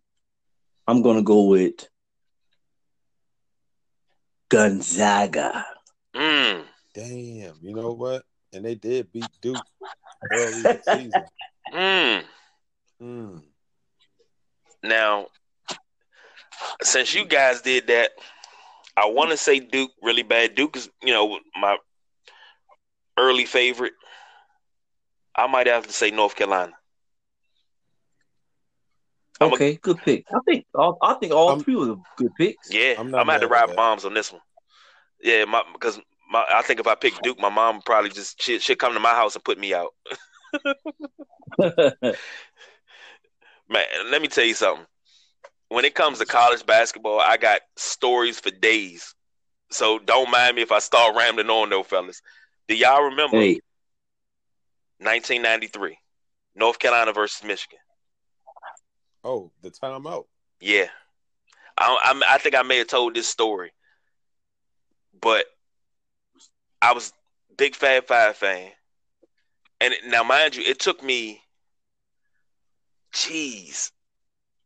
I'm 0.88 1.02
going 1.02 1.18
to 1.18 1.24
go 1.24 1.44
with 1.46 1.88
Gonzaga. 4.50 5.66
Mm. 6.16 6.64
Damn. 6.94 7.56
You 7.62 7.76
know 7.76 7.92
what? 7.92 8.24
And 8.54 8.66
they 8.66 8.76
did 8.76 9.12
beat 9.12 9.30
Duke 9.42 9.64
early 10.32 10.60
in 10.60 10.84
season. 10.84 11.26
Mm. 11.74 12.24
Mm. 13.02 13.42
Now, 14.84 15.28
since 16.82 17.14
you 17.14 17.26
guys 17.26 17.62
did 17.62 17.88
that, 17.88 18.12
I 18.98 19.06
want 19.10 19.32
to 19.32 19.38
say 19.38 19.60
Duke 19.60 19.92
really 20.02 20.24
bad. 20.24 20.56
Duke 20.56 20.76
is, 20.76 20.90
you 21.02 21.14
know, 21.14 21.40
my 21.60 21.78
early 23.18 23.46
favorite. 23.46 23.94
I 25.36 25.48
might 25.48 25.68
have 25.68 25.88
to 25.88 25.94
say 25.94 26.12
North 26.12 26.36
Carolina. 26.36 26.74
I'm 29.42 29.52
a- 29.52 29.56
Okay, 29.56 29.76
good 29.82 29.98
pick. 29.98 30.26
I 30.34 30.40
think 30.46 30.66
all, 30.76 30.98
I 31.02 31.14
think 31.16 31.34
all 31.34 31.50
I'm- 31.50 31.60
three 31.62 31.76
of 31.76 31.88
them 31.88 32.04
good 32.18 32.32
picks. 32.36 32.72
Yeah, 32.74 32.94
I'm 32.98 33.08
I'm, 33.08 33.12
not 33.12 33.18
gonna 33.20 33.32
have 33.34 33.42
to 33.42 33.48
ride 33.48 33.70
that. 33.70 33.76
bombs 33.76 34.06
on 34.06 34.14
this 34.14 34.32
one. 34.32 34.42
Yeah, 35.24 35.46
my 35.46 35.64
because 35.74 36.00
my 36.32 36.46
I 36.50 36.62
think 36.62 36.80
if 36.80 36.88
I 36.88 36.96
pick 36.96 37.20
Duke, 37.22 37.40
my 37.40 37.50
mom 37.50 37.82
probably 37.82 38.10
just 38.12 38.42
she 38.42 38.60
she'll 38.60 38.76
come 38.76 38.94
to 38.94 39.00
my 39.00 39.10
house 39.14 39.36
and 39.36 39.44
put 39.44 39.60
me 39.60 39.74
out. 39.74 39.94
Man, 43.70 43.86
let 44.10 44.22
me 44.22 44.28
tell 44.28 44.44
you 44.46 44.54
something. 44.54 44.86
When 45.70 45.86
it 45.86 45.96
comes 45.96 46.20
to 46.20 46.26
college 46.26 46.66
basketball, 46.66 47.20
I 47.20 47.38
got 47.38 47.62
stories 47.78 48.40
for 48.40 48.52
days. 48.52 49.16
So 49.70 50.00
don't 50.00 50.30
mind 50.30 50.58
me 50.58 50.62
if 50.62 50.72
I 50.72 50.80
start 50.80 51.16
rambling 51.16 51.50
on 51.50 51.70
though, 51.70 51.84
fellas. 51.84 52.22
Do 52.68 52.76
y'all 52.76 53.04
remember 53.04 53.38
hey, 53.38 53.62
1993, 55.00 55.98
North 56.56 56.78
Carolina 56.80 57.14
versus 57.14 57.44
Michigan? 57.46 57.80
Oh, 59.24 59.52
the 59.62 59.72
timeout. 59.72 60.28
Yeah, 60.60 60.90
I, 61.78 61.98
I 62.04 62.36
I 62.36 62.38
think 62.40 62.56
I 62.56 62.64
may 62.64 62.78
have 62.80 62.88
told 62.88 63.16
this 63.16 63.28
story, 63.28 63.74
but 65.22 65.46
I 66.82 66.94
was 66.94 67.12
big 67.58 67.76
Fab 67.76 68.06
Five 68.08 68.38
fan, 68.38 68.72
and 69.82 69.94
it- 69.94 70.06
now 70.06 70.24
mind 70.24 70.56
you, 70.56 70.64
it 70.64 70.80
took 70.80 71.04
me, 71.04 71.44
jeez, 73.14 73.92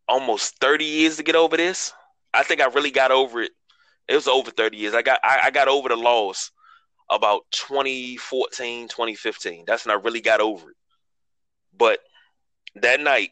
almost 0.08 0.60
thirty 0.60 0.86
years 0.86 1.18
to 1.18 1.24
get 1.24 1.36
over 1.36 1.58
this. 1.58 1.94
I 2.34 2.44
think 2.44 2.62
I 2.62 2.68
really 2.68 2.92
got 2.92 3.12
over 3.12 3.42
it. 3.42 3.52
It 4.08 4.16
was 4.16 4.28
over 4.28 4.52
thirty 4.52 4.78
years. 4.78 4.94
I 4.96 5.02
got 5.02 5.20
I, 5.24 5.42
I 5.46 5.52
got 5.52 5.68
over 5.70 5.90
the 5.90 5.96
loss 5.98 6.52
about 7.10 7.44
2014, 7.52 8.88
2015. 8.90 9.66
That's 9.68 9.86
when 9.86 9.98
I 9.98 10.02
really 10.02 10.22
got 10.22 10.42
over 10.42 10.72
it. 10.72 10.78
But 11.78 12.00
that 12.76 13.00
night, 13.02 13.32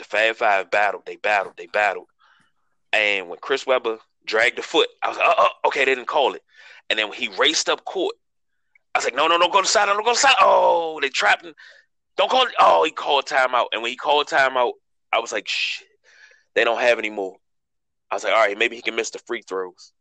the 0.00 0.04
Fab 0.04 0.36
Five 0.36 0.70
battled. 0.70 1.04
They 1.06 1.16
battled. 1.16 1.56
They 1.56 1.66
battled. 1.66 2.06
And 2.92 3.28
when 3.28 3.38
Chris 3.40 3.66
Webber 3.66 3.98
dragged 4.24 4.58
the 4.58 4.62
foot, 4.62 4.88
I 5.02 5.08
was 5.08 5.16
like, 5.16 5.26
oh, 5.28 5.34
oh, 5.38 5.68
okay, 5.68 5.84
they 5.84 5.94
didn't 5.94 6.08
call 6.08 6.34
it. 6.34 6.42
And 6.88 6.98
then 6.98 7.08
when 7.08 7.18
he 7.18 7.28
raced 7.38 7.68
up 7.68 7.84
court, 7.84 8.16
I 8.94 8.98
was 8.98 9.04
like, 9.04 9.14
no, 9.14 9.28
no, 9.28 9.38
don't 9.38 9.52
go 9.52 9.62
to 9.62 9.68
side, 9.68 9.86
don't 9.86 10.04
go 10.04 10.12
to 10.12 10.18
side. 10.18 10.34
Oh, 10.40 10.98
they 11.00 11.08
trapped 11.08 11.44
him. 11.44 11.54
Don't 12.16 12.30
call 12.30 12.46
it. 12.46 12.54
Oh, 12.58 12.82
he 12.84 12.90
called 12.90 13.26
timeout. 13.26 13.66
And 13.72 13.82
when 13.82 13.90
he 13.90 13.96
called 13.96 14.26
timeout, 14.26 14.72
I 15.12 15.20
was 15.20 15.30
like, 15.32 15.46
shit, 15.46 15.86
they 16.54 16.64
don't 16.64 16.80
have 16.80 16.98
any 16.98 17.10
more. 17.10 17.36
I 18.10 18.16
was 18.16 18.24
like, 18.24 18.32
all 18.32 18.40
right, 18.40 18.58
maybe 18.58 18.74
he 18.74 18.82
can 18.82 18.96
miss 18.96 19.10
the 19.10 19.20
free 19.20 19.42
throws. 19.42 19.92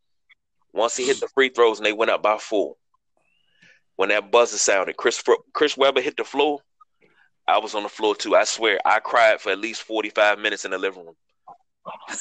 Once 0.73 0.97
he 0.97 1.05
hit 1.05 1.19
the 1.19 1.27
free 1.27 1.49
throws 1.49 1.77
and 1.77 1.85
they 1.85 1.93
went 1.93 2.11
up 2.11 2.23
by 2.23 2.37
four, 2.37 2.75
when 3.95 4.09
that 4.09 4.31
buzzer 4.31 4.57
sounded, 4.57 4.97
Chris 4.97 5.23
Chris 5.53 5.77
Webber 5.77 6.01
hit 6.01 6.17
the 6.17 6.23
floor. 6.23 6.59
I 7.49 7.59
was 7.59 7.75
on 7.75 7.83
the 7.83 7.89
floor 7.89 8.15
too. 8.15 8.35
I 8.35 8.43
swear, 8.45 8.79
I 8.85 8.99
cried 8.99 9.41
for 9.41 9.51
at 9.51 9.59
least 9.59 9.83
forty 9.83 10.09
five 10.09 10.39
minutes 10.39 10.65
in 10.65 10.71
the 10.71 10.77
living 10.77 11.05
room. 11.05 11.15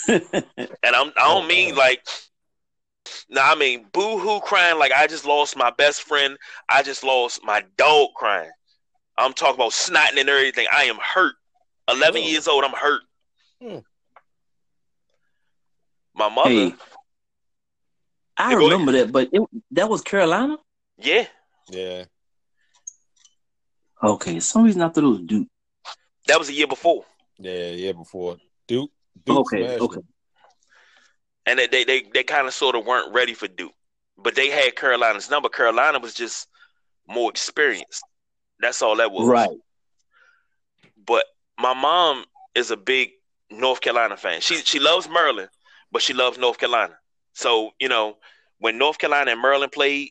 And 0.82 0.94
I'm, 0.94 1.08
I 1.16 1.28
don't 1.34 1.44
Oh, 1.44 1.48
mean 1.48 1.74
like, 1.76 2.04
no, 3.28 3.40
I 3.42 3.54
mean 3.54 3.86
boo 3.92 4.18
hoo 4.18 4.40
crying 4.40 4.78
like 4.78 4.92
I 4.92 5.06
just 5.06 5.24
lost 5.26 5.56
my 5.56 5.70
best 5.70 6.02
friend. 6.02 6.36
I 6.68 6.82
just 6.82 7.02
lost 7.04 7.42
my 7.44 7.62
dog 7.76 8.10
crying. 8.16 8.50
I'm 9.16 9.32
talking 9.32 9.56
about 9.56 9.72
snotting 9.72 10.20
and 10.20 10.28
everything. 10.28 10.66
I 10.72 10.84
am 10.84 10.98
hurt. 10.98 11.34
11 11.88 12.22
Oh. 12.22 12.26
years 12.26 12.48
old, 12.48 12.64
I'm 12.64 12.72
hurt. 12.72 13.02
Hmm. 13.60 13.78
My 16.14 16.28
mother, 16.28 16.70
Hey, 16.70 16.74
I 18.36 18.52
Yeah, 18.52 18.56
go 18.56 18.70
remember 18.70 18.92
that, 18.92 19.12
but 19.12 19.28
it, 19.32 19.42
that 19.72 19.88
was 19.88 20.02
Carolina. 20.02 20.58
yeah, 20.98 21.26
Yeah. 21.68 22.04
Okay, 24.02 24.40
some 24.40 24.64
reason 24.64 24.82
I 24.82 24.88
thought 24.88 25.04
it 25.04 25.08
was 25.08 25.20
Duke. 25.20 25.48
that 26.26 26.38
was 26.38 26.48
a 26.48 26.52
year 26.52 26.66
before. 26.68 27.04
Yeah, 27.38 27.70
yeah, 27.70 27.92
before 27.92 28.36
Duke. 28.66 28.90
Duke 29.24 29.38
Okay, 29.38 29.64
smashed 29.66 29.80
okay. 29.82 29.94
them. 29.96 30.04
and 31.46 31.58
they 31.58 31.66
they 31.66 31.84
they, 31.84 32.02
they 32.14 32.22
kind 32.22 32.46
of 32.46 32.54
sort 32.54 32.76
of 32.76 32.86
weren't 32.86 33.12
ready 33.12 33.34
for 33.34 33.48
Duke, 33.48 33.72
but 34.16 34.34
they 34.36 34.48
had 34.50 34.76
Carolina's 34.76 35.30
number. 35.30 35.48
Carolina 35.48 35.98
was 35.98 36.14
just 36.14 36.46
more 37.08 37.30
experienced. 37.30 38.04
That's 38.60 38.82
all 38.82 38.96
that 38.96 39.10
was. 39.10 39.26
Right. 39.28 39.50
But 41.06 41.24
my 41.58 41.74
mom 41.74 42.24
is 42.54 42.70
a 42.70 42.76
big 42.76 43.10
North 43.50 43.80
Carolina 43.80 44.16
fan. 44.16 44.40
She 44.40 44.56
she 44.56 44.78
loves 44.78 45.08
Maryland, 45.08 45.48
but 45.90 46.02
she 46.02 46.12
loves 46.12 46.38
North 46.38 46.58
Carolina. 46.58 46.96
So 47.32 47.70
you 47.80 47.88
know 47.88 48.18
when 48.58 48.78
North 48.78 48.98
Carolina 48.98 49.32
and 49.32 49.40
Maryland 49.42 49.72
played, 49.72 50.10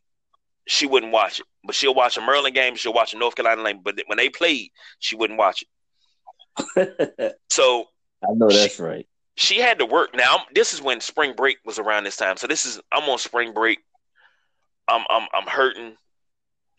she 0.67 0.85
wouldn't 0.85 1.11
watch 1.11 1.39
it, 1.39 1.45
but 1.63 1.75
she'll 1.75 1.95
watch 1.95 2.17
a 2.17 2.21
Maryland 2.21 2.53
game. 2.53 2.75
She'll 2.75 2.93
watch 2.93 3.13
a 3.13 3.17
North 3.17 3.35
Carolina 3.35 3.63
game. 3.63 3.81
But 3.83 3.99
when 4.07 4.17
they 4.17 4.29
played, 4.29 4.69
she 4.99 5.15
wouldn't 5.15 5.39
watch 5.39 5.63
it. 5.63 7.35
So 7.49 7.85
I 8.23 8.33
know 8.33 8.49
that's 8.49 8.79
right. 8.79 9.07
she 9.35 9.59
had 9.59 9.79
to 9.79 9.85
work. 9.85 10.15
Now 10.15 10.39
this 10.53 10.73
is 10.73 10.81
when 10.81 11.01
spring 11.01 11.33
break 11.35 11.57
was 11.65 11.79
around 11.79 12.03
this 12.03 12.17
time. 12.17 12.37
So 12.37 12.47
this 12.47 12.65
is 12.65 12.79
I'm 12.91 13.07
on 13.09 13.17
spring 13.17 13.53
break. 13.53 13.79
I'm 14.87 15.03
I'm 15.09 15.27
I'm 15.33 15.47
hurting. 15.47 15.95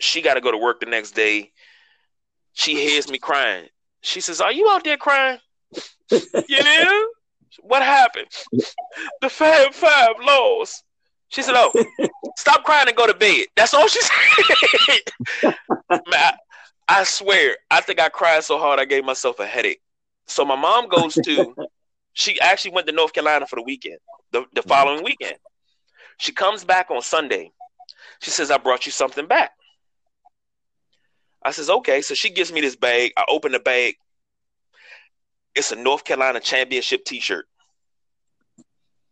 She 0.01 0.21
got 0.23 0.35
to 0.35 0.41
go 0.41 0.51
to 0.51 0.59
work 0.59 0.81
the 0.81 0.87
next 0.87 1.13
day. 1.13 1.53
She 2.53 2.75
hears 2.75 3.11
me 3.11 3.19
crying. 3.19 3.69
She 4.03 4.21
says, 4.21 4.41
"Are 4.41 4.53
you 4.53 4.69
out 4.69 4.85
there 4.85 4.97
crying?" 4.97 5.39
yeah. 6.49 7.03
What 7.61 7.83
happened? 7.83 8.29
The 9.21 9.29
Fab 9.29 9.73
Five 9.75 10.17
lost. 10.21 10.83
She 11.29 11.43
said, 11.43 11.55
"Oh, 11.57 11.73
stop 12.37 12.65
crying 12.65 12.89
and 12.89 12.97
go 12.97 13.07
to 13.07 13.15
bed." 13.15 13.47
That's 13.57 13.75
all 13.75 13.87
she 13.89 14.01
said. 15.41 15.55
Man, 15.91 16.01
I, 16.13 16.33
I 16.89 17.05
swear, 17.05 17.57
I 17.71 17.81
think 17.81 18.01
I 18.01 18.09
cried 18.09 18.45
so 18.45 18.59
hard 18.59 18.81
I 18.81 18.85
gave 18.85 19.05
myself 19.05 19.39
a 19.41 19.47
headache. 19.47 19.81
So 20.27 20.45
my 20.45 20.57
mom 20.57 20.89
goes 20.89 21.15
to 21.15 21.55
she 22.19 22.41
actually 22.41 22.73
went 22.73 22.89
to 22.89 22.93
North 22.93 23.13
Carolina 23.13 23.47
for 23.47 23.57
the 23.57 23.63
weekend, 23.63 23.99
the, 24.33 24.41
the 24.53 24.61
mm-hmm. 24.61 24.69
following 24.69 25.05
weekend. 25.05 25.37
She 26.19 26.33
comes 26.33 26.65
back 26.65 26.91
on 26.91 27.01
Sunday. 27.01 27.53
She 28.21 28.33
says, 28.33 28.51
I 28.51 28.59
brought 28.59 28.87
you 28.87 28.93
something 28.93 29.27
back. 29.27 29.53
I 31.45 31.53
says, 31.53 31.71
okay. 31.71 32.03
So 32.03 32.15
she 32.15 32.31
gives 32.31 32.53
me 32.53 32.61
this 32.61 32.75
bag. 32.75 33.13
I 33.17 33.25
open 33.29 33.53
the 33.53 33.61
bag. 33.61 33.95
It's 35.55 35.71
a 35.71 35.77
North 35.77 36.03
Carolina 36.03 36.41
championship 36.41 37.05
t-shirt. 37.05 37.47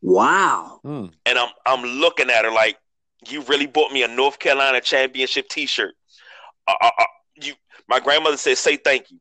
Wow. 0.06 0.78
Hmm. 0.84 1.06
And 1.26 1.36
I'm 1.36 1.48
I'm 1.66 1.82
looking 1.82 2.30
at 2.30 2.44
her 2.44 2.52
like, 2.52 2.78
you 3.28 3.42
really 3.42 3.66
bought 3.66 3.90
me 3.90 4.04
a 4.04 4.08
North 4.08 4.38
Carolina 4.38 4.80
championship 4.80 5.48
t-shirt. 5.48 5.94
Uh, 6.68 6.74
uh, 6.80 6.90
uh, 6.96 7.04
you 7.34 7.54
my 7.88 7.98
grandmother 7.98 8.36
said, 8.36 8.56
say 8.56 8.76
thank 8.76 9.10
you. 9.10 9.18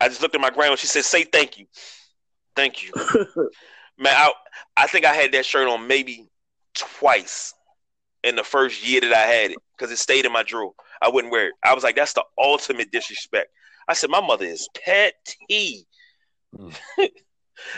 I 0.00 0.08
just 0.08 0.20
looked 0.20 0.34
at 0.34 0.40
my 0.40 0.50
grandma. 0.50 0.74
She 0.74 0.88
said, 0.88 1.04
say 1.04 1.22
thank 1.22 1.58
you. 1.58 1.66
Thank 2.56 2.82
you. 2.82 2.92
Man, 3.98 4.12
I, 4.16 4.32
I 4.76 4.86
think 4.88 5.04
I 5.04 5.14
had 5.14 5.30
that 5.30 5.46
shirt 5.46 5.68
on 5.68 5.86
maybe 5.86 6.28
twice 6.74 7.54
in 8.24 8.34
the 8.34 8.42
first 8.42 8.84
year 8.84 9.02
that 9.02 9.12
I 9.12 9.30
had 9.30 9.52
it 9.52 9.58
because 9.76 9.92
it 9.92 9.98
stayed 9.98 10.24
in 10.24 10.32
my 10.32 10.42
drawer. 10.42 10.72
I 11.00 11.08
wouldn't 11.08 11.30
wear 11.30 11.48
it. 11.48 11.54
I 11.62 11.72
was 11.72 11.84
like, 11.84 11.94
that's 11.94 12.14
the 12.14 12.24
ultimate 12.36 12.90
disrespect. 12.90 13.50
I 13.86 13.94
said, 13.94 14.10
my 14.10 14.20
mother 14.20 14.46
is 14.46 14.68
petty. 14.84 15.86
Mm. 16.56 16.74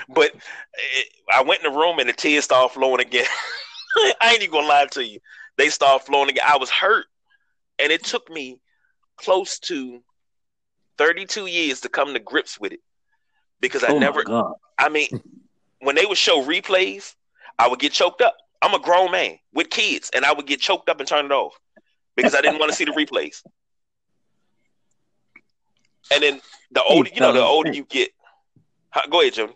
but 0.08 0.32
eh, 0.34 1.02
I 1.32 1.42
went 1.42 1.64
in 1.64 1.72
the 1.72 1.78
room 1.78 1.98
and 1.98 2.08
the 2.08 2.12
tears 2.12 2.44
started 2.44 2.72
flowing 2.72 3.00
again. 3.00 3.26
I 4.20 4.32
ain't 4.32 4.42
even 4.42 4.52
gonna 4.52 4.66
lie 4.66 4.86
to 4.92 5.04
you. 5.04 5.18
They 5.58 5.68
started 5.68 6.04
flowing 6.04 6.30
again. 6.30 6.44
I 6.46 6.56
was 6.56 6.70
hurt. 6.70 7.06
And 7.78 7.92
it 7.92 8.04
took 8.04 8.30
me 8.30 8.60
close 9.16 9.58
to 9.60 10.02
32 10.98 11.46
years 11.46 11.80
to 11.80 11.88
come 11.88 12.12
to 12.12 12.20
grips 12.20 12.58
with 12.60 12.72
it 12.72 12.80
because 13.60 13.84
I 13.84 13.88
oh 13.88 13.98
never, 13.98 14.24
I 14.78 14.88
mean, 14.88 15.08
when 15.80 15.96
they 15.96 16.06
would 16.06 16.18
show 16.18 16.42
replays, 16.42 17.14
I 17.58 17.68
would 17.68 17.78
get 17.78 17.92
choked 17.92 18.22
up. 18.22 18.36
I'm 18.60 18.74
a 18.74 18.78
grown 18.78 19.10
man 19.10 19.38
with 19.52 19.70
kids, 19.70 20.10
and 20.14 20.24
I 20.24 20.32
would 20.32 20.46
get 20.46 20.60
choked 20.60 20.88
up 20.88 21.00
and 21.00 21.08
turn 21.08 21.26
it 21.26 21.32
off 21.32 21.58
because 22.16 22.34
I 22.34 22.40
didn't 22.40 22.60
want 22.60 22.70
to 22.70 22.76
see 22.76 22.84
the 22.84 22.92
replays. 22.92 23.42
And 26.12 26.22
then 26.22 26.40
the 26.70 26.82
older, 26.82 27.10
you 27.12 27.20
know, 27.20 27.32
the 27.32 27.42
older 27.42 27.72
you 27.72 27.84
get. 27.84 28.10
Go 29.10 29.20
ahead, 29.20 29.34
Jody. 29.34 29.54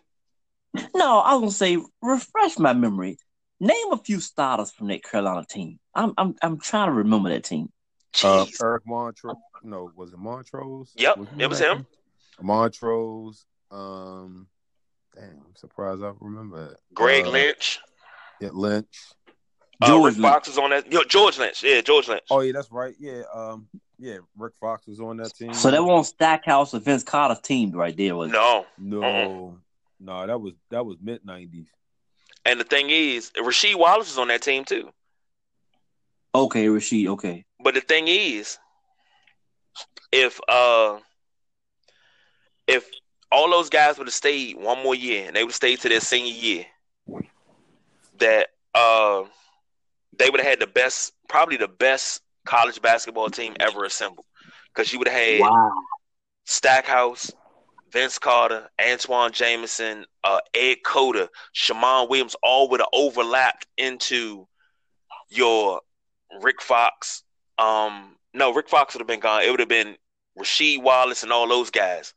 No, 0.95 1.19
I 1.21 1.35
was 1.35 1.41
gonna 1.41 1.51
say 1.53 1.79
refresh 2.03 2.59
my 2.59 2.73
memory. 2.73 3.19
Name 3.61 3.93
a 3.93 3.97
few 3.97 4.21
starters 4.21 4.71
from 4.71 4.89
that 4.89 5.03
Carolina 5.03 5.45
team. 5.49 5.79
I'm 5.95 6.13
I'm 6.19 6.35
I'm 6.43 6.59
trying 6.59 6.89
to 6.89 6.93
remember 6.93 7.31
that 7.31 7.45
team. 7.45 7.73
Uh, 8.23 8.45
Jeez. 8.45 8.63
Eric 8.63 8.85
Montross. 8.87 9.37
No, 9.63 9.91
was 9.97 10.13
it 10.13 10.19
Montross? 10.19 10.91
Yep, 10.97 11.19
he 11.37 11.43
it 11.43 11.47
was 11.49 11.59
that 11.59 11.71
him. 11.73 11.77
team? 11.79 11.87
Montross. 12.47 13.45
Um, 13.71 14.47
damn, 15.15 15.25
I'm 15.47 15.57
surprised 15.57 16.03
I 16.03 16.13
remember 16.21 16.69
that. 16.69 16.77
Greg 16.95 17.27
Uh, 17.27 17.31
Lynch. 17.31 17.81
Yeah, 18.41 18.51
Lynch. 18.53 18.87
Uh, 19.81 19.87
George 19.87 20.15
Rick 20.15 20.23
Lynch. 20.23 20.33
Fox 20.35 20.49
was 20.49 20.59
on 20.59 20.71
that. 20.71 20.91
Yo, 20.93 21.03
George 21.05 21.39
Lynch. 21.39 21.63
Yeah, 21.63 21.81
George 21.81 22.09
Lynch. 22.09 22.23
Oh 22.31 22.41
yeah, 22.41 22.53
that's 22.53 22.71
right. 22.71 22.95
Yeah, 22.99 23.23
um, 23.35 23.69
yeah, 23.99 24.19
Rick 24.37 24.55
Fox 24.61 24.87
was 24.87 25.01
on 25.01 25.17
that 25.19 25.35
team. 25.35 25.55
So 25.55 25.71
that 25.71 25.83
wasn't 25.83 26.15
Stackhouse 26.15 26.75
or 26.75 26.81
Vince 26.81 27.03
Carter's 27.03 27.41
team 27.41 27.73
right 27.73 27.97
there, 27.97 28.15
was 28.15 28.31
it? 28.31 28.35
No. 28.35 28.67
no, 28.79 29.59
no, 30.01 30.27
that 30.27 30.39
was 30.41 30.55
that 30.71 30.85
was 30.85 30.97
mid 31.01 31.25
'90s. 31.25 31.67
And 32.45 32.61
the 32.61 32.65
thing 32.65 32.91
is, 32.91 33.33
Rasheed 33.37 33.77
Wallace 33.77 34.09
was 34.09 34.19
on 34.19 34.29
that 34.29 34.43
team 34.43 34.65
too. 34.65 34.91
Okay, 36.35 36.67
Rasheed. 36.67 37.09
Okay. 37.09 37.45
But 37.63 37.75
the 37.75 37.81
thing 37.81 38.09
is, 38.09 38.59
if 40.13 40.41
uh 40.49 40.99
if 42.67 42.89
all 43.31 43.51
those 43.51 43.69
guys 43.71 43.99
would 43.99 44.07
have 44.07 44.15
stayed 44.15 44.57
one 44.57 44.83
more 44.83 44.95
year 44.95 45.27
and 45.27 45.37
they 45.37 45.43
would 45.43 45.51
have 45.51 45.57
stayed 45.57 45.81
to 45.81 45.89
their 45.89 46.01
senior 46.01 46.33
year, 46.33 46.67
that 48.19 48.49
uh 48.75 49.25
they 50.19 50.31
would 50.31 50.41
have 50.41 50.49
had 50.49 50.61
the 50.61 50.67
best, 50.67 51.13
probably 51.29 51.57
the 51.57 51.69
best 51.69 52.23
college 52.45 52.81
basketball 52.81 53.29
team 53.29 53.55
ever 53.61 53.85
assembled. 53.85 54.25
Because 54.75 54.93
you 54.93 54.99
would 54.99 55.09
have 55.09 55.17
had 55.21 55.41
Wow. 55.41 55.73
Stackhouse, 56.45 57.33
Vince 57.97 58.19
Carter, 58.19 58.69
Antawn 58.79 59.33
Jamison, 59.33 60.05
uh, 60.23 60.41
Ed 60.53 60.77
Cota, 60.85 61.31
Shammond 61.55 62.11
Williams, 62.11 62.37
all 62.43 62.69
would 62.69 62.81
have 62.81 62.91
overlapped 62.93 63.67
into 63.79 64.47
your 65.31 65.81
Rick 66.43 66.61
Fox. 66.61 67.23
Um, 67.57 68.17
no, 68.35 68.53
Rick 68.53 68.69
Fox 68.69 68.93
would 68.93 69.01
have 69.01 69.07
been 69.07 69.21
gone. 69.21 69.45
It 69.45 69.51
would 69.51 69.61
have 69.61 69.71
been 69.71 69.97
Rasheed 70.39 70.83
Wallace 70.83 71.23
and 71.23 71.33
all 71.33 71.49
those 71.49 71.71
guys. 71.71 72.13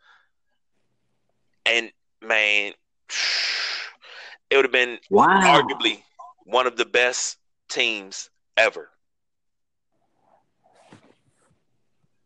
And 1.65 1.93
man, 2.21 2.73
it 4.49 4.57
would 4.57 4.65
have 4.65 4.73
been 4.73 4.99
Wow. 5.09 5.61
arguably 5.61 6.03
one 6.43 6.67
of 6.67 6.75
the 6.75 6.83
best 6.83 7.37
teams 7.69 8.29
ever. 8.57 8.89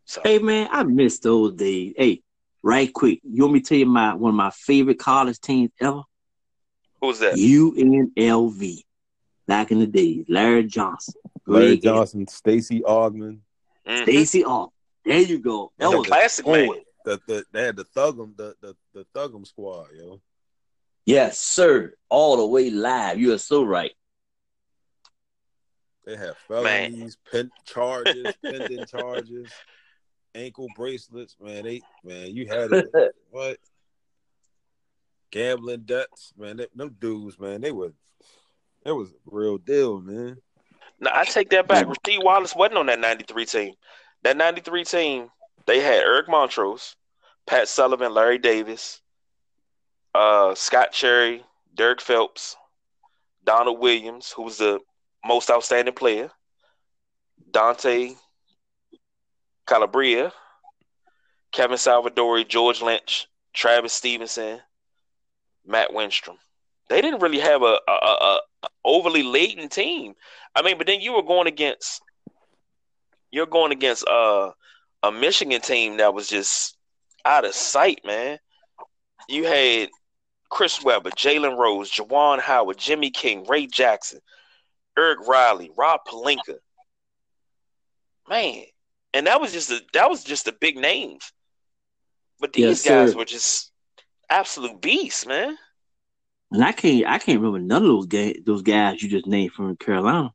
So 0.06 0.22
Hey 0.24 0.40
man, 0.40 0.70
I 0.72 0.82
miss 0.82 1.20
those 1.20 1.54
days. 1.54 1.94
Hey, 1.96 2.23
right 2.64 2.92
quick, 2.92 3.20
you 3.24 3.44
want 3.44 3.54
me 3.54 3.60
to 3.62 3.66
tell 3.68 3.78
you 3.78 3.86
my 3.86 4.14
one 4.16 4.30
of 4.30 4.36
my 4.36 4.50
favorite 4.52 4.98
college 5.00 5.40
teams 5.40 5.72
ever? 5.80 6.02
who's 7.02 7.20
that? 7.20 7.36
UNLV. 7.36 8.80
Back 9.46 9.72
in 9.72 9.80
the 9.80 9.88
days, 9.88 10.26
Larry 10.30 10.64
Johnson, 10.64 11.16
Larry 11.46 11.66
Greg 11.78 11.84
Johnson, 11.84 12.26
Stacey 12.28 12.80
Augmon. 12.80 13.40
Mhm. 13.86 14.04
Stacy 14.04 14.46
Oh, 14.46 14.72
there 15.04 15.20
you 15.20 15.40
go. 15.40 15.74
That 15.78 15.92
The 15.92 15.98
was 15.98 16.08
classic 16.08 16.48
man. 16.48 16.70
The, 17.04 17.20
the 17.28 17.46
they 17.52 17.64
had 17.64 17.76
the 17.76 17.84
Thugum 17.84 18.38
the 18.38 18.56
the 18.62 18.76
the 18.94 19.06
Thugum 19.14 19.46
squad, 19.46 19.88
yo. 19.98 20.22
Yes, 21.06 21.38
sir. 21.38 21.94
All 22.08 22.38
the 22.38 22.48
way 22.48 22.70
live. 22.70 23.20
You 23.20 23.34
are 23.34 23.38
so 23.38 23.64
right. 23.64 23.92
They 26.06 26.16
have 26.16 26.38
felonies, 26.48 27.18
pen 27.30 27.52
charges, 27.66 28.34
pending 28.42 28.86
charges, 28.90 29.52
ankle 30.36 30.68
bracelets. 30.76 31.36
Man, 31.42 31.64
they 31.64 31.82
man, 32.04 32.36
you 32.36 32.48
had 32.48 32.72
it. 32.72 32.88
what? 33.32 33.58
Gambling 35.32 35.82
debts, 35.82 36.34
man. 36.38 36.58
They, 36.58 36.68
them 36.76 36.96
dudes, 37.00 37.40
man, 37.40 37.62
they 37.62 37.72
were. 37.72 37.94
It 38.86 38.92
was 38.92 39.12
a 39.12 39.14
real 39.26 39.58
deal, 39.58 40.02
man. 40.02 40.38
No, 41.00 41.10
I 41.14 41.26
take 41.26 41.50
that 41.50 41.68
back. 41.68 41.86
Rasheed 41.86 42.24
Wallace 42.24 42.56
wasn't 42.56 42.78
on 42.78 42.86
that 42.88 43.00
93 43.00 43.46
team. 43.46 43.74
That 44.24 44.38
93 44.38 44.84
team, 44.84 45.30
they 45.66 45.80
had 45.80 46.02
Eric 46.04 46.28
Montross, 46.28 46.96
Pat 47.46 47.68
Sullivan, 47.68 48.14
Larry 48.14 48.38
Davis, 48.38 49.02
uh, 50.14 50.54
Scott 50.56 50.92
Cherry, 50.92 51.44
Derrick 51.74 52.02
Phelps, 52.02 52.56
Donald 53.44 53.80
Williams, 53.80 54.32
who 54.32 54.44
was 54.44 54.58
the 54.58 54.80
most 55.26 55.50
outstanding 55.50 55.94
player, 55.94 56.30
Dante 57.52 58.16
Calabria, 59.66 60.32
Kevin 61.52 61.78
Salvadori, 61.78 62.48
George 62.48 62.82
Lynch, 62.82 63.28
Travis 63.54 63.94
Stephenson, 63.94 64.60
Matt 65.66 65.92
Wenstrom. 65.92 66.38
They 66.90 67.02
didn't 67.02 67.22
really 67.22 67.40
have 67.40 67.62
a, 67.62 67.80
a, 67.88 67.92
a, 67.92 68.40
a 68.64 68.68
overly 68.84 69.24
latent 69.24 69.72
team. 69.72 70.16
I 70.56 70.62
mean, 70.62 70.78
but 70.78 70.88
then 70.88 71.02
you 71.02 71.14
were 71.14 71.24
going 71.24 71.48
against 71.48 72.02
you're 73.32 73.48
going 73.48 73.72
against 73.72 74.08
uh, 74.08 74.52
a 75.02 75.12
Michigan 75.12 75.60
team 75.60 75.98
that 75.98 76.14
was 76.14 76.28
just 76.28 76.78
out 77.26 77.46
of 77.46 77.56
sight, 77.56 78.02
man. 78.06 78.38
You 79.28 79.46
had 79.46 79.90
Chris 80.50 80.84
Webber, 80.84 81.10
Jalen 81.12 81.58
Rose, 81.58 81.92
Juwan 81.92 82.40
Howard, 82.40 82.78
Jimmy 82.78 83.10
King, 83.10 83.44
Ray 83.48 83.66
Jackson, 83.66 84.20
Eric 84.98 85.28
Riley, 85.28 85.72
Rob 85.76 86.02
Pelinka. 86.08 86.58
Man, 88.30 88.64
and 89.14 89.28
that 89.28 89.40
was 89.42 89.52
just 89.54 89.72
a, 89.72 89.82
that 89.94 90.10
was 90.10 90.24
just 90.24 90.46
the 90.46 90.52
big 90.54 90.78
names. 90.78 91.32
But 92.40 92.54
these 92.54 92.82
Yes, 92.82 92.82
guys 92.82 93.14
sir. 93.14 93.18
were 93.18 93.26
just 93.26 93.72
absolute 94.30 94.82
beasts, 94.82 95.26
man. 95.26 95.58
And 96.52 96.64
I 96.64 96.72
can't 96.72 97.06
I 97.08 97.18
can't 97.20 97.40
remember 97.40 97.60
none 97.60 97.82
of 97.84 97.88
those 97.88 98.06
ga- 98.08 98.40
those 98.46 98.62
guys 98.62 99.02
you 99.02 99.10
just 99.10 99.28
named 99.28 99.54
from 99.54 99.76
Carolina. 99.78 100.34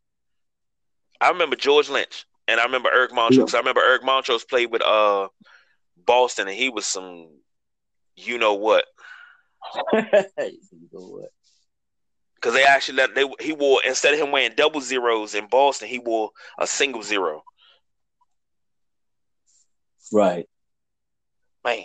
I 1.20 1.31
remember 1.31 1.57
George 1.57 1.89
Lynch 1.89 2.26
and 2.47 2.61
I 2.61 2.64
remember 2.64 2.91
Eric 2.93 3.12
Montross. 3.12 3.53
Yeah. 3.53 3.55
I 3.55 3.59
remember 3.59 3.81
Eric 3.83 4.03
Montross 4.03 4.47
played 4.49 4.70
with 4.70 4.83
uh 4.83 5.29
Boston 5.97 6.49
and 6.49 6.57
he 6.57 6.68
was 6.70 6.87
some 6.87 7.29
you 8.16 8.39
know 8.39 8.55
what. 8.55 8.85
Because 12.35 12.55
they 12.55 12.64
actually 12.64 12.97
let 12.99 13.14
they 13.14 13.24
he 13.41 13.53
wore 13.53 13.81
instead 13.85 14.14
of 14.14 14.20
him 14.20 14.31
wearing 14.31 14.55
double 14.57 14.81
zeros 14.81 15.35
in 15.35 15.47
Boston, 15.49 15.89
he 15.89 15.99
wore 15.99 16.31
a 16.59 16.66
single 16.66 17.03
zero. 17.03 17.43
Right. 20.12 20.48
Man. 21.64 21.84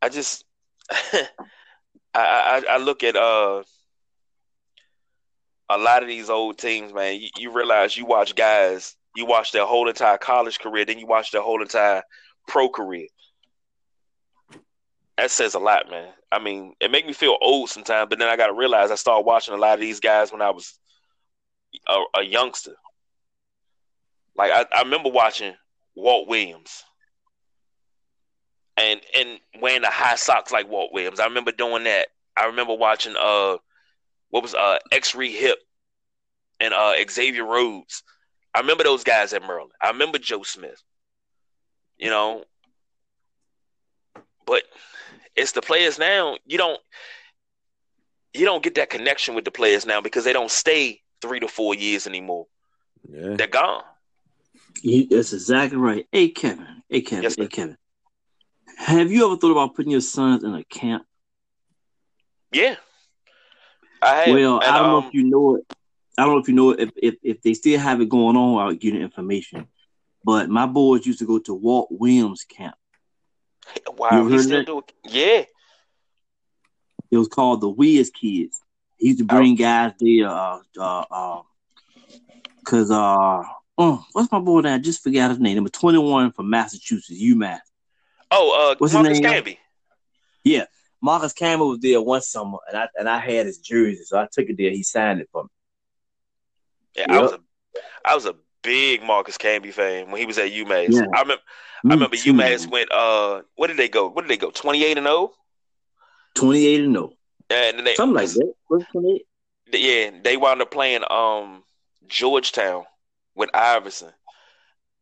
I 0.00 0.08
just 0.08 0.44
I, 0.90 1.26
I 2.14 2.62
I 2.70 2.76
look 2.78 3.02
at 3.02 3.16
uh 3.16 3.62
a 5.68 5.78
lot 5.78 6.02
of 6.02 6.08
these 6.08 6.30
old 6.30 6.58
teams, 6.58 6.92
man. 6.92 7.20
You, 7.20 7.28
you 7.36 7.52
realize 7.52 7.96
you 7.96 8.06
watch 8.06 8.34
guys, 8.34 8.96
you 9.14 9.26
watch 9.26 9.52
their 9.52 9.66
whole 9.66 9.88
entire 9.88 10.18
college 10.18 10.58
career, 10.58 10.84
then 10.84 10.98
you 10.98 11.06
watch 11.06 11.30
their 11.30 11.42
whole 11.42 11.60
entire 11.60 12.02
pro 12.46 12.68
career. 12.68 13.08
That 15.16 15.30
says 15.30 15.54
a 15.54 15.58
lot, 15.58 15.90
man. 15.90 16.08
I 16.30 16.38
mean, 16.38 16.74
it 16.80 16.90
make 16.90 17.06
me 17.06 17.12
feel 17.12 17.36
old 17.40 17.70
sometimes, 17.70 18.08
but 18.08 18.18
then 18.18 18.28
I 18.28 18.36
got 18.36 18.46
to 18.48 18.54
realize 18.54 18.90
I 18.90 18.94
started 18.94 19.26
watching 19.26 19.54
a 19.54 19.58
lot 19.58 19.74
of 19.74 19.80
these 19.80 20.00
guys 20.00 20.30
when 20.30 20.42
I 20.42 20.50
was 20.50 20.78
a, 21.86 22.20
a 22.20 22.22
youngster. 22.22 22.74
Like 24.36 24.52
I, 24.52 24.64
I 24.72 24.82
remember 24.82 25.10
watching 25.10 25.54
Walt 25.98 26.28
Williams 26.28 26.84
and 28.76 29.00
and 29.14 29.40
wearing 29.60 29.82
the 29.82 29.90
high 29.90 30.14
socks 30.14 30.52
like 30.52 30.68
Walt 30.68 30.92
Williams. 30.92 31.20
I 31.20 31.24
remember 31.24 31.52
doing 31.52 31.84
that. 31.84 32.08
I 32.36 32.46
remember 32.46 32.74
watching 32.74 33.14
uh 33.18 33.56
what 34.30 34.42
was 34.42 34.54
uh 34.54 34.78
Exree 34.92 35.34
Hipp 35.36 35.56
and 36.60 36.72
uh 36.72 36.94
Xavier 37.10 37.44
Rhodes. 37.44 38.02
I 38.54 38.60
remember 38.60 38.84
those 38.84 39.04
guys 39.04 39.32
at 39.32 39.42
Maryland. 39.42 39.72
I 39.82 39.88
remember 39.88 40.18
Joe 40.18 40.42
Smith. 40.44 40.82
You 41.96 42.10
know, 42.10 42.44
but 44.46 44.62
it's 45.34 45.52
the 45.52 45.62
players 45.62 45.98
now. 45.98 46.36
You 46.46 46.58
don't 46.58 46.80
you 48.32 48.44
don't 48.44 48.62
get 48.62 48.76
that 48.76 48.90
connection 48.90 49.34
with 49.34 49.44
the 49.44 49.50
players 49.50 49.84
now 49.84 50.00
because 50.00 50.24
they 50.24 50.32
don't 50.32 50.50
stay 50.50 51.00
three 51.20 51.40
to 51.40 51.48
four 51.48 51.74
years 51.74 52.06
anymore. 52.06 52.46
Yeah. 53.08 53.34
They're 53.34 53.48
gone. 53.48 53.82
You, 54.82 55.06
that's 55.08 55.32
exactly 55.32 55.78
right. 55.78 56.06
Hey 56.12 56.30
Kevin. 56.30 56.82
Hey 56.88 57.00
Kevin. 57.00 57.24
Yes, 57.24 57.34
sir. 57.34 57.42
hey 57.42 57.48
Kevin. 57.48 57.76
Have 58.76 59.10
you 59.10 59.26
ever 59.26 59.36
thought 59.36 59.50
about 59.50 59.74
putting 59.74 59.90
your 59.90 60.00
sons 60.00 60.44
in 60.44 60.54
a 60.54 60.64
camp? 60.64 61.04
Yeah. 62.52 62.76
I. 64.00 64.30
Well, 64.30 64.60
and, 64.60 64.64
I 64.64 64.78
don't 64.78 64.88
know 64.88 64.98
um, 64.98 65.04
if 65.06 65.14
you 65.14 65.24
know 65.24 65.56
it. 65.56 65.64
I 66.16 66.24
don't 66.24 66.34
know 66.34 66.40
if 66.40 66.48
you 66.48 66.54
know 66.54 66.70
it. 66.70 66.80
If, 66.80 66.90
if 66.96 67.14
if 67.22 67.42
they 67.42 67.54
still 67.54 67.78
have 67.78 68.00
it 68.00 68.08
going 68.08 68.36
on, 68.36 68.60
I'll 68.60 68.74
get 68.74 68.92
the 68.92 69.00
information. 69.00 69.66
But 70.24 70.48
my 70.48 70.66
boys 70.66 71.06
used 71.06 71.20
to 71.20 71.26
go 71.26 71.38
to 71.40 71.54
Walt 71.54 71.88
Williams 71.90 72.44
camp. 72.44 72.76
wow, 73.96 74.26
he 74.26 74.38
still 74.38 74.58
that? 74.58 74.66
do 74.66 74.78
it. 74.78 74.92
Yeah. 75.04 75.44
It 77.10 77.16
was 77.16 77.28
called 77.28 77.60
the 77.60 77.68
Wiz 77.68 78.10
Kids. 78.10 78.60
He 78.98 79.08
used 79.08 79.20
to 79.20 79.24
bring 79.24 79.54
guys 79.54 79.92
there, 79.98 80.28
uh, 80.28 80.58
uh, 80.78 81.04
uh, 81.10 81.42
cause 82.64 82.90
uh, 82.90 83.42
oh, 83.78 84.04
what's 84.12 84.30
my 84.30 84.40
boy? 84.40 84.62
That 84.62 84.74
I 84.74 84.78
just 84.78 85.02
forgot 85.02 85.30
his 85.30 85.38
name. 85.38 85.54
Number 85.54 85.70
twenty 85.70 85.98
one 85.98 86.32
from 86.32 86.50
Massachusetts, 86.50 87.22
UMass. 87.22 87.60
Oh, 88.30 88.70
uh, 88.72 88.74
What's 88.78 88.92
his 88.92 89.02
Marcus 89.02 89.20
name? 89.20 89.42
Camby. 89.42 89.58
Yeah, 90.44 90.64
Marcus 91.00 91.32
Camby 91.32 91.66
was 91.68 91.78
there 91.80 92.00
one 92.02 92.20
summer, 92.20 92.58
and 92.68 92.76
I 92.76 92.88
and 92.98 93.08
I 93.08 93.18
had 93.18 93.46
his 93.46 93.58
jersey, 93.58 94.02
so 94.04 94.18
I 94.18 94.28
took 94.30 94.48
it 94.48 94.56
there. 94.58 94.70
He 94.70 94.82
signed 94.82 95.20
it 95.20 95.28
for 95.32 95.44
me. 95.44 95.48
Yeah, 96.96 97.06
I 97.08 97.22
was 97.22 97.32
a, 97.32 97.38
I 98.04 98.14
was 98.14 98.26
a 98.26 98.34
big 98.62 99.02
Marcus 99.02 99.38
Camby 99.38 99.72
fan 99.72 100.10
when 100.10 100.20
he 100.20 100.26
was 100.26 100.38
at 100.38 100.50
UMass. 100.50 100.88
Yeah. 100.90 101.06
I 101.14 101.20
remember, 101.20 101.42
Me 101.84 101.90
I 101.90 101.94
remember 101.94 102.16
too. 102.16 102.32
UMass 102.32 102.70
went. 102.70 102.90
Uh, 102.92 103.42
what 103.56 103.68
did 103.68 103.76
they 103.76 103.88
go? 103.88 104.08
What 104.08 104.22
did 104.22 104.30
they 104.30 104.36
go? 104.36 104.50
Twenty 104.50 104.84
eight 104.84 104.98
and 104.98 105.06
oh? 105.06 105.10
zero. 105.10 105.32
twenty 106.34 106.66
eight 106.66 106.80
and 106.84 106.92
no, 106.92 107.12
And 107.50 107.86
they, 107.86 107.94
something 107.94 108.16
like 108.16 108.28
that. 108.32 108.52
Was 108.68 108.84
twenty 108.92 109.14
eight? 109.16 109.26
Yeah, 109.70 110.10
they 110.22 110.36
wound 110.36 110.62
up 110.62 110.70
playing 110.70 111.04
um 111.10 111.62
Georgetown 112.06 112.84
with 113.38 113.50
Iverson, 113.54 114.12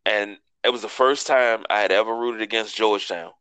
and 0.05 0.37
it 0.63 0.69
was 0.71 0.83
the 0.83 0.89
first 0.89 1.27
time 1.27 1.65
I 1.71 1.81
had 1.81 1.91
ever 1.91 2.15
rooted 2.15 2.43
against 2.43 2.77
Georgetown. 2.77 3.33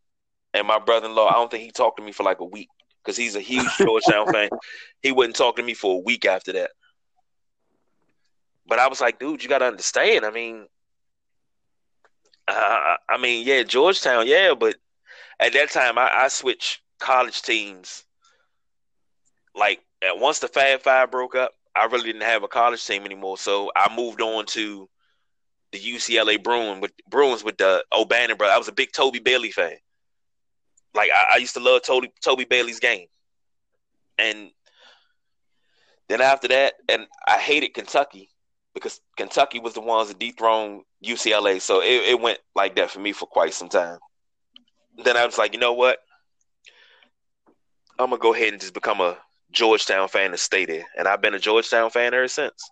And 0.53 0.65
my 0.65 0.79
brother-in-law, 0.79 1.27
I 1.27 1.33
don't 1.33 1.51
think 1.51 1.63
he 1.63 1.71
talked 1.71 1.97
to 1.97 2.03
me 2.03 2.13
for 2.13 2.23
like 2.23 2.39
a 2.39 2.45
week 2.45 2.69
because 3.03 3.17
he's 3.17 3.35
a 3.35 3.41
huge 3.41 3.69
Georgetown 3.77 4.31
fan. 4.31 4.49
He 5.01 5.11
wouldn't 5.11 5.35
talk 5.35 5.57
to 5.57 5.63
me 5.63 5.73
for 5.73 5.95
a 5.95 6.03
week 6.03 6.25
after 6.25 6.53
that. 6.53 6.71
But 8.65 8.79
I 8.79 8.87
was 8.87 9.01
like, 9.01 9.19
dude, 9.19 9.43
you 9.43 9.49
got 9.49 9.59
to 9.59 9.65
understand. 9.65 10.25
I 10.25 10.31
mean, 10.31 10.65
uh, 12.47 12.95
I 13.09 13.17
mean, 13.19 13.45
yeah, 13.45 13.63
Georgetown, 13.63 14.27
yeah, 14.27 14.53
but 14.57 14.75
at 15.39 15.53
that 15.53 15.71
time, 15.71 15.97
I, 15.97 16.09
I 16.13 16.27
switched 16.29 16.79
college 16.99 17.41
teams. 17.41 18.03
Like, 19.53 19.81
at 20.01 20.17
once 20.17 20.39
the 20.39 20.47
Fab 20.47 20.81
Five 20.81 21.11
broke 21.11 21.35
up, 21.35 21.51
I 21.75 21.85
really 21.85 22.05
didn't 22.05 22.23
have 22.23 22.43
a 22.43 22.47
college 22.47 22.85
team 22.85 23.05
anymore. 23.05 23.37
So 23.37 23.71
I 23.75 23.93
moved 23.95 24.21
on 24.21 24.45
to 24.47 24.89
the 25.71 25.79
UCLA 25.79 26.41
Bruin 26.41 26.79
with 26.79 26.91
Bruins 27.09 27.43
with 27.43 27.57
the 27.57 27.83
O'Bannon 27.91 28.37
brother. 28.37 28.53
I 28.53 28.57
was 28.57 28.67
a 28.67 28.73
big 28.73 28.91
Toby 28.93 29.19
Bailey 29.19 29.51
fan. 29.51 29.75
Like 30.93 31.09
I, 31.13 31.35
I 31.35 31.37
used 31.37 31.53
to 31.55 31.59
love 31.59 31.81
Toby 31.83 32.11
Toby 32.23 32.45
Bailey's 32.45 32.79
game. 32.79 33.07
And 34.17 34.51
then 36.07 36.21
after 36.21 36.47
that, 36.47 36.75
and 36.87 37.07
I 37.27 37.37
hated 37.37 37.73
Kentucky 37.73 38.29
because 38.73 39.01
Kentucky 39.17 39.59
was 39.59 39.73
the 39.73 39.81
ones 39.81 40.07
that 40.07 40.19
dethroned 40.19 40.83
UCLA. 41.03 41.61
So 41.61 41.81
it, 41.81 42.09
it 42.09 42.21
went 42.21 42.39
like 42.55 42.75
that 42.75 42.91
for 42.91 42.99
me 42.99 43.11
for 43.11 43.25
quite 43.25 43.53
some 43.53 43.69
time. 43.69 43.99
Then 45.03 45.17
I 45.17 45.25
was 45.25 45.37
like, 45.37 45.53
you 45.53 45.59
know 45.59 45.73
what? 45.73 45.97
I'm 47.97 48.09
gonna 48.09 48.21
go 48.21 48.33
ahead 48.33 48.53
and 48.53 48.61
just 48.61 48.73
become 48.73 49.01
a 49.01 49.17
Georgetown 49.55 50.07
fan 50.07 50.31
and 50.31 50.39
stay 50.39 50.65
there. 50.65 50.85
And 50.97 51.07
I've 51.07 51.21
been 51.21 51.33
a 51.33 51.39
Georgetown 51.39 51.89
fan 51.89 52.13
ever 52.13 52.27
since. 52.27 52.69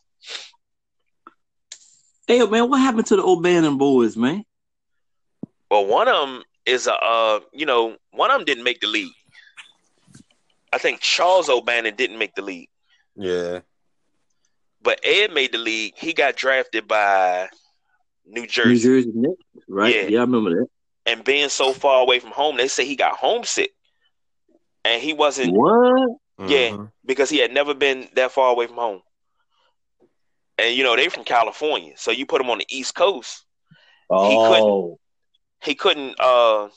Hey 2.28 2.46
man, 2.46 2.70
what 2.70 2.80
happened 2.80 3.08
to 3.08 3.16
the 3.18 3.24
O'Bannon 3.24 3.78
boys, 3.78 4.16
man? 4.16 4.46
Well, 5.70 5.86
one 5.86 6.08
of 6.08 6.16
them 6.30 6.44
is 6.66 6.88
a, 6.88 6.94
uh, 6.94 7.40
you 7.52 7.66
know, 7.66 7.98
one 8.12 8.32
of 8.32 8.38
them 8.38 8.46
didn't 8.46 8.64
make 8.64 8.80
the 8.80 8.88
league. 8.88 9.12
I 10.72 10.78
think 10.78 11.02
Charles 11.02 11.50
O'Bannon 11.50 11.96
didn't 11.96 12.18
make 12.18 12.34
the 12.36 12.42
league, 12.42 12.70
Yeah. 13.16 13.60
but 14.82 15.00
Ed 15.04 15.32
made 15.34 15.52
the 15.52 15.58
league. 15.58 15.94
He 15.98 16.14
got 16.14 16.36
drafted 16.36 16.88
by 16.88 17.50
New 18.26 18.48
Jersey. 18.48 18.70
New 18.70 18.76
Jersey, 18.78 19.06
Jersey 19.10 19.12
Nets, 19.16 19.42
right? 19.68 19.94
Yeah. 19.96 20.02
Yeah. 20.08 20.18
I 20.20 20.22
remember 20.22 20.50
that. 20.52 20.68
and 21.06 21.24
being 21.26 21.50
so 21.50 21.74
far 21.74 22.02
away 22.02 22.20
from 22.20 22.32
home, 22.32 22.56
they 22.58 22.68
say 22.70 22.86
he 22.86 22.96
got 22.96 23.16
homesick, 23.18 23.72
and 24.86 25.02
he 25.02 25.12
wasn't 25.14 25.54
What? 25.54 26.18
Yeah. 26.40 26.70
Mhm. 26.72 26.92
because 27.06 27.30
he 27.30 27.38
had 27.40 27.52
never 27.52 27.74
been 27.74 28.10
that 28.16 28.32
far 28.32 28.52
away 28.52 28.68
from 28.68 28.76
home. 28.78 29.02
And 30.58 30.76
you 30.76 30.84
know 30.84 30.96
they 30.96 31.10
from 31.10 31.24
California, 31.24 31.94
so 31.98 32.12
you 32.12 32.26
put 32.26 32.42
him 32.42 32.50
on 32.50 32.60
the 32.60 32.66
East 32.70 32.96
Coast, 32.96 33.46
Oh, 34.10 34.98
he 35.62 35.76
couldn't. 35.76 36.20
uh 36.20 36.70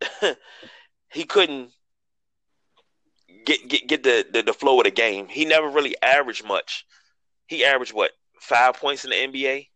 He 1.10 1.24
couldn't 1.24 1.70
get 3.44 3.66
get 3.68 3.86
get 3.88 4.02
the, 4.02 4.26
the 4.30 4.42
the 4.42 4.52
flow 4.52 4.78
of 4.78 4.84
the 4.84 4.90
game. 4.90 5.28
He 5.28 5.44
never 5.44 5.68
really 5.68 5.96
averaged 6.02 6.44
much. 6.44 6.84
He 7.46 7.64
averaged 7.64 7.94
what 7.94 8.12
five 8.40 8.74
points 8.74 9.04
in 9.04 9.10
the 9.10 9.16
NBA. 9.16 9.68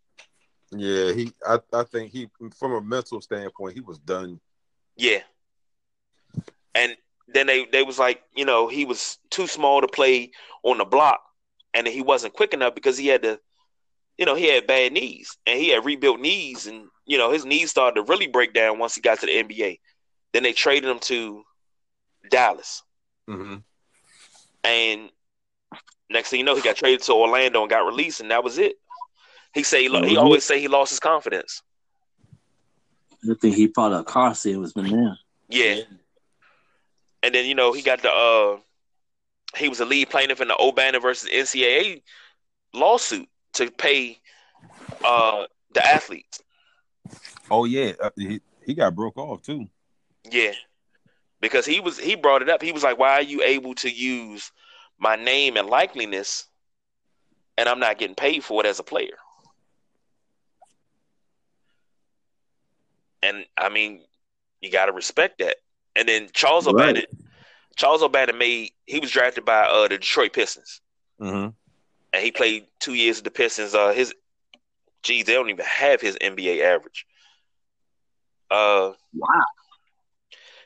Yeah, 0.72 1.12
he. 1.12 1.32
I, 1.46 1.58
I 1.72 1.84
think 1.84 2.12
he, 2.12 2.28
from 2.58 2.72
a 2.72 2.80
mental 2.80 3.20
standpoint, 3.20 3.74
he 3.74 3.80
was 3.80 3.98
done. 3.98 4.40
Yeah. 4.96 5.20
And 6.74 6.96
then 7.28 7.46
they 7.46 7.66
they 7.66 7.82
was 7.82 7.98
like, 7.98 8.22
you 8.36 8.44
know, 8.44 8.68
he 8.68 8.84
was 8.84 9.18
too 9.30 9.46
small 9.46 9.80
to 9.80 9.88
play 9.88 10.30
on 10.62 10.78
the 10.78 10.84
block, 10.84 11.20
and 11.74 11.86
he 11.86 12.02
wasn't 12.02 12.34
quick 12.34 12.54
enough 12.54 12.74
because 12.74 12.98
he 12.98 13.06
had 13.06 13.22
to, 13.22 13.38
you 14.18 14.26
know, 14.26 14.34
he 14.34 14.46
had 14.46 14.66
bad 14.66 14.92
knees 14.92 15.36
and 15.46 15.58
he 15.58 15.68
had 15.68 15.84
rebuilt 15.84 16.20
knees, 16.20 16.66
and 16.66 16.88
you 17.06 17.18
know 17.18 17.30
his 17.30 17.44
knees 17.44 17.70
started 17.70 17.96
to 17.96 18.10
really 18.10 18.26
break 18.26 18.52
down 18.52 18.78
once 18.78 18.94
he 18.94 19.00
got 19.00 19.20
to 19.20 19.26
the 19.26 19.32
NBA. 19.32 19.78
Then 20.32 20.42
they 20.42 20.52
traded 20.52 20.88
him 20.90 20.98
to 21.00 21.42
Dallas, 22.30 22.82
Mm-hmm. 23.28 23.56
And 24.64 25.10
next 26.10 26.30
thing 26.30 26.40
you 26.40 26.44
know, 26.44 26.54
he 26.54 26.62
got 26.62 26.76
traded 26.76 27.02
to 27.02 27.12
Orlando 27.12 27.62
and 27.62 27.70
got 27.70 27.86
released, 27.86 28.20
and 28.20 28.30
that 28.30 28.44
was 28.44 28.58
it. 28.58 28.76
He 29.54 29.62
say 29.62 29.82
he, 29.82 29.88
lo- 29.88 30.02
he 30.02 30.16
always 30.16 30.44
say 30.44 30.60
he 30.60 30.68
lost 30.68 30.90
his 30.90 31.00
confidence. 31.00 31.62
I 33.28 33.34
think 33.40 33.54
he 33.54 33.68
probably 33.68 33.98
a 33.98 34.04
car 34.04 34.34
salesman 34.34 34.90
now. 34.90 35.16
Yeah. 35.48 35.80
And 37.22 37.34
then 37.34 37.46
you 37.46 37.54
know 37.54 37.72
he 37.72 37.82
got 37.82 38.02
the 38.02 38.10
uh 38.10 38.58
he 39.56 39.68
was 39.68 39.80
a 39.80 39.84
lead 39.84 40.10
plaintiff 40.10 40.40
in 40.40 40.48
the 40.48 40.56
O'Bannon 40.58 41.00
versus 41.00 41.28
NCAA 41.30 42.02
lawsuit 42.74 43.28
to 43.54 43.70
pay 43.70 44.18
uh 45.04 45.44
the 45.74 45.86
athletes. 45.86 46.42
Oh 47.50 47.64
yeah, 47.64 47.92
uh, 48.02 48.10
he 48.16 48.40
he 48.64 48.74
got 48.74 48.94
broke 48.94 49.18
off 49.18 49.42
too. 49.42 49.68
Yeah. 50.30 50.52
Because 51.40 51.66
he 51.66 51.80
was 51.80 51.98
he 51.98 52.14
brought 52.14 52.42
it 52.42 52.48
up. 52.48 52.62
He 52.62 52.72
was 52.72 52.82
like, 52.82 52.98
Why 52.98 53.14
are 53.14 53.22
you 53.22 53.42
able 53.42 53.74
to 53.76 53.90
use 53.90 54.52
my 54.98 55.16
name 55.16 55.56
and 55.56 55.68
likeliness 55.68 56.46
and 57.58 57.68
I'm 57.68 57.80
not 57.80 57.98
getting 57.98 58.14
paid 58.14 58.44
for 58.44 58.64
it 58.64 58.68
as 58.68 58.78
a 58.78 58.84
player? 58.84 59.16
And 63.22 63.44
I 63.56 63.68
mean, 63.68 64.00
you 64.60 64.70
gotta 64.70 64.92
respect 64.92 65.38
that. 65.40 65.56
And 65.96 66.08
then 66.08 66.28
Charles 66.32 66.66
Right. 66.66 66.74
O'Bannon 66.74 67.04
Charles 67.76 68.02
O'Bannon 68.02 68.38
made 68.38 68.70
he 68.86 69.00
was 69.00 69.10
drafted 69.10 69.44
by 69.44 69.62
uh 69.64 69.82
the 69.82 69.98
Detroit 69.98 70.32
Pistons. 70.32 70.80
Mm-hmm. 71.20 71.50
and 72.12 72.24
he 72.24 72.30
played 72.32 72.66
two 72.80 72.94
years 72.94 73.16
with 73.18 73.24
the 73.24 73.30
Pistons. 73.30 73.74
Uh, 73.74 73.92
his, 73.92 74.12
geez, 75.02 75.24
they 75.24 75.34
don't 75.34 75.50
even 75.50 75.64
have 75.64 76.00
his 76.00 76.16
NBA 76.20 76.62
average. 76.62 77.06
Uh, 78.50 78.92
Wow. 79.14 79.44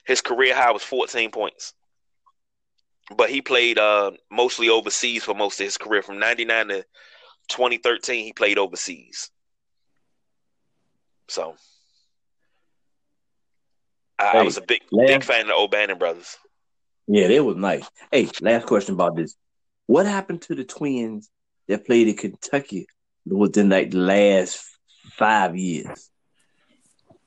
his 0.05 0.20
career 0.22 0.55
high 0.55 0.70
was 0.72 0.83
14 0.83 1.31
points, 1.31 1.74
but 3.16 3.29
he 3.31 3.43
played 3.43 3.79
uh 3.79 4.12
mostly 4.31 4.68
overseas 4.68 5.24
for 5.24 5.35
most 5.35 5.61
of 5.61 5.64
his 5.64 5.77
career. 5.79 6.03
From 6.03 6.18
99 6.18 6.68
to 6.68 6.85
2013, 7.49 8.24
he 8.24 8.33
played 8.33 8.59
overseas. 8.59 9.31
So, 11.29 11.57
I, 14.19 14.39
I 14.39 14.43
was 14.43 14.57
a 14.57 14.62
big 14.62 14.83
last- 14.91 15.09
big 15.09 15.25
fan 15.25 15.41
of 15.43 15.47
the 15.49 15.55
O'Bannon 15.55 15.99
brothers. 15.99 16.37
Yeah, 17.07 17.29
they 17.29 17.39
was 17.41 17.57
nice. 17.57 17.89
Hey, 18.11 18.29
last 18.41 18.67
question 18.67 18.95
about 18.95 19.14
this. 19.17 19.37
What 19.87 20.07
happened 20.07 20.43
to 20.43 20.55
the 20.55 20.64
twins 20.64 21.31
that 21.69 21.87
played 21.87 22.09
in 22.09 22.17
Kentucky 22.17 22.89
within 23.27 23.69
like 23.69 23.91
the 23.93 23.99
last 23.99 24.64
five 25.12 25.57
years? 25.57 26.11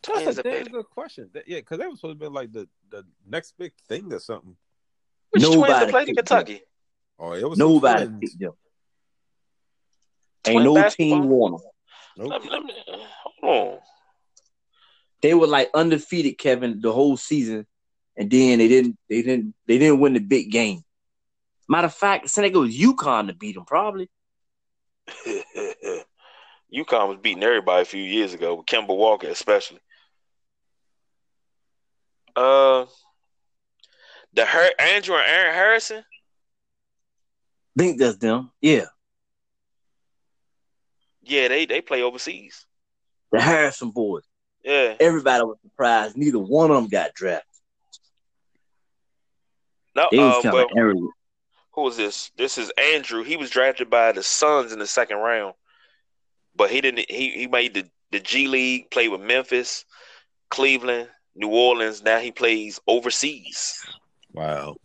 That's 0.06 0.28
a 0.28 0.34
that 0.34 0.44
damn 0.44 0.66
good 0.66 0.90
question. 0.90 1.30
That- 1.34 1.48
yeah, 1.48 1.58
because 1.60 1.78
that 1.80 1.90
was 1.90 2.00
supposed 2.00 2.20
to 2.20 2.26
be 2.26 2.30
like 2.34 2.52
the 2.52 2.68
the 2.90 3.06
next 3.28 3.54
big 3.58 3.72
thing 3.88 4.12
or 4.12 4.20
something. 4.20 4.56
Which 5.32 5.44
twins 5.44 5.56
that 5.56 5.68
Nobody 5.68 5.92
played 5.92 6.10
in 6.10 6.16
picked 6.16 6.28
them. 6.30 6.38
Kentucky? 6.46 6.62
Oh, 7.20 7.34
it 7.34 7.48
was 7.50 7.58
some 7.60 7.68
Nobody 7.70 8.06
twins. 8.06 8.20
picked 8.22 8.40
them. 8.40 8.52
Ain't 10.48 10.64
no 10.64 10.74
basketball? 10.76 11.20
team 11.22 11.30
won 11.30 11.52
them. 11.52 11.62
Nope. 12.18 12.30
Let 12.32 12.44
me, 12.44 12.50
let 12.50 12.64
me, 12.64 12.74
hold 13.42 13.74
on. 13.74 13.80
They 15.22 15.34
were 15.34 15.47
like 15.47 15.70
undefeated, 15.74 16.38
Kevin, 16.38 16.80
the 16.82 16.91
whole 16.93 17.17
season, 17.17 17.65
and 18.17 18.30
then 18.32 18.59
they 18.59 18.67
didn't. 18.67 18.97
They 19.09 19.22
didn't. 19.22 19.53
They 19.67 19.78
didn't 19.78 19.99
win 19.99 20.13
the 20.13 20.20
big 20.20 20.51
game. 20.51 20.82
Matter 21.67 21.88
of 21.88 21.93
fact, 21.93 22.26
I 22.26 22.28
think 22.28 22.55
was 22.55 22.76
UConn 22.78 23.28
to 23.28 23.34
beat 23.36 23.55
them, 23.55 23.65
probably. 23.65 24.09
UConn 26.74 27.09
was 27.09 27.17
beating 27.22 27.43
everybody 27.43 27.82
a 27.82 27.86
few 27.86 28.01
years 28.03 28.34
ago, 28.34 28.55
with 28.55 28.65
Kemba 28.65 28.95
Walker 28.95 29.28
especially. 29.28 29.80
Uh, 32.36 32.86
the 34.34 34.45
Her- 34.45 34.72
Andrew 34.80 35.15
and 35.15 35.26
Aaron 35.28 35.53
Harrison. 35.53 36.03
think 37.78 37.99
that's 37.99 38.17
them. 38.17 38.51
Yeah, 38.61 38.86
Yeah, 41.24 41.47
they 41.49 41.65
they 41.65 41.82
play 41.82 42.01
overseas. 42.01 42.65
the 43.32 43.39
Harrison 43.41 43.91
boys. 43.91 44.24
Yeah, 44.70 44.95
Everybody 44.99 45.43
was 45.45 45.57
surprised. 45.63 46.15
Neither 46.15 46.38
one 46.39 46.70
of 46.70 46.78
them 46.78 46.88
got 46.89 47.13
drafted. 47.15 47.43
no. 49.95 50.07
They 50.11 50.17
was 50.20 50.38
Uh, 50.38 50.41
kind 50.43 50.53
well, 50.53 50.65
of 50.65 50.72
arrogant. 50.78 51.11
who 51.72 51.88
is 51.88 51.97
this? 51.97 52.32
This 52.38 52.57
is 52.57 52.72
Andrew. 52.78 53.24
He 53.24 53.36
was 53.38 53.49
drafted 53.49 53.89
by 53.89 54.11
the 54.11 54.22
Suns 54.24 54.72
in 54.72 54.80
the 54.80 54.88
second 54.88 55.17
round, 55.17 55.55
but 56.55 56.70
he 56.70 56.82
didn't. 56.82 57.09
He 57.09 57.32
he 57.32 57.47
made 57.47 57.74
the 57.74 57.89
the 58.11 58.20
G 58.20 58.47
League. 58.47 58.91
Played 58.91 59.09
with 59.09 59.22
Memphis, 59.22 59.86
Cleveland, 60.49 61.09
New 61.36 61.49
Orleans. 61.49 62.03
Now 62.03 62.20
he 62.20 62.32
plays 62.32 62.80
overseas. 62.88 63.84
Wow. 64.34 64.76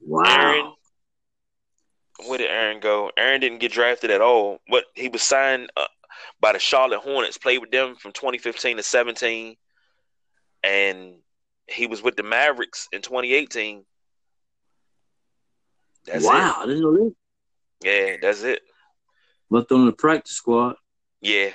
Wow. 0.00 0.24
Aaron, 0.24 0.72
where 2.26 2.38
did 2.38 2.50
Aaron 2.50 2.80
go? 2.80 3.10
Aaron 3.16 3.40
didn't 3.40 3.58
get 3.58 3.72
drafted 3.72 4.10
at 4.10 4.20
all. 4.22 4.60
But 4.70 4.84
he 4.94 5.08
was 5.08 5.22
signed 5.22 5.70
uh, 5.76 5.84
by 6.40 6.52
the 6.52 6.58
Charlotte 6.58 7.00
Hornets. 7.00 7.38
Played 7.38 7.58
with 7.58 7.70
them 7.70 7.96
from 7.96 8.12
2015 8.12 8.76
to 8.76 8.82
17, 8.82 9.56
and 10.62 11.14
he 11.66 11.86
was 11.86 12.02
with 12.02 12.16
the 12.16 12.22
Mavericks 12.22 12.88
in 12.92 13.02
2018. 13.02 13.84
That's 16.06 16.24
wow. 16.24 16.56
I 16.58 16.66
didn't 16.66 16.82
know 16.82 16.92
that. 16.92 17.06
it. 17.06 17.14
Yeah, 17.84 18.16
that's 18.20 18.42
it. 18.42 18.60
Left 19.50 19.70
on 19.72 19.86
the 19.86 19.92
practice 19.92 20.34
squad. 20.34 20.76
Yeah, 21.20 21.50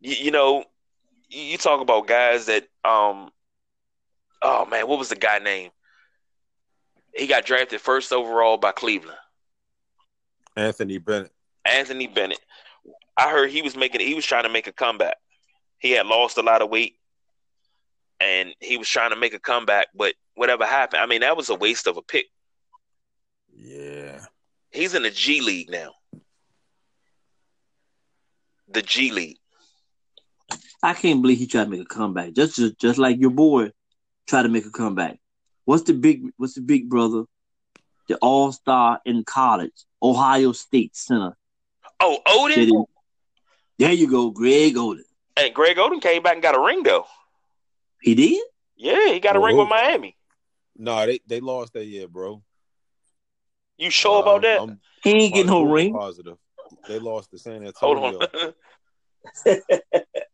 you, 0.00 0.14
you 0.14 0.30
know, 0.30 0.64
you, 1.28 1.42
you 1.42 1.58
talk 1.58 1.80
about 1.80 2.06
guys 2.06 2.46
that 2.46 2.64
um, 2.84 3.30
oh 4.42 4.66
man, 4.66 4.86
what 4.88 4.98
was 4.98 5.08
the 5.08 5.16
guy 5.16 5.38
name? 5.38 5.70
He 7.14 7.26
got 7.26 7.44
drafted 7.44 7.80
first 7.80 8.12
overall 8.12 8.56
by 8.56 8.72
Cleveland. 8.72 9.18
Anthony 10.56 10.98
Bennett. 10.98 11.32
Anthony 11.64 12.06
Bennett. 12.06 12.40
I 13.16 13.30
heard 13.30 13.50
he 13.50 13.62
was 13.62 13.76
making 13.76 14.00
he 14.00 14.14
was 14.14 14.24
trying 14.26 14.44
to 14.44 14.48
make 14.48 14.66
a 14.66 14.72
comeback. 14.72 15.16
He 15.78 15.90
had 15.92 16.06
lost 16.06 16.38
a 16.38 16.42
lot 16.42 16.62
of 16.62 16.70
weight 16.70 16.96
and 18.20 18.54
he 18.60 18.76
was 18.76 18.88
trying 18.88 19.10
to 19.10 19.16
make 19.16 19.34
a 19.34 19.38
comeback, 19.38 19.88
but 19.94 20.14
whatever 20.34 20.64
happened, 20.64 21.02
I 21.02 21.06
mean 21.06 21.20
that 21.20 21.36
was 21.36 21.48
a 21.50 21.54
waste 21.54 21.86
of 21.86 21.96
a 21.96 22.02
pick. 22.02 22.26
Yeah. 23.54 24.24
He's 24.70 24.94
in 24.94 25.02
the 25.02 25.10
G 25.10 25.40
League 25.40 25.70
now. 25.70 25.92
The 28.68 28.82
G 28.82 29.10
League. 29.12 29.38
I 30.82 30.94
can't 30.94 31.22
believe 31.22 31.38
he 31.38 31.46
tried 31.46 31.64
to 31.64 31.70
make 31.70 31.80
a 31.82 31.84
comeback. 31.84 32.32
Just 32.32 32.56
just, 32.56 32.78
just 32.78 32.98
like 32.98 33.18
your 33.20 33.30
boy 33.30 33.70
tried 34.26 34.42
to 34.44 34.48
make 34.48 34.66
a 34.66 34.70
comeback. 34.70 35.18
What's 35.64 35.82
the 35.84 35.92
big 35.94 36.24
what's 36.38 36.54
the 36.54 36.60
big 36.62 36.88
brother? 36.88 37.24
The 38.08 38.16
all 38.16 38.50
star 38.52 39.00
in 39.04 39.22
college, 39.24 39.84
Ohio 40.02 40.52
State 40.52 40.96
center. 40.96 41.36
Oh, 42.00 42.18
Did 42.48 42.68
Oden 42.68 42.68
he- 42.68 42.84
There 43.82 43.92
you 43.92 44.08
go, 44.08 44.30
Greg 44.30 44.76
Oden. 44.76 45.02
and 45.36 45.52
Greg 45.52 45.76
Oden 45.76 46.00
came 46.00 46.22
back 46.22 46.34
and 46.34 46.42
got 46.42 46.54
a 46.54 46.60
ring 46.60 46.84
though. 46.84 47.04
He 48.00 48.14
did? 48.14 48.40
Yeah, 48.76 49.08
he 49.12 49.18
got 49.18 49.34
a 49.34 49.40
Oh, 49.40 49.44
ring 49.44 49.56
with 49.56 49.68
Miami. 49.68 50.16
No, 50.76 51.04
they 51.04 51.18
they 51.26 51.40
lost 51.40 51.72
that 51.72 51.84
year, 51.84 52.06
bro. 52.06 52.44
You 53.78 53.90
sure 53.90 54.20
about 54.22 54.36
Um, 54.36 54.42
that? 54.42 54.60
I'm 54.60 54.80
He 55.02 55.10
ain't 55.10 55.34
getting 55.34 55.50
no 55.50 55.64
ring. 55.64 55.92
Positive. 55.92 56.38
They 56.86 57.00
lost 57.00 57.30
to 57.32 57.38
San 57.38 57.66
Hold 57.74 57.98
Antonio. 57.98 58.20
on. 58.20 58.54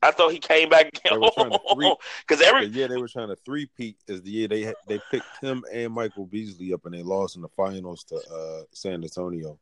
I 0.03 0.11
thought 0.11 0.33
he 0.33 0.39
came 0.41 0.69
back 0.69 0.93
They 1.03 1.17
were 1.17 1.31
trying 1.35 1.51
to 1.51 1.61
three- 1.73 1.97
because 2.29 2.43
every 2.43 2.67
year 2.67 2.87
they 2.89 2.99
were 2.99 3.09
trying 3.09 3.29
to 3.29 3.37
three-peat 3.37 3.97
is 4.09 4.21
the 4.23 4.31
year 4.31 4.49
they 4.49 4.63
had, 4.63 4.77
they 4.87 4.99
picked 5.11 5.41
him 5.41 5.65
and 5.73 5.93
Michael 5.93 6.27
Beasley 6.27 6.75
up 6.75 6.85
and 6.85 6.95
they 6.95 7.03
lost 7.03 7.37
in 7.37 7.43
the 7.43 7.49
finals 7.49 8.05
to 8.05 8.17
uh, 8.17 8.63
San 8.73 9.03
Antonio. 9.03 9.59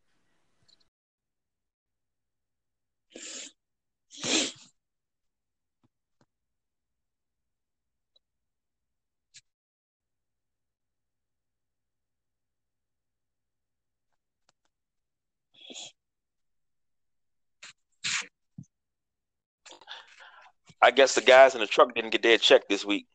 I 20.83 20.91
guess 20.91 21.15
the 21.15 21.21
guys 21.21 21.55
in 21.55 21.61
the 21.61 21.67
truck 21.67 21.95
didn't 21.95 22.11
get 22.11 22.23
their 22.23 22.39
check 22.39 22.69
this 22.69 22.85
week. 22.85 23.07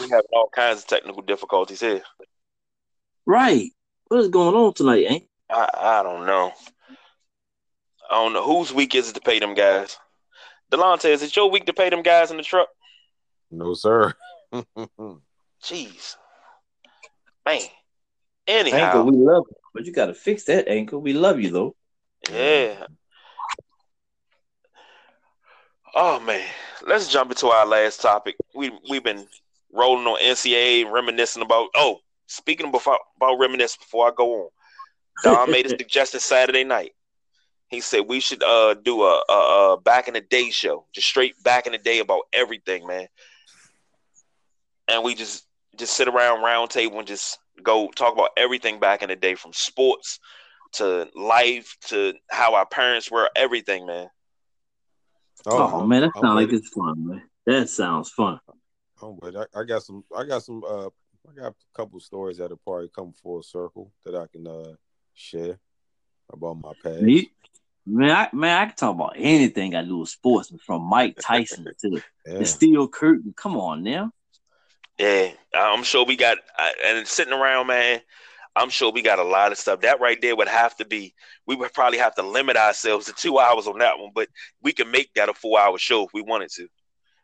We 0.00 0.08
have 0.10 0.24
all 0.32 0.48
kinds 0.52 0.80
of 0.80 0.86
technical 0.86 1.22
difficulties 1.22 1.80
here. 1.80 2.02
Right. 3.24 3.70
What 4.08 4.20
is 4.20 4.28
going 4.28 4.54
on 4.54 4.74
tonight, 4.74 5.06
ain't? 5.08 5.28
I, 5.50 5.68
I 5.74 6.02
don't 6.02 6.26
know. 6.26 6.52
I 8.10 8.14
don't 8.14 8.32
know 8.32 8.44
whose 8.44 8.72
week 8.72 8.94
is 8.94 9.08
it 9.08 9.14
to 9.14 9.20
pay 9.20 9.38
them 9.38 9.54
guys. 9.54 9.96
Delonte, 10.72 11.06
is 11.06 11.22
it 11.22 11.36
your 11.36 11.50
week 11.50 11.66
to 11.66 11.72
pay 11.72 11.88
them 11.90 12.02
guys 12.02 12.30
in 12.30 12.36
the 12.36 12.42
truck? 12.42 12.68
No, 13.50 13.74
sir. 13.74 14.14
Jeez, 15.62 16.16
man. 17.46 17.60
Ankle, 18.48 18.72
Anyhow, 18.72 19.04
we 19.04 19.16
love 19.16 19.44
you. 19.48 19.56
But 19.72 19.86
you 19.86 19.92
gotta 19.92 20.14
fix 20.14 20.44
that 20.44 20.68
ankle. 20.68 21.00
We 21.00 21.12
love 21.12 21.40
you 21.40 21.50
though. 21.50 21.76
yeah. 22.30 22.86
Oh 25.94 26.20
man, 26.20 26.46
let's 26.86 27.08
jump 27.08 27.30
into 27.30 27.48
our 27.48 27.66
last 27.66 28.00
topic. 28.00 28.36
We 28.54 28.70
we've 28.88 29.04
been 29.04 29.26
rolling 29.72 30.06
on 30.06 30.18
NCAA, 30.20 30.90
reminiscing 30.90 31.42
about. 31.42 31.68
Oh, 31.76 31.98
speaking 32.26 32.68
about 32.68 32.98
about 33.16 33.38
reminisce 33.38 33.76
before 33.76 34.08
I 34.08 34.12
go 34.16 34.44
on, 34.44 34.48
Don 35.22 35.50
made 35.50 35.66
a 35.66 35.68
suggestion 35.78 36.20
Saturday 36.20 36.64
night. 36.64 36.92
He 37.68 37.80
said 37.80 38.02
we 38.08 38.20
should 38.20 38.42
uh 38.42 38.74
do 38.74 39.02
a, 39.02 39.22
a, 39.28 39.32
a 39.32 39.80
back 39.80 40.08
in 40.08 40.14
the 40.14 40.22
day 40.22 40.50
show, 40.50 40.86
just 40.94 41.08
straight 41.08 41.42
back 41.42 41.66
in 41.66 41.72
the 41.72 41.78
day 41.78 41.98
about 41.98 42.22
everything, 42.32 42.86
man. 42.86 43.08
And 44.88 45.04
we 45.04 45.14
just 45.14 45.46
just 45.78 45.94
sit 45.94 46.08
around 46.08 46.42
round 46.42 46.70
table 46.70 46.98
and 46.98 47.08
just 47.08 47.38
go 47.62 47.88
talk 47.94 48.14
about 48.14 48.30
everything 48.36 48.80
back 48.80 49.02
in 49.02 49.08
the 49.10 49.16
day, 49.16 49.34
from 49.34 49.52
sports 49.52 50.18
to 50.72 51.06
life 51.14 51.76
to 51.88 52.14
how 52.30 52.54
our 52.54 52.66
parents 52.66 53.10
were, 53.10 53.28
everything, 53.36 53.86
man. 53.86 54.08
Oh, 55.46 55.86
man, 55.86 56.02
that 56.02 56.12
sounds 56.14 56.36
like 56.36 56.52
it's 56.52 56.68
fun, 56.68 57.06
man. 57.06 57.22
That 57.46 57.68
sounds 57.68 58.10
fun. 58.10 58.38
Oh, 59.00 59.18
but 59.20 59.36
I, 59.36 59.60
I, 59.60 59.64
got 59.64 59.82
some. 59.82 60.04
I 60.16 60.24
got 60.24 60.42
some. 60.44 60.62
Uh, 60.64 60.86
I 60.86 61.34
got 61.34 61.52
a 61.52 61.54
couple 61.74 61.98
stories 62.00 62.38
that'll 62.38 62.56
probably 62.58 62.90
come 62.94 63.12
full 63.22 63.42
circle 63.42 63.92
that 64.04 64.14
I 64.14 64.26
can 64.26 64.46
uh 64.46 64.74
share 65.14 65.58
about 66.32 66.60
my 66.60 66.72
past. 66.82 67.02
Me, 67.02 67.30
man, 67.86 68.10
I, 68.10 68.28
man, 68.36 68.62
I 68.62 68.66
can 68.66 68.76
talk 68.76 68.94
about 68.94 69.14
anything 69.16 69.74
I 69.74 69.84
do 69.84 69.98
with 69.98 70.08
sports, 70.08 70.52
from 70.64 70.82
Mike 70.82 71.16
Tyson 71.20 71.66
to 71.80 71.90
yeah. 72.26 72.38
the 72.38 72.46
Steel 72.46 72.88
Curtain. 72.88 73.34
Come 73.36 73.56
on 73.56 73.82
now. 73.82 74.12
Yeah, 74.98 75.32
I'm 75.54 75.82
sure 75.82 76.04
we 76.04 76.16
got 76.16 76.38
and 76.84 77.06
sitting 77.06 77.32
around, 77.32 77.66
man. 77.66 78.00
I'm 78.54 78.70
sure 78.70 78.92
we 78.92 79.02
got 79.02 79.18
a 79.18 79.24
lot 79.24 79.52
of 79.52 79.58
stuff. 79.58 79.80
That 79.80 80.00
right 80.00 80.20
there 80.20 80.36
would 80.36 80.48
have 80.48 80.76
to 80.76 80.84
be. 80.84 81.14
We 81.46 81.56
would 81.56 81.72
probably 81.72 81.98
have 81.98 82.14
to 82.16 82.22
limit 82.22 82.56
ourselves 82.56 83.06
to 83.06 83.12
two 83.12 83.38
hours 83.38 83.66
on 83.66 83.78
that 83.78 83.98
one, 83.98 84.10
but 84.14 84.28
we 84.62 84.72
can 84.72 84.90
make 84.90 85.12
that 85.14 85.28
a 85.28 85.34
four 85.34 85.58
hour 85.58 85.78
show 85.78 86.04
if 86.04 86.10
we 86.12 86.22
wanted 86.22 86.50
to. 86.56 86.68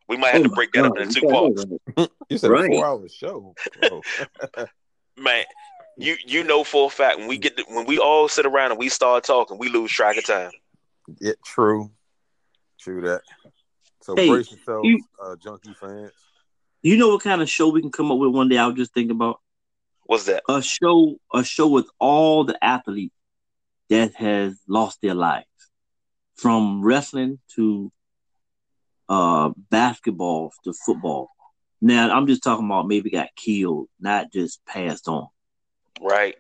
We 0.09 0.17
might 0.17 0.33
have 0.33 0.41
oh 0.41 0.45
to 0.45 0.55
break 0.55 0.73
that 0.73 0.83
God. 0.83 0.93
up 0.93 0.99
into 0.99 1.21
two 1.21 1.29
parts. 1.29 1.65
You 2.31 2.37
said 2.37 2.51
right. 2.51 2.71
a 2.71 2.77
four 2.77 2.87
hour 2.87 3.09
show, 3.09 3.55
man. 5.17 5.45
You 5.97 6.17
you 6.27 6.45
know 6.45 6.63
for 6.63 6.87
a 6.87 6.91
fact 6.91 7.19
when 7.19 7.27
we 7.27 7.39
get 7.39 7.57
to, 7.57 7.65
when 7.69 7.87
we 7.87 7.99
all 7.99 8.29
sit 8.29 8.47
around 8.47 8.71
and 8.71 8.79
we 8.79 8.89
start 8.89 9.25
talking, 9.25 9.59
we 9.59 9.69
lose 9.69 9.91
track 9.91 10.17
of 10.17 10.27
time. 10.27 10.51
Yeah, 11.21 11.33
true, 11.45 11.91
true 12.79 13.01
that. 13.01 13.23
So 14.03 14.15
hey, 14.15 14.29
brace 14.29 14.51
yourselves, 14.51 14.87
you, 14.87 15.03
uh, 15.23 15.37
junkie 15.37 15.75
fans. 15.81 16.13
You 16.83 16.99
know 16.99 17.09
what 17.09 17.23
kind 17.23 17.43
of 17.43 17.49
show 17.49 17.69
we 17.71 17.81
can 17.81 17.91
come 17.91 18.13
up 18.13 18.19
with 18.19 18.31
one 18.31 18.49
day? 18.49 18.59
I 18.59 18.67
was 18.67 18.77
just 18.77 18.95
thinking 18.95 19.17
about. 19.17 19.41
What's 20.09 20.25
that? 20.25 20.43
A 20.49 20.63
show, 20.63 21.17
a 21.35 21.45
show 21.45 21.69
with 21.69 21.87
all 22.01 22.45
the 22.45 22.57
athletes 22.65 23.15
that 23.91 24.15
has 24.15 24.59
lost 24.67 25.03
their 25.03 25.15
lives, 25.15 25.45
from 26.35 26.83
wrestling 26.83 27.39
to 27.57 27.93
uh, 29.11 29.51
basketball 29.71 30.51
to 30.65 30.73
football. 30.73 31.29
Now 31.83 32.11
I'm 32.11 32.27
just 32.27 32.43
talking 32.43 32.65
about 32.65 32.89
maybe 32.89 33.11
got 33.11 33.29
killed, 33.37 33.89
not 34.01 34.33
just 34.33 34.65
passed 34.65 35.09
on. 35.09 35.29
Right. 36.01 36.37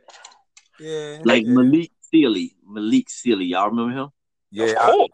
Yeah. 0.81 1.19
Like 1.25 1.45
yeah. 1.45 1.53
Malik 1.53 1.93
Sealy. 2.11 2.57
Malik 2.67 3.11
Sealy. 3.11 3.45
Y'all 3.45 3.69
remember 3.69 3.93
him? 3.93 4.09
Yeah. 4.51 4.77
I, 4.81 5.09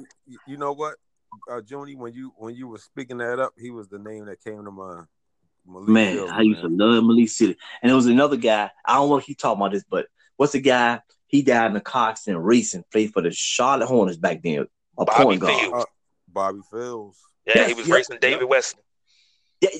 you 0.46 0.57
know 0.59 0.72
what, 0.72 0.94
uh, 1.50 1.61
Joni, 1.61 1.96
when 1.96 2.12
you 2.12 2.32
when 2.36 2.55
you 2.55 2.68
were 2.68 2.78
speaking 2.78 3.18
that 3.18 3.40
up, 3.40 3.55
he 3.59 3.72
was 3.72 3.88
the 3.88 3.98
name 3.98 4.26
that 4.26 4.44
came 4.44 4.64
to 4.64 4.70
mind. 4.70 5.07
Malik 5.66 5.88
man, 5.88 6.16
Sealy, 6.16 6.30
I 6.30 6.40
used 6.42 6.62
man. 6.62 6.78
to 6.78 6.84
love 6.84 7.04
Malik 7.04 7.28
Sealy. 7.28 7.56
And 7.82 7.90
there 7.90 7.96
was 7.96 8.06
another 8.06 8.36
guy. 8.36 8.70
I 8.84 8.94
don't 8.94 9.08
know 9.08 9.16
if 9.16 9.24
he 9.24 9.34
talking 9.34 9.60
about 9.60 9.72
this, 9.72 9.84
but 9.88 10.06
what's 10.36 10.52
the 10.52 10.60
guy? 10.60 11.00
He 11.26 11.42
died 11.42 11.70
in 11.70 11.76
a 11.76 11.80
car 11.80 12.10
accident 12.10 12.44
racing, 12.44 12.84
played 12.92 13.12
for 13.12 13.22
the 13.22 13.30
Charlotte 13.30 13.86
Hornets 13.86 14.18
back 14.18 14.42
then. 14.42 14.66
A 14.98 15.04
Bobby 15.04 15.24
point 15.24 15.40
guard. 15.40 15.72
Uh, 15.72 15.84
Bobby 16.28 16.60
Phills. 16.72 17.16
Yeah, 17.46 17.52
yes, 17.56 17.68
he 17.68 17.74
was 17.74 17.88
racing 17.88 18.18
David 18.20 18.44
West. 18.44 18.76
Yeah, 19.60 19.70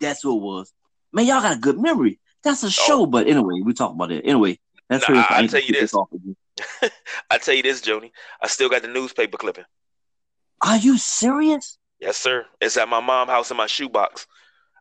that's 0.00 0.24
what 0.24 0.36
it 0.36 0.42
was. 0.42 0.72
Man, 1.12 1.26
y'all 1.26 1.42
got 1.42 1.56
a 1.56 1.60
good 1.60 1.78
memory. 1.78 2.18
That's 2.42 2.62
a 2.62 2.70
show, 2.70 3.02
oh. 3.02 3.06
but 3.06 3.26
anyway, 3.26 3.60
we 3.64 3.74
talk 3.74 3.92
about 3.92 4.12
it. 4.12 4.24
Anyway, 4.24 4.58
that's 4.88 5.08
nah, 5.08 5.16
I, 5.28 5.40
I 5.40 5.46
tell 5.46 5.60
you 5.60 5.72
this. 5.72 5.94
I 7.30 7.38
tell 7.38 7.54
you 7.54 7.62
this, 7.62 7.80
Joni. 7.80 8.12
I 8.40 8.46
still 8.46 8.68
got 8.68 8.82
the 8.82 8.88
newspaper 8.88 9.36
clipping. 9.36 9.64
Are 10.62 10.76
you 10.78 10.96
serious? 10.96 11.78
Yes, 12.00 12.16
sir. 12.16 12.46
It's 12.60 12.76
at 12.76 12.88
my 12.88 13.00
mom's 13.00 13.30
house 13.30 13.50
in 13.50 13.56
my 13.56 13.66
shoebox. 13.66 14.26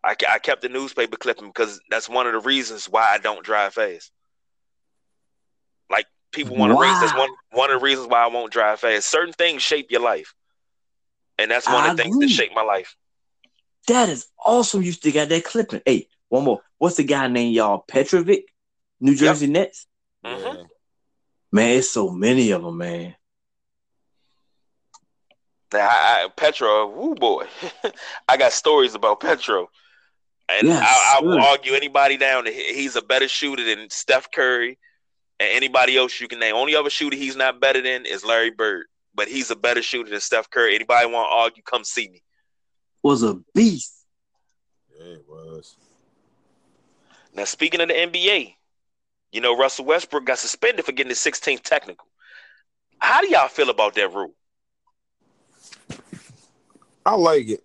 I, 0.05 0.15
I 0.29 0.39
kept 0.39 0.61
the 0.61 0.69
newspaper 0.69 1.17
clipping 1.17 1.47
because 1.47 1.81
that's 1.89 2.07
one 2.07 2.27
of 2.27 2.33
the 2.33 2.39
reasons 2.39 2.85
why 2.85 3.07
I 3.11 3.17
don't 3.17 3.43
drive 3.43 3.73
fast. 3.73 4.11
Like 5.89 6.05
people 6.31 6.55
want 6.55 6.71
to 6.71 6.75
wow. 6.75 6.81
race. 6.81 6.99
That's 6.99 7.17
one 7.17 7.29
one 7.51 7.71
of 7.71 7.79
the 7.79 7.83
reasons 7.83 8.07
why 8.07 8.23
I 8.23 8.27
won't 8.27 8.53
drive 8.53 8.79
fast. 8.79 9.09
Certain 9.09 9.33
things 9.33 9.63
shape 9.63 9.89
your 9.89 10.01
life, 10.01 10.35
and 11.39 11.49
that's 11.49 11.67
one 11.67 11.83
I 11.83 11.91
of 11.91 11.97
the 11.97 12.03
agree. 12.03 12.19
things 12.19 12.37
that 12.37 12.43
shape 12.43 12.51
my 12.53 12.61
life. 12.61 12.95
That 13.87 14.09
is 14.09 14.27
awesome. 14.45 14.83
You 14.83 14.91
still 14.91 15.13
got 15.13 15.29
that 15.29 15.43
clipping. 15.43 15.81
Hey, 15.85 16.07
one 16.29 16.43
more. 16.43 16.61
What's 16.77 16.97
the 16.97 17.03
guy 17.03 17.27
named 17.27 17.55
y'all? 17.55 17.83
Petrovic, 17.87 18.45
New 18.99 19.15
Jersey 19.15 19.47
yep. 19.47 19.53
Nets. 19.53 19.87
Mm-hmm. 20.23 20.63
Man, 21.51 21.77
it's 21.77 21.89
so 21.89 22.11
many 22.11 22.51
of 22.51 22.63
them, 22.63 22.77
man. 22.77 23.15
I, 25.73 26.25
I, 26.25 26.27
Petro, 26.35 26.87
woo 26.87 27.15
boy, 27.15 27.45
I 28.29 28.37
got 28.37 28.53
stories 28.53 28.95
about 28.95 29.19
Petro, 29.19 29.69
and 30.49 30.67
yes, 30.67 30.83
I, 30.83 31.17
I 31.17 31.21
will 31.23 31.39
argue 31.39 31.73
anybody 31.73 32.17
down. 32.17 32.45
He's 32.45 32.95
a 32.95 33.01
better 33.01 33.27
shooter 33.27 33.63
than 33.63 33.89
Steph 33.89 34.31
Curry 34.31 34.77
and 35.39 35.49
anybody 35.51 35.97
else 35.97 36.19
you 36.19 36.27
can 36.27 36.39
name. 36.39 36.55
Only 36.55 36.75
other 36.75 36.89
shooter 36.89 37.15
he's 37.15 37.35
not 37.35 37.59
better 37.59 37.81
than 37.81 38.05
is 38.05 38.23
Larry 38.23 38.51
Bird, 38.51 38.85
but 39.13 39.27
he's 39.27 39.51
a 39.51 39.55
better 39.55 39.81
shooter 39.81 40.09
than 40.09 40.19
Steph 40.19 40.49
Curry. 40.49 40.75
Anybody 40.75 41.07
want 41.07 41.29
to 41.29 41.35
argue? 41.35 41.63
Come 41.63 41.83
see 41.83 42.09
me. 42.09 42.21
Was 43.01 43.23
a 43.23 43.39
beast. 43.53 43.93
Yeah, 44.97 45.13
it 45.13 45.25
was. 45.27 45.75
Now, 47.33 47.43
speaking 47.43 47.81
of 47.81 47.89
the 47.89 47.93
NBA, 47.93 48.55
you 49.31 49.41
know, 49.41 49.57
Russell 49.57 49.85
Westbrook 49.85 50.25
got 50.25 50.39
suspended 50.39 50.85
for 50.85 50.93
getting 50.93 51.09
the 51.09 51.15
16th 51.15 51.61
technical. 51.61 52.07
How 52.99 53.21
do 53.21 53.27
y'all 53.27 53.49
feel 53.49 53.69
about 53.69 53.93
that 53.95 54.13
rule? 54.13 54.33
I 57.05 57.15
like 57.15 57.49
it. 57.49 57.63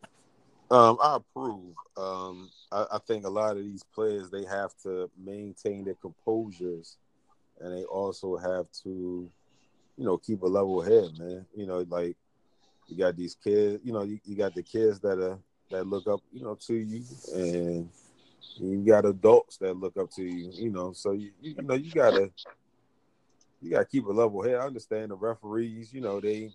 Um, 0.70 0.98
I 1.00 1.16
approve. 1.16 1.74
Um, 1.96 2.50
I, 2.72 2.86
I, 2.92 2.98
think 2.98 3.24
a 3.24 3.30
lot 3.30 3.56
of 3.56 3.64
these 3.64 3.82
players 3.82 4.30
they 4.30 4.44
have 4.44 4.72
to 4.82 5.10
maintain 5.18 5.84
their 5.84 5.94
composures, 5.94 6.96
and 7.60 7.76
they 7.76 7.84
also 7.84 8.36
have 8.36 8.66
to, 8.84 9.28
you 9.96 10.04
know, 10.04 10.18
keep 10.18 10.42
a 10.42 10.46
level 10.46 10.80
head, 10.80 11.18
man. 11.18 11.46
You 11.54 11.66
know, 11.66 11.84
like 11.88 12.16
you 12.86 12.96
got 12.96 13.16
these 13.16 13.34
kids. 13.34 13.80
You 13.84 13.92
know, 13.92 14.02
you, 14.02 14.20
you 14.24 14.36
got 14.36 14.54
the 14.54 14.62
kids 14.62 15.00
that 15.00 15.18
are 15.18 15.38
that 15.70 15.86
look 15.86 16.06
up, 16.06 16.20
you 16.32 16.42
know, 16.42 16.56
to 16.66 16.74
you, 16.74 17.04
and 17.34 17.88
you 18.58 18.84
got 18.86 19.04
adults 19.04 19.56
that 19.58 19.76
look 19.76 19.96
up 19.96 20.10
to 20.12 20.22
you, 20.22 20.50
you 20.52 20.70
know. 20.70 20.92
So 20.92 21.12
you 21.12 21.30
you, 21.40 21.54
know 21.62 21.74
you 21.74 21.92
gotta 21.92 22.30
you 23.60 23.70
gotta 23.70 23.84
keep 23.84 24.06
a 24.06 24.12
level 24.12 24.42
head. 24.42 24.56
I 24.56 24.66
understand 24.66 25.10
the 25.10 25.16
referees, 25.16 25.92
you 25.92 26.00
know, 26.00 26.20
they 26.20 26.52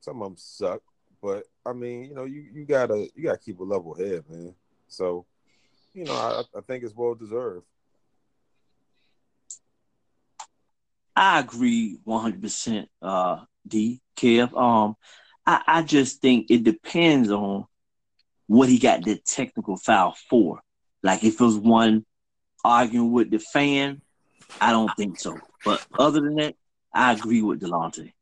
some 0.00 0.22
of 0.22 0.30
them 0.30 0.36
suck, 0.36 0.82
but 1.22 1.44
I 1.64 1.72
mean, 1.72 2.04
you 2.04 2.14
know, 2.14 2.24
you 2.24 2.46
you 2.52 2.64
gotta 2.64 3.08
you 3.14 3.24
gotta 3.24 3.38
keep 3.38 3.60
a 3.60 3.64
level 3.64 3.94
head, 3.94 4.24
man. 4.28 4.54
So, 4.88 5.24
you 5.94 6.04
know, 6.04 6.12
I, 6.12 6.42
I 6.56 6.60
think 6.62 6.84
it's 6.84 6.94
well 6.94 7.14
deserved. 7.14 7.64
I 11.16 11.40
agree 11.40 11.98
one 12.04 12.22
hundred 12.22 12.42
percent, 12.42 12.88
uh, 13.02 13.40
D 13.66 14.00
Kev. 14.16 14.56
Um, 14.56 14.96
I, 15.46 15.62
I 15.66 15.82
just 15.82 16.20
think 16.20 16.50
it 16.50 16.64
depends 16.64 17.30
on 17.30 17.66
what 18.46 18.68
he 18.68 18.78
got 18.78 19.04
the 19.04 19.16
technical 19.16 19.76
foul 19.76 20.16
for. 20.28 20.60
Like 21.02 21.24
if 21.24 21.34
it 21.34 21.44
was 21.44 21.56
one 21.56 22.04
arguing 22.64 23.12
with 23.12 23.30
the 23.30 23.38
fan, 23.38 24.00
I 24.60 24.70
don't 24.70 24.94
think 24.96 25.18
so. 25.18 25.38
But 25.64 25.84
other 25.98 26.20
than 26.20 26.36
that, 26.36 26.54
I 26.92 27.12
agree 27.12 27.42
with 27.42 27.60
Delonte. 27.60 28.12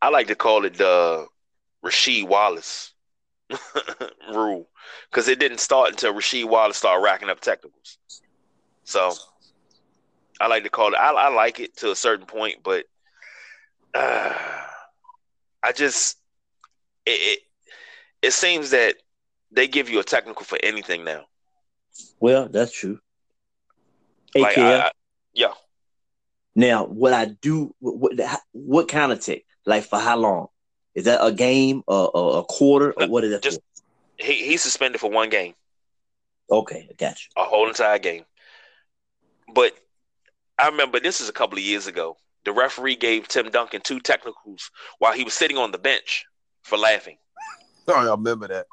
I 0.00 0.08
like 0.10 0.28
to 0.28 0.34
call 0.34 0.64
it 0.64 0.74
the 0.74 1.26
Rasheed 1.84 2.28
Wallace 2.28 2.92
rule 4.32 4.68
because 5.10 5.28
it 5.28 5.38
didn't 5.38 5.58
start 5.60 5.90
until 5.90 6.12
Rasheed 6.12 6.48
Wallace 6.48 6.76
started 6.76 7.02
racking 7.02 7.30
up 7.30 7.40
technicals. 7.40 7.98
So 8.84 9.12
I 10.40 10.48
like 10.48 10.64
to 10.64 10.70
call 10.70 10.92
it. 10.92 10.96
I, 10.96 11.12
I 11.12 11.28
like 11.28 11.60
it 11.60 11.76
to 11.78 11.90
a 11.90 11.96
certain 11.96 12.26
point, 12.26 12.56
but 12.64 12.86
uh, 13.94 14.34
I 15.62 15.72
just 15.72 16.18
it, 17.04 17.10
it 17.10 17.38
it 18.22 18.32
seems 18.32 18.70
that 18.70 18.96
they 19.50 19.68
give 19.68 19.88
you 19.88 20.00
a 20.00 20.04
technical 20.04 20.44
for 20.44 20.58
anything 20.62 21.04
now. 21.04 21.24
Well, 22.20 22.48
that's 22.48 22.72
true. 22.72 22.98
Like, 24.34 24.58
I, 24.58 24.78
I, 24.80 24.90
yeah. 25.32 25.52
Now, 26.54 26.84
what 26.84 27.12
I 27.12 27.26
do, 27.26 27.74
what, 27.78 28.12
what 28.52 28.88
kind 28.88 29.12
of 29.12 29.20
tech? 29.20 29.42
Like 29.64 29.84
for 29.84 29.98
how 29.98 30.16
long? 30.16 30.48
Is 30.96 31.04
that 31.04 31.22
a 31.22 31.30
game, 31.30 31.82
a, 31.86 31.92
a, 31.92 32.44
quarter, 32.44 32.94
or 32.96 33.06
what 33.06 33.22
is 33.22 33.30
that? 33.30 33.42
Just 33.42 33.60
for? 33.60 34.24
he 34.24 34.46
he's 34.46 34.62
suspended 34.62 34.98
for 34.98 35.10
one 35.10 35.28
game. 35.28 35.54
Okay, 36.50 36.88
I 36.90 36.94
got 36.94 37.18
you. 37.22 37.42
A 37.42 37.44
whole 37.44 37.68
entire 37.68 37.98
game. 37.98 38.24
But 39.54 39.78
I 40.58 40.68
remember 40.68 40.98
this 40.98 41.20
is 41.20 41.28
a 41.28 41.34
couple 41.34 41.58
of 41.58 41.64
years 41.64 41.86
ago. 41.86 42.16
The 42.46 42.52
referee 42.52 42.96
gave 42.96 43.28
Tim 43.28 43.50
Duncan 43.50 43.82
two 43.84 44.00
technicals 44.00 44.70
while 44.98 45.12
he 45.12 45.22
was 45.22 45.34
sitting 45.34 45.58
on 45.58 45.70
the 45.70 45.78
bench 45.78 46.24
for 46.62 46.76
laughing. 46.76 47.18
Oh, 47.88 47.94
I 47.94 48.10
remember 48.10 48.48
that. 48.48 48.66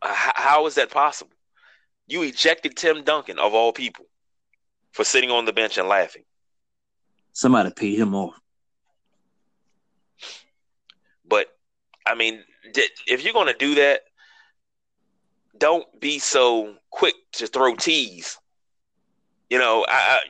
Uh, 0.00 0.08
h- 0.08 0.32
how 0.36 0.64
is 0.66 0.76
that 0.76 0.88
possible? 0.88 1.32
You 2.06 2.22
ejected 2.22 2.76
Tim 2.76 3.02
Duncan 3.02 3.40
of 3.40 3.54
all 3.54 3.72
people 3.72 4.04
for 4.92 5.02
sitting 5.02 5.32
on 5.32 5.46
the 5.46 5.52
bench 5.52 5.78
and 5.78 5.88
laughing. 5.88 6.22
Somebody 7.32 7.72
paid 7.72 7.98
him 7.98 8.14
off. 8.14 8.40
But 11.28 11.48
I 12.06 12.14
mean, 12.14 12.42
if 13.06 13.24
you're 13.24 13.32
going 13.32 13.46
to 13.52 13.58
do 13.58 13.74
that, 13.76 14.02
don't 15.58 15.86
be 16.00 16.18
so 16.18 16.74
quick 16.90 17.14
to 17.32 17.46
throw 17.46 17.74
tees. 17.74 18.38
You 19.50 19.58
know, 19.58 19.84
I, 19.88 19.92
I 19.92 20.20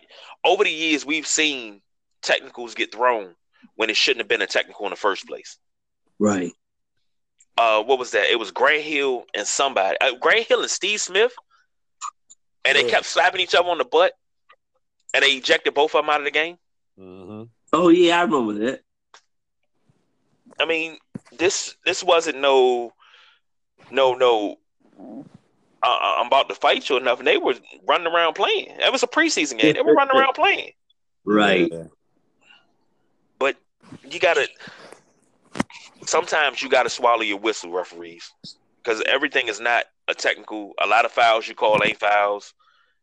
over 0.45 0.65
the 0.65 0.71
years 0.71 1.05
we've 1.05 1.27
seen 1.27 1.81
technicals 2.23 2.75
get 2.75 2.93
thrown 2.93 3.35
when 3.75 3.91
it 3.91 3.97
shouldn't 3.97 4.21
have 4.21 4.29
been 4.29 4.43
a 4.43 4.47
technical 4.47 4.87
in 4.87 4.91
the 4.91 4.97
first 4.97 5.27
place. 5.27 5.59
Right. 6.19 6.53
Uh, 7.59 7.83
what 7.83 7.99
was 7.99 8.11
that? 8.13 8.31
It 8.31 8.39
was 8.39 8.51
Grant 8.51 8.83
Hill 8.83 9.25
and 9.35 9.47
somebody. 9.47 9.97
Uh, 10.01 10.13
Grant 10.21 10.47
Hill 10.47 10.61
and 10.61 10.71
Steve 10.71 11.01
Smith, 11.01 11.33
and 12.65 12.77
they 12.77 12.85
Yeah. 12.85 12.91
kept 12.91 13.07
slapping 13.07 13.41
each 13.41 13.55
other 13.55 13.69
on 13.69 13.79
the 13.79 13.85
butt, 13.85 14.13
and 15.15 15.25
they 15.25 15.33
ejected 15.33 15.75
both 15.75 15.95
of 15.95 16.03
them 16.05 16.11
out 16.11 16.21
of 16.21 16.25
the 16.25 16.31
game. 16.31 16.59
Mm-hmm. 16.99 17.45
Oh 17.73 17.89
yeah, 17.89 18.19
I 18.19 18.23
remember 18.23 18.53
that. 18.65 18.83
I 20.61 20.65
mean, 20.65 20.99
this 21.39 21.77
this 21.85 22.03
wasn't 22.03 22.39
no, 22.39 22.93
no, 23.91 24.15
no. 24.15 24.57
Uh, 25.83 26.15
I'm 26.19 26.27
about 26.27 26.49
to 26.49 26.55
fight 26.55 26.89
you 26.89 26.97
enough, 26.97 27.19
and 27.19 27.29
they 27.29 27.37
were 27.37 27.55
running 27.87 28.07
around 28.07 28.35
playing. 28.35 28.69
It 28.79 28.91
was 28.91 29.03
a 29.03 29.07
preseason 29.07 29.59
game. 29.59 29.75
They 29.75 29.83
were 29.83 29.95
running 29.95 30.17
around 30.17 30.35
playing. 30.35 30.73
Right. 31.25 31.71
But 33.39 33.57
you 34.09 34.19
gotta. 34.19 34.49
Sometimes 36.07 36.63
you 36.63 36.69
gotta 36.69 36.89
swallow 36.89 37.23
your 37.23 37.39
whistle, 37.39 37.73
referees, 37.73 38.33
because 38.83 39.03
everything 39.07 39.49
is 39.49 39.61
not 39.61 39.85
a 40.09 40.15
technical. 40.15 40.73
A 40.83 40.87
lot 40.87 41.05
of 41.05 41.13
fouls 41.13 41.47
you 41.47 41.55
call 41.55 41.83
ain't 41.85 42.01
fouls. 42.01 42.55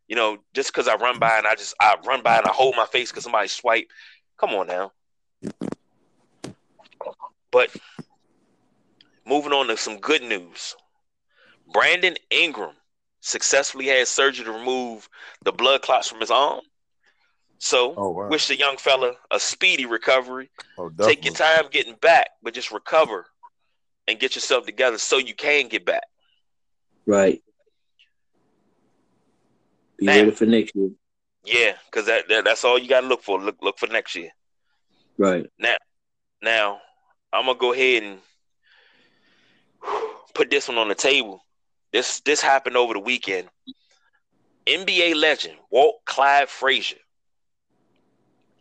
You 0.07 0.15
know, 0.15 0.37
just 0.53 0.73
because 0.73 0.87
I 0.87 0.95
run 0.95 1.19
by 1.19 1.37
and 1.37 1.47
I 1.47 1.55
just 1.55 1.75
I 1.79 1.95
run 2.05 2.23
by 2.23 2.37
and 2.37 2.45
I 2.45 2.51
hold 2.51 2.75
my 2.75 2.85
face 2.85 3.11
because 3.11 3.23
somebody 3.23 3.47
swipe. 3.47 3.87
Come 4.37 4.51
on 4.51 4.67
now. 4.67 4.91
But 7.53 7.69
moving 9.25 9.53
on 9.53 9.67
to 9.67 9.77
some 9.77 9.99
good 9.99 10.23
news. 10.23 10.75
Brandon 11.71 12.15
Ingram 12.31 12.75
successfully 13.21 13.85
had 13.85 14.07
surgery 14.07 14.43
to 14.45 14.51
remove 14.51 15.07
the 15.45 15.51
blood 15.53 15.81
clots 15.83 16.09
from 16.09 16.19
his 16.19 16.31
arm. 16.31 16.61
So 17.59 17.93
Oh 17.95 18.09
wow. 18.09 18.27
wish 18.27 18.47
the 18.47 18.57
young 18.57 18.75
fella 18.77 19.13
a 19.31 19.39
speedy 19.39 19.85
recovery. 19.85 20.49
oh, 20.77 20.89
Take 20.89 21.23
your 21.23 21.33
time 21.35 21.65
getting 21.71 21.95
back, 21.95 22.31
but 22.41 22.53
just 22.53 22.71
recover 22.71 23.25
and 24.07 24.19
get 24.19 24.35
yourself 24.35 24.65
together 24.65 24.97
so 24.97 25.17
you 25.17 25.33
can 25.33 25.69
get 25.69 25.85
back. 25.85 26.03
Right. 27.05 27.41
Be 29.97 30.07
Now- 30.07 30.15
ready 30.17 30.31
for 30.31 30.45
next 30.47 30.75
year. 30.75 30.89
Yeah, 31.45 31.73
because 31.85 32.05
that, 32.07 32.27
that 32.29 32.45
that's 32.45 32.63
all 32.63 32.79
you 32.79 32.87
got 32.87 33.01
to 33.01 33.07
look 33.07 33.21
for. 33.21 33.39
Look 33.39 33.57
look 33.61 33.77
for 33.77 33.87
next 33.87 34.15
year. 34.15 34.31
Right. 35.17 35.45
Now 35.59 35.75
Now, 36.41 36.79
I'm 37.33 37.47
gonna 37.47 37.57
go 37.57 37.73
ahead 37.73 38.03
and 38.03 38.19
put 40.35 40.51
this 40.51 40.67
one 40.67 40.77
on 40.77 40.87
the 40.87 40.95
table. 40.95 41.43
This 41.91 42.19
this 42.21 42.41
happened 42.41 42.77
over 42.77 42.93
the 42.93 42.99
weekend. 42.99 43.49
NBA 44.67 45.15
legend 45.15 45.55
Walt 45.71 45.95
Clyde 46.05 46.47
Frazier 46.47 46.97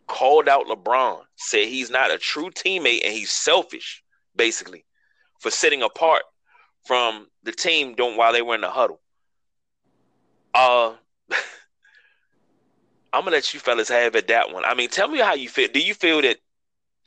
called 0.07 0.49
out 0.49 0.65
LeBron, 0.65 1.21
said 1.35 1.67
he's 1.67 1.89
not 1.89 2.11
a 2.11 2.17
true 2.17 2.49
teammate 2.49 3.05
and 3.05 3.13
he's 3.13 3.31
selfish, 3.31 4.03
basically, 4.35 4.85
for 5.39 5.49
sitting 5.49 5.81
apart 5.81 6.23
from 6.85 7.27
the 7.43 7.51
team 7.51 7.95
while 7.97 8.33
they 8.33 8.41
were 8.41 8.55
in 8.55 8.61
the 8.61 8.69
huddle. 8.69 8.99
Uh 10.53 10.95
I'm 13.13 13.23
gonna 13.23 13.31
let 13.31 13.53
you 13.53 13.59
fellas 13.59 13.89
have 13.89 14.15
at 14.15 14.27
that 14.27 14.51
one. 14.51 14.65
I 14.65 14.73
mean, 14.73 14.89
tell 14.89 15.07
me 15.07 15.19
how 15.19 15.35
you 15.35 15.47
feel. 15.47 15.69
Do 15.71 15.79
you 15.79 15.93
feel 15.93 16.23
that 16.23 16.37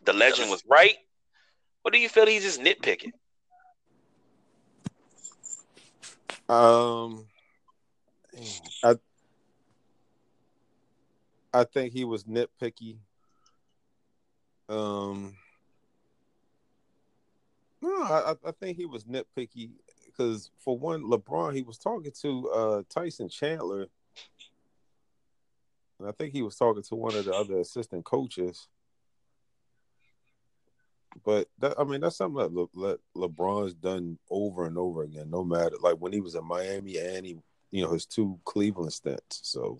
the 0.05 0.12
legend 0.12 0.51
was 0.51 0.62
right, 0.69 0.95
or 1.87 1.91
do 1.91 1.99
you 1.99 2.09
feel 2.09 2.26
he's 2.26 2.43
just 2.43 2.61
nitpicking? 2.61 3.12
Um, 6.49 7.26
I 8.82 8.97
I 11.55 11.64
think 11.64 11.93
he 11.93 12.05
was 12.05 12.24
nitpicky. 12.24 12.99
Um, 14.68 15.37
no, 17.80 18.03
I 18.03 18.32
I- 18.32 18.53
think 18.53 18.76
he 18.76 18.87
was 18.87 19.05
nitpicky 19.05 19.70
because 20.07 20.51
for 20.59 20.76
one, 20.76 21.05
LeBron 21.05 21.55
he 21.55 21.62
was 21.62 21.78
talking 21.78 22.12
to 22.22 22.51
uh 22.51 22.82
Tyson 22.89 23.28
Chandler, 23.28 23.87
and 26.01 26.09
I 26.09 26.12
think 26.12 26.32
he 26.32 26.43
was 26.43 26.57
talking 26.57 26.82
to 26.82 26.97
one 26.97 27.14
of 27.14 27.24
the 27.26 27.32
other 27.32 27.61
assistant 27.61 28.05
coaches. 28.05 28.66
But 31.25 31.49
that, 31.59 31.79
I 31.79 31.85
mean, 31.85 32.01
that's 32.01 32.17
something 32.17 32.43
that 32.43 32.53
Le, 32.53 32.67
Le, 32.75 32.97
LeBron's 33.17 33.75
done 33.75 34.19
over 34.31 34.67
and 34.67 34.79
over 34.79 35.03
again. 35.03 35.31
No 35.31 35.45
matter 35.45 35.77
like 35.81 35.97
when 35.97 36.12
he 36.12 36.21
was 36.21 36.35
in 36.35 36.45
Miami 36.45 36.99
and 36.99 37.27
he, 37.27 37.37
you 37.71 37.85
know, 37.85 37.93
his 37.93 38.07
two 38.07 38.39
Cleveland 38.45 38.93
stints. 38.93 39.41
So, 39.43 39.79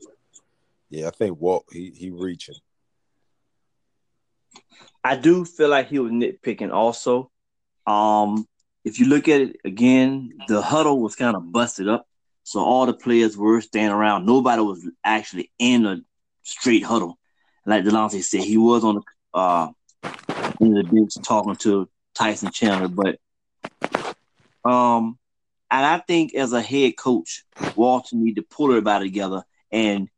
yeah, 0.91 1.09
I 1.09 1.11
think 1.11 1.41
Walt 1.41 1.66
he 1.70 1.91
he 1.91 2.11
reaching. 2.11 2.55
I 5.05 5.16
do 5.16 5.45
feel 5.45 5.68
like 5.68 5.89
he 5.89 5.99
was 5.99 6.11
nitpicking 6.11 6.72
also. 6.72 7.30
Um, 7.87 8.47
if 8.84 8.99
you 8.99 9.07
look 9.07 9.28
at 9.28 9.41
it 9.41 9.57
again, 9.64 10.32
the 10.49 10.62
huddle 10.62 11.01
was 11.01 11.16
kind 11.16 11.37
of 11.37 11.53
busted 11.53 11.89
up. 11.89 12.07
So 12.43 12.61
all 12.61 12.87
the 12.87 12.95
players 12.95 13.37
were 13.37 13.61
standing 13.61 13.93
around. 13.93 14.26
Nobody 14.26 14.62
was 14.62 14.89
actually 15.05 15.51
in 15.59 15.87
a 15.87 15.99
straight 16.43 16.84
huddle. 16.84 17.18
Like 17.64 17.84
Delonte 17.84 18.22
said, 18.22 18.43
he 18.43 18.57
was 18.57 18.84
on 18.84 18.97
the 18.97 19.03
uh 19.34 19.68
in 20.61 20.74
the 20.74 20.84
bench 20.84 21.14
talking 21.22 21.57
to 21.57 21.88
Tyson 22.14 22.50
Chandler, 22.50 22.88
but 22.88 23.18
um 24.68 25.18
and 25.70 25.84
I 25.84 25.98
think 25.98 26.34
as 26.34 26.52
a 26.52 26.62
head 26.62 26.96
coach, 26.96 27.44
Walton 27.74 28.22
need 28.22 28.36
to 28.36 28.42
pull 28.42 28.70
everybody 28.70 29.07
together 29.07 29.44
and 29.72 30.09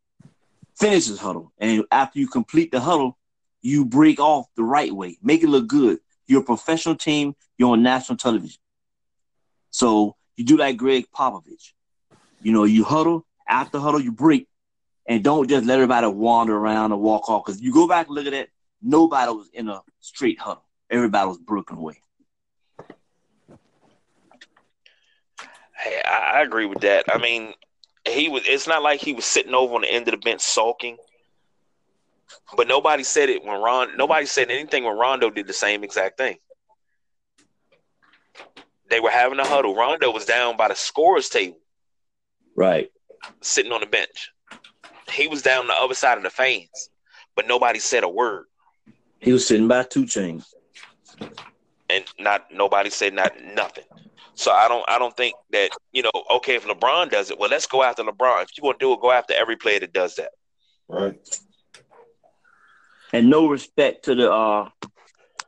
finish 0.77 1.07
his 1.07 1.19
huddle. 1.19 1.53
And 1.59 1.85
after 1.91 2.19
you 2.19 2.29
complete 2.29 2.71
the 2.71 2.81
huddle, 2.81 3.19
you 3.63 3.85
break 3.85 4.21
off 4.21 4.47
the 4.57 4.63
right 4.63 4.93
way, 4.93 5.19
make 5.23 5.43
it 5.43 5.49
look 5.49 5.67
good. 5.67 5.99
You're 6.27 6.43
a 6.43 6.45
professional 6.45 6.97
team, 6.97 7.35
you're 7.57 7.73
on 7.73 7.83
national 7.83 8.19
television. 8.19 8.61
So 9.71 10.17
you 10.37 10.45
do 10.45 10.57
like 10.57 10.77
Gregg 10.77 11.07
Popovich. 11.15 11.73
You 12.43 12.53
know, 12.53 12.65
you 12.65 12.85
huddle, 12.85 13.27
after 13.49 13.79
huddle, 13.79 14.01
you 14.01 14.13
break, 14.13 14.47
and 15.07 15.25
don't 15.25 15.49
just 15.49 15.67
let 15.67 15.75
everybody 15.75 16.07
wander 16.07 16.57
around 16.57 16.93
and 16.93 17.01
walk 17.01 17.29
off. 17.29 17.45
Because 17.45 17.61
you 17.61 17.73
go 17.73 17.89
back 17.89 18.07
and 18.07 18.15
look 18.15 18.27
at 18.27 18.33
it, 18.33 18.51
nobody 18.83 19.33
was 19.33 19.49
in 19.53 19.69
a 19.69 19.81
straight 20.01 20.39
huddle. 20.39 20.65
Everybody 20.91 21.29
was 21.29 21.39
broken 21.39 21.77
away. 21.79 22.01
Hey, 25.77 26.03
I, 26.05 26.39
I 26.39 26.43
agree 26.43 26.67
with 26.67 26.81
that. 26.81 27.05
I 27.09 27.19
mean, 27.19 27.55
he 28.07 28.29
was. 28.29 28.43
It's 28.47 28.67
not 28.67 28.83
like 28.83 29.01
he 29.01 29.13
was 29.13 29.25
sitting 29.25 29.55
over 29.55 29.75
on 29.75 29.83
the 29.83 29.93
end 29.93 30.09
of 30.09 30.13
the 30.13 30.19
bench 30.19 30.41
sulking. 30.41 30.97
But 32.57 32.69
nobody 32.69 33.05
said 33.05 33.29
it 33.29 33.45
when 33.45 33.61
Ron. 33.61 33.97
Nobody 33.97 34.27
said 34.27 34.51
anything 34.51 34.85
when 34.85 34.97
Rondo 34.97 35.31
did 35.31 35.47
the 35.47 35.53
same 35.53 35.85
exact 35.85 36.19
thing. 36.19 36.37
They 38.91 39.01
were 39.01 39.11
having 39.11 39.39
a 39.39 39.47
huddle. 39.47 39.75
Rondo 39.75 40.11
was 40.11 40.25
down 40.25 40.57
by 40.57 40.69
the 40.69 40.75
scorers 40.75 41.29
table, 41.29 41.59
Right. 42.57 42.91
sitting 43.43 43.73
on 43.73 43.81
the 43.81 43.87
bench. 43.87 44.31
He 45.13 45.29
was 45.29 45.43
down 45.43 45.67
the 45.67 45.75
other 45.75 45.95
side 45.95 46.17
of 46.17 46.25
the 46.25 46.31
fans, 46.31 46.91
but 47.37 47.47
nobody 47.47 47.79
said 47.79 48.03
a 48.03 48.09
word, 48.09 48.47
He 49.21 49.33
was 49.33 49.47
sitting 49.47 49.69
by 49.69 49.83
two 49.85 50.07
chains. 50.07 50.55
and 51.91 52.05
not 52.19 52.47
nobody 52.53 52.91
said 52.91 53.15
not 53.15 53.33
nothing. 53.43 53.85
So 54.35 54.53
I 54.53 54.69
don't. 54.69 54.85
I 54.89 54.99
don't 54.99 55.17
think 55.17 55.35
that 55.51 55.71
you 55.93 56.03
know. 56.03 56.13
Okay, 56.37 56.55
if 56.55 56.65
LeBron 56.65 57.11
does 57.11 57.31
it, 57.31 57.39
well, 57.39 57.51
let's 57.51 57.67
go 57.67 57.83
after 57.83 58.05
LeBron. 58.05 58.45
If 58.45 58.51
you're 58.57 58.63
gonna 58.71 58.79
do 58.79 58.93
it, 58.93 59.01
go 59.01 59.11
after 59.11 59.35
every 59.35 59.57
player 59.57 59.81
that 59.81 59.93
does 59.93 60.15
that. 60.17 60.31
Right. 60.87 61.19
And 63.13 63.29
no 63.31 63.49
respect 63.49 64.05
to 64.05 64.15
the 64.15 64.31
uh, 64.31 64.69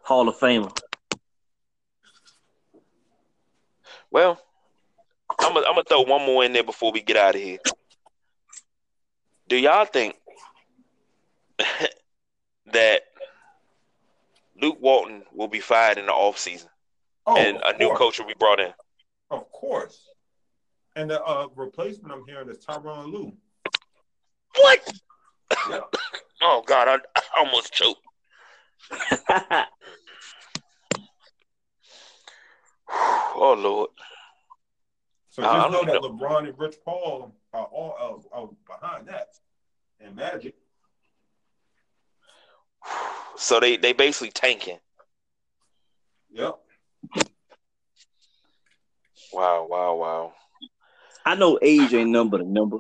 Hall 0.02 0.28
of 0.28 0.36
Famer. 0.38 0.76
Well, 4.10 4.40
I'm 5.38 5.54
gonna 5.54 5.66
I'm 5.66 5.74
gonna 5.74 5.84
throw 5.88 6.02
one 6.02 6.26
more 6.26 6.44
in 6.44 6.52
there 6.52 6.64
before 6.64 6.90
we 6.90 7.00
get 7.00 7.16
out 7.16 7.36
of 7.36 7.40
here. 7.40 7.58
Do 9.48 9.56
y'all 9.56 9.84
think 9.84 10.16
that 12.72 13.02
Luke 14.60 14.78
Walton 14.80 15.22
will 15.32 15.48
be 15.48 15.60
fired 15.60 15.98
in 15.98 16.06
the 16.06 16.12
offseason 16.12 16.68
Oh, 17.26 17.36
and 17.36 17.56
a 17.58 17.70
of 17.70 17.78
new 17.78 17.94
coach 17.94 18.18
will 18.18 18.26
be 18.26 18.34
brought 18.38 18.60
in? 18.60 18.72
Of 19.30 19.50
course. 19.52 20.08
And 20.96 21.10
the 21.10 21.22
uh, 21.22 21.48
replacement 21.54 22.12
I'm 22.12 22.26
hearing 22.26 22.48
is 22.48 22.58
Tyronn 22.58 23.12
Lue. 23.12 23.32
What? 24.56 24.92
Yeah. 25.68 25.80
Oh 26.42 26.62
God, 26.66 26.88
I, 26.88 26.94
I 27.16 27.22
almost 27.36 27.70
choked. 27.70 28.00
Oh 33.42 33.54
Lord. 33.56 33.90
So 35.30 35.42
just 35.42 35.54
know 35.54 35.70
don't 35.70 35.86
that 35.86 36.02
know. 36.02 36.10
LeBron 36.10 36.48
and 36.48 36.58
Rich 36.58 36.76
Paul 36.84 37.34
are 37.52 37.64
all 37.64 38.26
uh, 38.34 38.36
are 38.36 38.48
behind 38.66 39.06
that, 39.08 39.28
and 40.00 40.14
Magic. 40.16 40.54
So 43.36 43.60
they 43.60 43.76
they 43.76 43.92
basically 43.92 44.30
tanking. 44.30 44.78
Yep. 46.32 46.58
Wow, 49.32 49.66
wow, 49.68 49.94
wow. 49.94 50.32
I 51.24 51.34
know 51.34 51.58
age 51.60 51.94
ain't 51.94 52.10
number 52.10 52.38
the 52.38 52.44
number. 52.44 52.78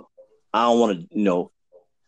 I 0.52 0.64
don't 0.64 0.80
want 0.80 0.98
to, 0.98 1.16
you 1.16 1.24
know. 1.24 1.52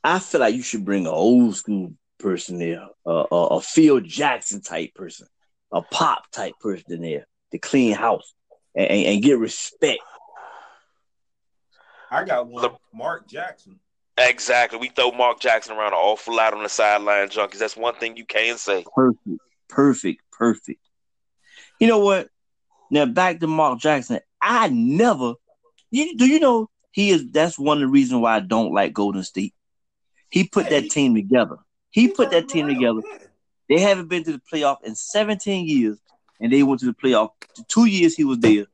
I 0.04 0.18
feel 0.18 0.40
like 0.40 0.54
you 0.54 0.62
should 0.62 0.84
bring 0.84 1.06
an 1.06 1.12
old 1.12 1.54
school 1.56 1.94
person 2.18 2.58
there, 2.58 2.88
uh, 3.06 3.24
a, 3.30 3.36
a 3.36 3.60
Phil 3.60 4.00
Jackson 4.00 4.60
type 4.60 4.94
person, 4.94 5.28
a 5.72 5.82
pop 5.82 6.30
type 6.30 6.54
person 6.60 7.02
there 7.02 7.26
to 7.52 7.58
clean 7.58 7.94
house 7.94 8.34
and, 8.74 8.88
and, 8.88 9.06
and 9.06 9.22
get 9.22 9.38
respect. 9.38 10.00
I 12.10 12.24
got 12.24 12.48
one. 12.48 12.68
Mark 12.92 13.28
Jackson. 13.28 13.78
Exactly. 14.28 14.78
We 14.78 14.88
throw 14.88 15.10
Mark 15.12 15.40
Jackson 15.40 15.76
around 15.76 15.88
an 15.88 15.98
awful 15.98 16.36
lot 16.36 16.54
on 16.54 16.62
the 16.62 16.68
sideline 16.68 17.28
junkies. 17.28 17.58
That's 17.58 17.76
one 17.76 17.94
thing 17.94 18.16
you 18.16 18.24
can 18.24 18.56
say. 18.56 18.84
Perfect, 18.94 19.40
perfect, 19.68 20.22
perfect. 20.30 20.80
You 21.80 21.88
know 21.88 21.98
what? 21.98 22.28
Now 22.90 23.06
back 23.06 23.40
to 23.40 23.46
Mark 23.46 23.80
Jackson. 23.80 24.20
I 24.40 24.68
never. 24.68 25.34
You, 25.90 26.16
do 26.16 26.26
you 26.26 26.40
know 26.40 26.70
he 26.92 27.10
is? 27.10 27.30
That's 27.30 27.58
one 27.58 27.78
of 27.78 27.82
the 27.82 27.88
reasons 27.88 28.20
why 28.20 28.36
I 28.36 28.40
don't 28.40 28.72
like 28.72 28.92
Golden 28.92 29.22
State. 29.22 29.54
He 30.30 30.44
put 30.48 30.70
that 30.70 30.90
team 30.90 31.14
together. 31.14 31.56
He 31.90 32.08
put 32.08 32.30
that 32.30 32.48
team 32.48 32.66
together. 32.66 33.00
They 33.68 33.80
haven't 33.80 34.08
been 34.08 34.24
to 34.24 34.32
the 34.32 34.42
playoff 34.52 34.82
in 34.82 34.94
17 34.94 35.66
years, 35.68 35.98
and 36.40 36.52
they 36.52 36.62
went 36.62 36.80
to 36.80 36.86
the 36.86 36.94
playoff. 36.94 37.30
The 37.56 37.64
two 37.68 37.84
years 37.84 38.14
he 38.14 38.24
was 38.24 38.38
there, 38.38 38.66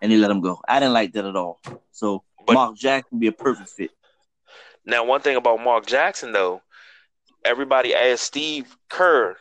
and 0.00 0.10
they 0.10 0.16
let 0.16 0.30
him 0.30 0.40
go. 0.40 0.60
I 0.66 0.80
didn't 0.80 0.94
like 0.94 1.12
that 1.12 1.24
at 1.26 1.36
all. 1.36 1.60
So 1.90 2.24
But- 2.46 2.54
Mark 2.54 2.76
Jackson 2.76 3.18
be 3.18 3.26
a 3.26 3.32
perfect 3.32 3.68
fit. 3.70 3.90
Now, 4.84 5.04
one 5.04 5.20
thing 5.20 5.36
about 5.36 5.62
Mark 5.62 5.86
Jackson, 5.86 6.32
though, 6.32 6.62
everybody 7.44 7.94
asked 7.94 8.24
Steve 8.24 8.76
Kerr, 8.88 9.36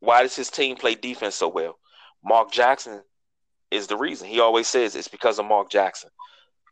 why 0.00 0.22
does 0.22 0.36
his 0.36 0.50
team 0.50 0.76
play 0.76 0.94
defense 0.94 1.34
so 1.34 1.48
well? 1.48 1.78
Mark 2.24 2.52
Jackson 2.52 3.02
is 3.70 3.86
the 3.86 3.96
reason. 3.96 4.28
He 4.28 4.40
always 4.40 4.68
says 4.68 4.94
it's 4.94 5.08
because 5.08 5.38
of 5.38 5.46
Mark 5.46 5.70
Jackson. 5.70 6.10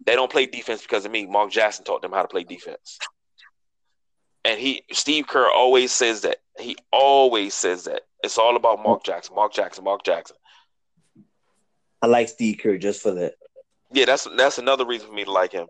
They 0.04 0.14
don't 0.14 0.30
play 0.30 0.46
defense 0.46 0.82
because 0.82 1.04
of 1.04 1.10
me. 1.10 1.26
Mark 1.26 1.50
Jackson 1.50 1.84
taught 1.84 2.02
them 2.02 2.12
how 2.12 2.22
to 2.22 2.28
play 2.28 2.44
defense. 2.44 2.98
And 4.44 4.60
he, 4.60 4.84
Steve 4.92 5.26
Kerr, 5.26 5.48
always 5.50 5.90
says 5.90 6.20
that. 6.20 6.36
He 6.58 6.76
always 6.92 7.54
says 7.54 7.84
that. 7.84 8.02
It's 8.22 8.38
all 8.38 8.56
about 8.56 8.82
Mark 8.82 9.04
Jackson, 9.04 9.34
Mark 9.34 9.52
Jackson, 9.52 9.84
Mark 9.84 10.04
Jackson. 10.04 10.36
I 12.00 12.06
like 12.06 12.28
Steve 12.28 12.58
Kerr 12.62 12.78
just 12.78 13.02
for 13.02 13.12
that. 13.12 13.34
Yeah, 13.92 14.04
that's 14.04 14.26
that's 14.36 14.58
another 14.58 14.86
reason 14.86 15.08
for 15.08 15.14
me 15.14 15.24
to 15.24 15.32
like 15.32 15.52
him. 15.52 15.66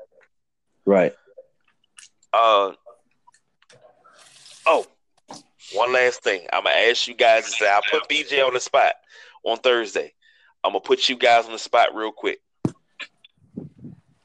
Right. 0.84 1.14
Uh, 2.37 2.72
oh, 4.66 4.87
one 5.72 5.91
last 5.95 6.22
thing. 6.22 6.47
I'm 6.53 6.64
gonna 6.64 6.76
ask 6.76 7.09
you 7.09 7.14
guys 7.14 7.47
to 7.47 7.51
say 7.51 7.66
I 7.66 7.80
put 7.91 8.07
BJ 8.11 8.47
on 8.47 8.53
the 8.53 8.61
spot 8.61 8.93
on 9.43 9.57
Thursday. 9.57 10.12
I'm 10.62 10.72
gonna 10.72 10.80
put 10.80 11.09
you 11.09 11.16
guys 11.16 11.47
on 11.47 11.53
the 11.53 11.59
spot 11.59 11.95
real 11.95 12.12
quick. 12.12 12.41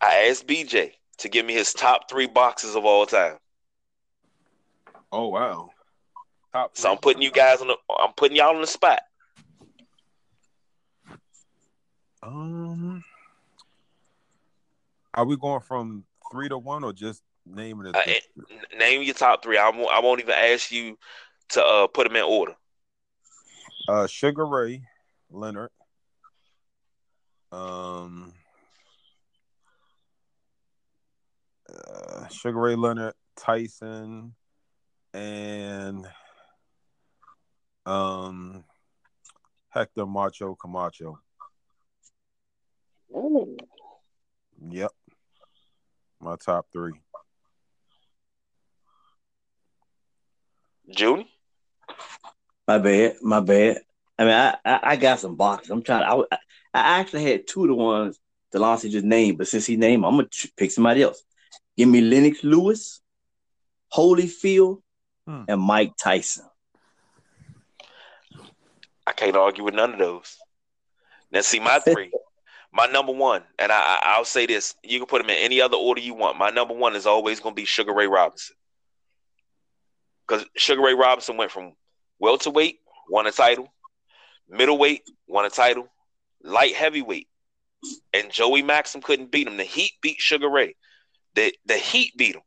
I 0.01 0.27
asked 0.27 0.45
BJ 0.45 0.91
to 1.19 1.29
give 1.29 1.45
me 1.45 1.53
his 1.53 1.71
top 1.71 2.09
three 2.09 2.27
boxes 2.27 2.75
of 2.75 2.83
all 2.83 3.05
time. 3.05 3.37
Oh 5.13 5.29
wow. 5.29 5.69
Top. 6.51 6.75
So 6.75 6.91
I'm 6.91 6.97
putting 6.97 7.21
you 7.21 7.31
guys 7.31 7.61
on 7.61 7.67
the. 7.67 7.77
I'm 7.97 8.11
putting 8.17 8.35
y'all 8.35 8.53
on 8.53 8.59
the 8.59 8.67
spot. 8.67 8.99
Um. 12.21 13.05
Are 15.13 15.25
we 15.25 15.37
going 15.37 15.61
from 15.61 16.03
three 16.29 16.49
to 16.49 16.57
one 16.57 16.83
or 16.83 16.91
just 16.91 17.23
naming 17.45 17.87
it? 17.87 17.95
Uh, 17.95 18.77
Name 18.77 19.01
your 19.03 19.13
top 19.13 19.43
three. 19.43 19.57
I 19.57 19.69
won't, 19.69 19.91
I 19.91 19.99
won't 19.99 20.21
even 20.21 20.33
ask 20.33 20.71
you 20.71 20.97
to 21.49 21.63
uh, 21.63 21.87
put 21.87 22.07
them 22.07 22.15
in 22.15 22.23
order. 22.23 22.55
Uh, 23.87 24.07
Sugar 24.07 24.45
Ray 24.45 24.83
Leonard. 25.29 25.69
Um. 27.51 28.33
Uh, 31.71 32.27
Sugar 32.27 32.59
Ray 32.59 32.75
Leonard, 32.75 33.13
Tyson, 33.37 34.35
and 35.13 36.05
um, 37.85 38.63
Hector 39.69 40.05
Macho 40.05 40.55
Camacho. 40.55 41.17
Yep, 44.69 44.91
my 46.19 46.35
top 46.35 46.67
three. 46.73 46.93
Junie. 50.87 51.29
My 52.67 52.77
bad. 52.77 53.15
My 53.21 53.39
bad. 53.39 53.79
I 54.17 54.23
mean, 54.23 54.33
I, 54.33 54.55
I, 54.65 54.79
I 54.83 54.95
got 54.95 55.19
some 55.19 55.35
boxes. 55.35 55.71
I'm 55.71 55.81
trying. 55.81 56.03
I, 56.03 56.37
I 56.73 56.99
actually 56.99 57.23
had 57.23 57.47
two 57.47 57.63
of 57.63 57.69
the 57.69 57.75
ones 57.75 58.19
Delonte 58.53 58.89
just 58.89 59.05
named, 59.05 59.37
but 59.37 59.47
since 59.47 59.65
he 59.65 59.77
named, 59.77 60.05
I'm 60.05 60.15
gonna 60.15 60.27
pick 60.57 60.71
somebody 60.71 61.01
else. 61.03 61.23
Give 61.77 61.87
me 61.89 62.01
Lennox 62.01 62.43
Lewis, 62.43 63.01
Holyfield, 63.93 64.81
Hmm. 65.27 65.43
and 65.47 65.61
Mike 65.61 65.93
Tyson. 65.97 66.45
I 69.05 69.13
can't 69.13 69.35
argue 69.35 69.63
with 69.63 69.73
none 69.73 69.93
of 69.93 69.99
those. 69.99 70.37
Now, 71.31 71.41
see 71.41 71.59
my 71.59 71.79
three. 71.79 72.11
my 72.71 72.85
number 72.87 73.11
one, 73.11 73.43
and 73.59 73.71
I, 73.71 73.77
I, 73.77 73.99
I'll 74.03 74.25
say 74.25 74.45
this: 74.45 74.75
you 74.83 74.99
can 74.99 75.07
put 75.07 75.21
them 75.21 75.29
in 75.29 75.37
any 75.37 75.61
other 75.61 75.77
order 75.77 76.01
you 76.01 76.13
want. 76.13 76.37
My 76.37 76.49
number 76.49 76.73
one 76.73 76.95
is 76.95 77.05
always 77.05 77.39
going 77.39 77.55
to 77.55 77.61
be 77.61 77.65
Sugar 77.65 77.93
Ray 77.93 78.07
Robinson, 78.07 78.55
because 80.31 80.45
Sugar 80.55 80.81
Ray 80.81 80.93
Robinson 80.93 81.35
went 81.35 81.51
from 81.51 81.73
welterweight, 82.19 82.79
won 83.09 83.27
a 83.27 83.31
title, 83.31 83.67
middleweight, 84.47 85.01
won 85.27 85.45
a 85.45 85.49
title, 85.49 85.89
light 86.41 86.73
heavyweight, 86.73 87.27
and 88.13 88.31
Joey 88.31 88.61
Maxim 88.61 89.01
couldn't 89.01 89.31
beat 89.31 89.47
him. 89.47 89.57
The 89.57 89.65
Heat 89.65 89.91
beat 90.01 90.21
Sugar 90.21 90.49
Ray. 90.49 90.75
The 91.35 91.53
the 91.65 91.75
Heat 91.75 92.15
beat 92.15 92.35
him. 92.35 92.43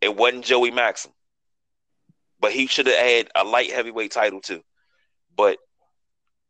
It 0.00 0.14
wasn't 0.14 0.44
Joey 0.44 0.70
Maxim, 0.70 1.10
but 2.38 2.52
he 2.52 2.68
should 2.68 2.86
have 2.86 2.96
had 2.96 3.28
a 3.34 3.42
light 3.42 3.72
heavyweight 3.72 4.12
title 4.12 4.40
too. 4.40 4.62
But 5.36 5.58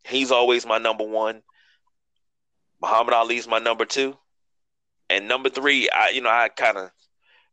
he's 0.06 0.30
always 0.30 0.66
my 0.66 0.76
number 0.76 1.04
one. 1.04 1.40
Muhammad 2.82 3.14
Ali's 3.14 3.48
my 3.48 3.60
number 3.60 3.86
two, 3.86 4.14
and 5.08 5.26
number 5.26 5.48
three. 5.48 5.88
I 5.88 6.10
you 6.10 6.20
know 6.20 6.28
I 6.28 6.50
kind 6.50 6.76
of 6.76 6.90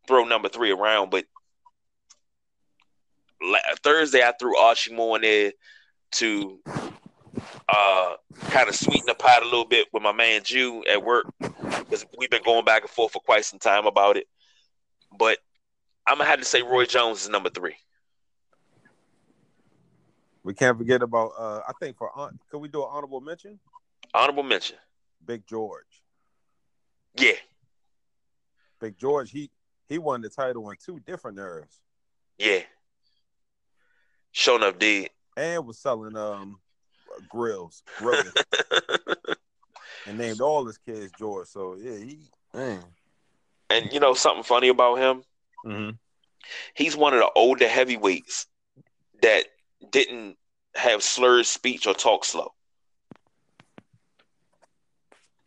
throw 0.07 0.25
number 0.25 0.49
three 0.49 0.71
around, 0.71 1.09
but 1.09 1.23
Thursday 3.83 4.21
I 4.23 4.33
threw 4.39 4.57
Archie 4.57 4.93
Moore 4.93 5.17
in 5.17 5.21
there 5.21 5.51
to 6.13 6.59
uh 7.69 8.15
kind 8.49 8.67
of 8.67 8.75
sweeten 8.75 9.05
the 9.07 9.15
pot 9.15 9.41
a 9.41 9.45
little 9.45 9.65
bit 9.65 9.87
with 9.93 10.03
my 10.03 10.11
man 10.11 10.41
Jew 10.43 10.83
at 10.89 11.03
work 11.03 11.25
because 11.39 12.05
we've 12.17 12.29
been 12.29 12.43
going 12.43 12.65
back 12.65 12.81
and 12.81 12.89
forth 12.89 13.13
for 13.13 13.21
quite 13.21 13.45
some 13.45 13.59
time 13.59 13.85
about 13.85 14.17
it. 14.17 14.27
But 15.17 15.39
I'm 16.05 16.17
gonna 16.17 16.29
have 16.29 16.39
to 16.39 16.45
say 16.45 16.61
Roy 16.61 16.85
Jones 16.85 17.23
is 17.23 17.29
number 17.29 17.49
three. 17.49 17.75
We 20.43 20.53
can't 20.53 20.77
forget 20.77 21.03
about. 21.03 21.33
Uh, 21.37 21.61
I 21.67 21.71
think 21.79 21.97
for 21.97 22.09
hon- 22.13 22.39
could 22.49 22.59
we 22.59 22.67
do 22.67 22.81
an 22.81 22.89
honorable 22.91 23.21
mention? 23.21 23.59
Honorable 24.13 24.43
mention. 24.43 24.77
Big 25.23 25.45
George. 25.45 26.03
Yeah, 27.15 27.33
Big 28.79 28.97
George. 28.97 29.29
He 29.31 29.51
he 29.87 29.97
won 29.97 30.21
the 30.21 30.29
title 30.29 30.65
on 30.65 30.75
two 30.83 30.99
different 31.05 31.37
eras 31.37 31.81
yeah. 32.41 32.61
Showing 34.31 34.63
up 34.63 34.79
did. 34.79 35.09
and 35.37 35.65
was 35.65 35.77
selling 35.77 36.15
um 36.15 36.59
grills, 37.29 37.83
grills, 37.97 38.33
and 40.07 40.17
named 40.17 40.41
all 40.41 40.65
his 40.65 40.77
kids 40.77 41.11
George. 41.17 41.47
So 41.47 41.75
yeah, 41.79 41.97
he 41.97 42.19
man. 42.53 42.83
And 43.69 43.91
you 43.93 43.99
know 43.99 44.13
something 44.13 44.43
funny 44.43 44.67
about 44.67 44.99
him? 44.99 45.23
Mm-hmm. 45.65 45.89
He's 46.73 46.97
one 46.97 47.13
of 47.13 47.19
the 47.19 47.31
older 47.35 47.67
heavyweights 47.67 48.47
that 49.21 49.45
didn't 49.91 50.37
have 50.75 51.03
slurred 51.03 51.45
speech 51.45 51.87
or 51.87 51.93
talk 51.93 52.25
slow. 52.25 52.53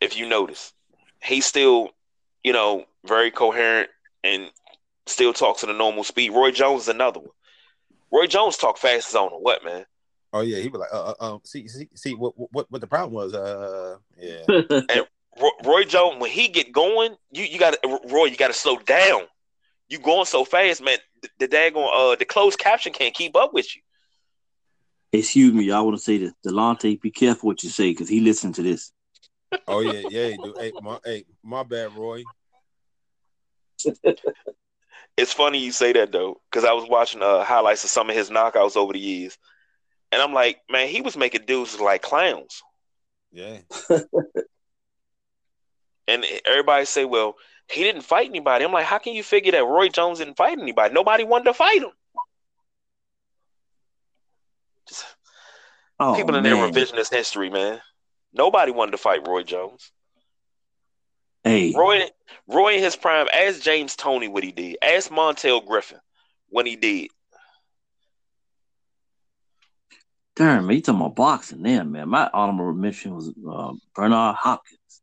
If 0.01 0.17
you 0.17 0.27
notice, 0.27 0.73
he's 1.21 1.45
still, 1.45 1.89
you 2.43 2.53
know, 2.53 2.85
very 3.05 3.31
coherent 3.31 3.89
and 4.23 4.49
still 5.05 5.33
talks 5.33 5.63
at 5.63 5.69
a 5.69 5.73
normal 5.73 6.03
speed. 6.03 6.31
Roy 6.31 6.51
Jones 6.51 6.83
is 6.83 6.87
another 6.89 7.19
one. 7.19 7.29
Roy 8.11 8.27
Jones 8.27 8.57
talk 8.57 8.77
fast 8.77 9.09
as 9.09 9.15
on 9.15 9.31
a 9.33 9.37
what, 9.37 9.63
man? 9.63 9.85
Oh 10.33 10.41
yeah, 10.41 10.59
he 10.59 10.67
was 10.67 10.81
like, 10.81 10.93
uh, 10.93 11.13
uh, 11.19 11.33
um, 11.33 11.41
see, 11.45 11.67
see, 11.67 11.87
see, 11.95 12.13
what, 12.13 12.33
what, 12.35 12.69
what 12.69 12.81
the 12.81 12.87
problem 12.87 13.13
was? 13.13 13.33
Uh, 13.33 13.97
yeah, 14.19 14.41
Roy, 15.41 15.49
Roy 15.63 15.83
Jones, 15.83 16.19
when 16.21 16.31
he 16.31 16.47
get 16.47 16.71
going, 16.71 17.15
you 17.31 17.43
you 17.43 17.59
got 17.59 17.81
to 17.81 17.99
Roy, 18.09 18.25
you 18.25 18.37
got 18.37 18.47
to 18.47 18.53
slow 18.53 18.77
down. 18.77 19.21
You 19.89 19.99
going 19.99 20.25
so 20.25 20.43
fast, 20.45 20.83
man. 20.83 20.97
The, 21.21 21.29
the 21.39 21.47
daggone 21.47 21.89
uh 21.93 22.15
the 22.15 22.25
closed 22.25 22.59
caption 22.59 22.93
can't 22.93 23.13
keep 23.13 23.35
up 23.35 23.53
with 23.53 23.75
you. 23.75 23.81
Excuse 25.11 25.53
me, 25.53 25.65
y'all 25.65 25.85
want 25.85 25.97
to 25.97 26.03
say 26.03 26.17
this. 26.17 26.33
Delonte, 26.45 26.99
be 26.99 27.11
careful 27.11 27.47
what 27.47 27.63
you 27.63 27.69
say 27.69 27.91
because 27.91 28.09
he 28.09 28.19
listened 28.19 28.55
to 28.55 28.63
this. 28.63 28.91
Oh 29.67 29.79
yeah, 29.79 30.01
yeah, 30.09 30.27
he 30.29 30.37
do. 30.37 30.53
Hey, 30.59 30.73
my 30.81 30.99
hey, 31.05 31.25
my 31.43 31.63
bad, 31.63 31.95
Roy. 31.95 32.23
It's 35.17 35.33
funny 35.33 35.59
you 35.59 35.71
say 35.71 35.93
that 35.93 36.11
though, 36.11 36.41
because 36.49 36.65
I 36.65 36.73
was 36.73 36.87
watching 36.89 37.21
uh, 37.21 37.43
highlights 37.43 37.83
of 37.83 37.89
some 37.89 38.09
of 38.09 38.15
his 38.15 38.29
knockouts 38.29 38.75
over 38.75 38.93
the 38.93 38.99
years, 38.99 39.37
and 40.11 40.21
I'm 40.21 40.33
like, 40.33 40.59
man, 40.69 40.87
he 40.89 41.01
was 41.01 41.15
making 41.15 41.45
dudes 41.45 41.79
like 41.79 42.01
clowns. 42.01 42.61
Yeah. 43.31 43.59
And 46.07 46.23
everybody 46.45 46.85
say, 46.85 47.05
well, 47.05 47.35
he 47.67 47.81
didn't 47.81 48.03
fight 48.03 48.29
anybody. 48.29 48.63
I'm 48.63 48.71
like, 48.71 48.85
how 48.85 48.99
can 48.99 49.13
you 49.13 49.23
figure 49.23 49.53
that 49.53 49.65
Roy 49.65 49.89
Jones 49.89 50.19
didn't 50.19 50.37
fight 50.37 50.57
anybody? 50.57 50.93
Nobody 50.93 51.23
wanted 51.23 51.45
to 51.45 51.53
fight 51.53 51.81
him. 51.81 51.89
Just 54.87 55.03
Oh, 55.99 56.15
people 56.15 56.35
in 56.35 56.43
their 56.43 56.55
revisionist 56.55 57.11
history, 57.13 57.49
man. 57.49 57.81
Nobody 58.33 58.71
wanted 58.71 58.91
to 58.91 58.97
fight 58.97 59.27
Roy 59.27 59.43
Jones. 59.43 59.91
Hey, 61.45 61.73
Roy, 61.75 62.09
Roy 62.47 62.75
in 62.75 62.83
his 62.83 62.95
prime. 62.95 63.27
Ask 63.33 63.61
James 63.61 63.95
Toney 63.95 64.27
what 64.27 64.43
he 64.43 64.51
did. 64.51 64.77
Ask 64.81 65.11
Montell 65.11 65.61
Griffin 65.61 65.99
when 66.49 66.65
he 66.65 66.75
did. 66.75 67.09
darn 70.35 70.67
man, 70.67 70.75
you 70.77 70.81
talking 70.81 71.01
about 71.01 71.15
boxing 71.15 71.63
then, 71.63 71.91
man. 71.91 72.09
My 72.09 72.29
honorable 72.33 72.73
mention 72.73 73.15
was 73.15 73.29
uh, 73.49 73.73
Bernard 73.95 74.35
Hopkins. 74.35 75.01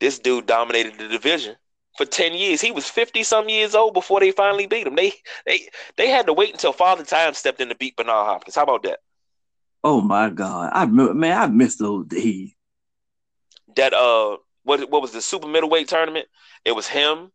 This 0.00 0.18
dude 0.18 0.46
dominated 0.46 0.98
the 0.98 1.08
division 1.08 1.56
for 1.96 2.04
ten 2.06 2.34
years. 2.34 2.60
He 2.60 2.70
was 2.72 2.88
fifty 2.88 3.22
some 3.22 3.48
years 3.48 3.74
old 3.74 3.94
before 3.94 4.20
they 4.20 4.32
finally 4.32 4.66
beat 4.66 4.86
him. 4.86 4.96
They 4.96 5.12
they 5.46 5.68
they 5.96 6.08
had 6.10 6.26
to 6.26 6.32
wait 6.34 6.52
until 6.52 6.72
Father 6.72 7.04
Time 7.04 7.34
stepped 7.34 7.60
in 7.60 7.68
to 7.68 7.74
beat 7.76 7.96
Bernard 7.96 8.26
Hopkins. 8.26 8.56
How 8.56 8.64
about 8.64 8.82
that? 8.84 9.00
Oh 9.84 10.00
my 10.00 10.30
God, 10.30 10.70
I 10.72 10.84
remember, 10.84 11.14
man, 11.14 11.38
I 11.38 11.46
missed 11.46 11.78
those 11.78 12.06
days. 12.06 12.54
That 13.76 13.94
uh, 13.94 14.38
what 14.68 14.90
what 14.90 15.00
was 15.00 15.12
the 15.12 15.22
super 15.22 15.48
middleweight 15.48 15.88
tournament? 15.88 16.26
It 16.64 16.72
was 16.72 16.86
him. 16.86 17.32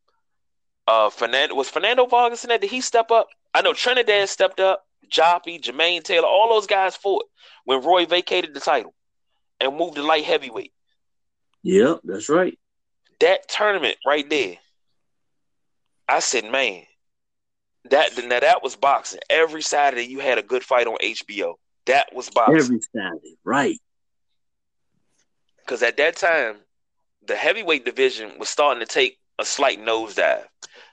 Uh, 0.88 1.10
Fernando 1.10 1.56
was 1.56 1.70
Fernando 1.70 2.06
Vargas 2.06 2.44
in 2.44 2.50
that. 2.50 2.62
Did 2.62 2.70
he 2.70 2.80
step 2.80 3.10
up? 3.10 3.28
I 3.54 3.62
know 3.62 3.74
Trinidad 3.74 4.30
stepped 4.30 4.60
up. 4.60 4.86
Joppy, 5.12 5.62
Jermaine 5.62 6.04
Taylor, 6.04 6.28
all 6.28 6.50
those 6.50 6.68
guys 6.68 6.96
fought 6.96 7.26
when 7.66 7.84
Roy 7.84 8.06
vacated 8.06 8.54
the 8.54 8.60
title 8.60 8.94
and 9.60 9.76
moved 9.76 9.96
to 9.96 10.04
light 10.04 10.24
heavyweight. 10.24 10.74
Yep, 11.64 12.02
that's 12.04 12.30
right. 12.30 12.58
That 13.20 13.48
tournament 13.48 13.98
right 14.06 14.28
there, 14.30 14.58
I 16.08 16.20
said, 16.20 16.46
man, 16.46 16.84
that 17.90 18.12
now 18.26 18.40
that 18.40 18.64
was 18.64 18.76
boxing. 18.76 19.20
Every 19.30 19.62
Saturday 19.62 20.04
you 20.04 20.20
had 20.20 20.38
a 20.38 20.44
good 20.44 20.64
fight 20.64 20.88
on 20.88 20.98
HBO. 21.04 21.56
That 21.86 22.14
was 22.14 22.30
boxing. 22.30 22.58
Every 22.58 22.80
Saturday, 22.96 23.38
right? 23.44 23.80
Because 25.60 25.84
at 25.84 25.98
that 25.98 26.16
time, 26.16 26.58
the 27.28 27.36
heavyweight 27.36 27.86
division 27.86 28.34
was 28.40 28.50
starting 28.50 28.86
to 28.86 28.92
take 28.92 29.18
a 29.40 29.46
slight 29.46 29.80
nosedive 29.80 30.44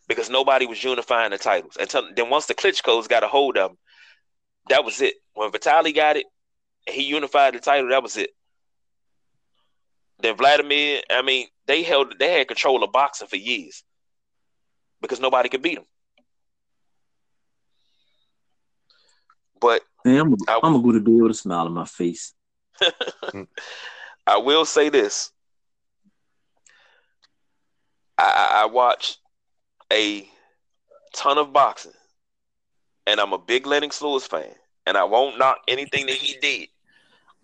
because 0.08 0.30
nobody 0.30 0.66
was 0.66 0.82
unifying 0.82 1.30
the 1.30 1.38
titles. 1.38 1.76
Until 1.78 2.02
then, 2.14 2.30
once 2.30 2.46
the 2.46 2.54
Klitschko's 2.54 3.08
got 3.08 3.22
a 3.24 3.28
hold 3.28 3.56
of 3.56 3.70
them, 3.70 3.78
that 4.68 4.84
was 4.84 5.00
it. 5.00 5.14
When 5.34 5.50
Vitali 5.52 5.92
got 5.92 6.16
it, 6.16 6.26
he 6.88 7.02
unified 7.02 7.54
the 7.54 7.60
title. 7.60 7.90
That 7.90 8.02
was 8.02 8.16
it. 8.16 8.30
Then 10.20 10.36
Vladimir, 10.36 11.00
I 11.10 11.22
mean, 11.22 11.46
they 11.66 11.82
held, 11.82 12.18
they 12.18 12.32
had 12.32 12.48
control 12.48 12.84
of 12.84 12.92
boxing 12.92 13.28
for 13.28 13.36
years 13.36 13.82
because 15.00 15.20
nobody 15.20 15.48
could 15.48 15.62
beat 15.62 15.76
them. 15.76 15.84
But 19.60 19.82
I'm, 20.06 20.34
I- 20.48 20.60
I'm 20.62 20.72
gonna 20.72 20.82
go 20.82 20.92
to 20.92 21.00
bed 21.00 21.14
with 21.22 21.30
a 21.32 21.34
smile 21.34 21.66
on 21.66 21.72
my 21.72 21.84
face. 21.84 22.34
I 24.26 24.38
will 24.38 24.64
say 24.64 24.88
this. 24.88 25.30
I, 28.20 28.62
I 28.62 28.66
watch 28.66 29.16
a 29.92 30.28
ton 31.14 31.38
of 31.38 31.52
boxing, 31.52 31.92
and 33.06 33.20
I'm 33.20 33.32
a 33.32 33.38
big 33.38 33.66
Lennox 33.66 34.00
Lewis 34.02 34.26
fan, 34.26 34.54
and 34.86 34.96
I 34.96 35.04
won't 35.04 35.38
knock 35.38 35.58
anything 35.68 36.06
that 36.06 36.16
he 36.16 36.38
did, 36.40 36.68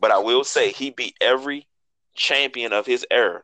but 0.01 0.11
I 0.11 0.19
will 0.19 0.45
say 0.45 0.71
he 0.71 0.91
beat 0.91 1.17
every 1.21 1.67
champion 2.15 2.73
of 2.73 2.87
his 2.87 3.07
era, 3.11 3.43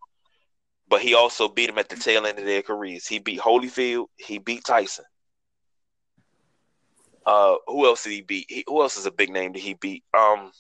but 0.88 1.00
he 1.00 1.14
also 1.14 1.48
beat 1.48 1.70
him 1.70 1.78
at 1.78 1.88
the 1.88 1.96
tail 1.96 2.26
end 2.26 2.38
of 2.38 2.44
their 2.44 2.62
careers. 2.62 3.06
He 3.06 3.18
beat 3.18 3.40
Holyfield, 3.40 4.06
he 4.16 4.38
beat 4.38 4.64
Tyson. 4.64 5.04
Uh, 7.24 7.54
who 7.68 7.86
else 7.86 8.02
did 8.02 8.12
he 8.12 8.20
beat? 8.20 8.46
He, 8.48 8.64
who 8.66 8.82
else 8.82 8.96
is 8.96 9.06
a 9.06 9.12
big 9.12 9.30
name 9.30 9.52
that 9.52 9.60
he 9.60 9.74
beat? 9.74 10.02
Um, 10.12 10.50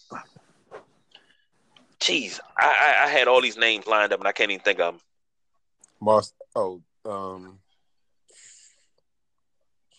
Jeez, 2.02 2.40
I, 2.58 2.66
I 2.66 3.04
I 3.04 3.08
had 3.08 3.28
all 3.28 3.40
these 3.40 3.56
names 3.56 3.86
lined 3.86 4.12
up 4.12 4.18
and 4.18 4.26
I 4.26 4.32
can't 4.32 4.50
even 4.50 4.62
think 4.62 4.80
of 4.80 4.94
them. 4.94 5.02
Oh, 6.54 6.82
um, 7.06 7.58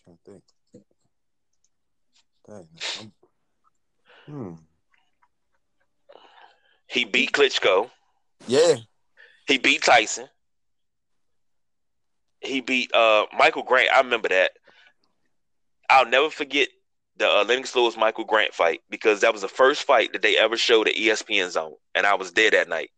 trying 0.03 0.17
to 0.25 0.41
think. 0.71 0.83
Dang, 2.47 3.11
hmm. 4.27 4.53
He 6.87 7.05
beat 7.05 7.31
Klitschko. 7.31 7.89
Yeah, 8.47 8.75
He 9.47 9.57
beat 9.57 9.81
Tyson. 9.81 10.27
He 12.41 12.61
beat 12.61 12.93
uh, 12.93 13.25
Michael 13.37 13.63
Grant. 13.63 13.89
I 13.91 14.01
remember 14.01 14.29
that. 14.29 14.51
I'll 15.89 16.05
never 16.05 16.29
forget 16.29 16.67
the 17.17 17.29
uh, 17.29 17.45
Lennox 17.47 17.75
Lewis 17.75 17.97
Michael 17.97 18.25
Grant 18.25 18.53
fight 18.53 18.81
because 18.89 19.21
that 19.21 19.33
was 19.33 19.41
the 19.41 19.47
first 19.47 19.83
fight 19.83 20.13
that 20.13 20.21
they 20.21 20.37
ever 20.37 20.57
showed 20.57 20.87
at 20.87 20.95
ESPN 20.95 21.49
Zone, 21.49 21.73
and 21.95 22.05
I 22.05 22.15
was 22.15 22.33
there 22.33 22.51
that 22.51 22.69
night. 22.69 22.91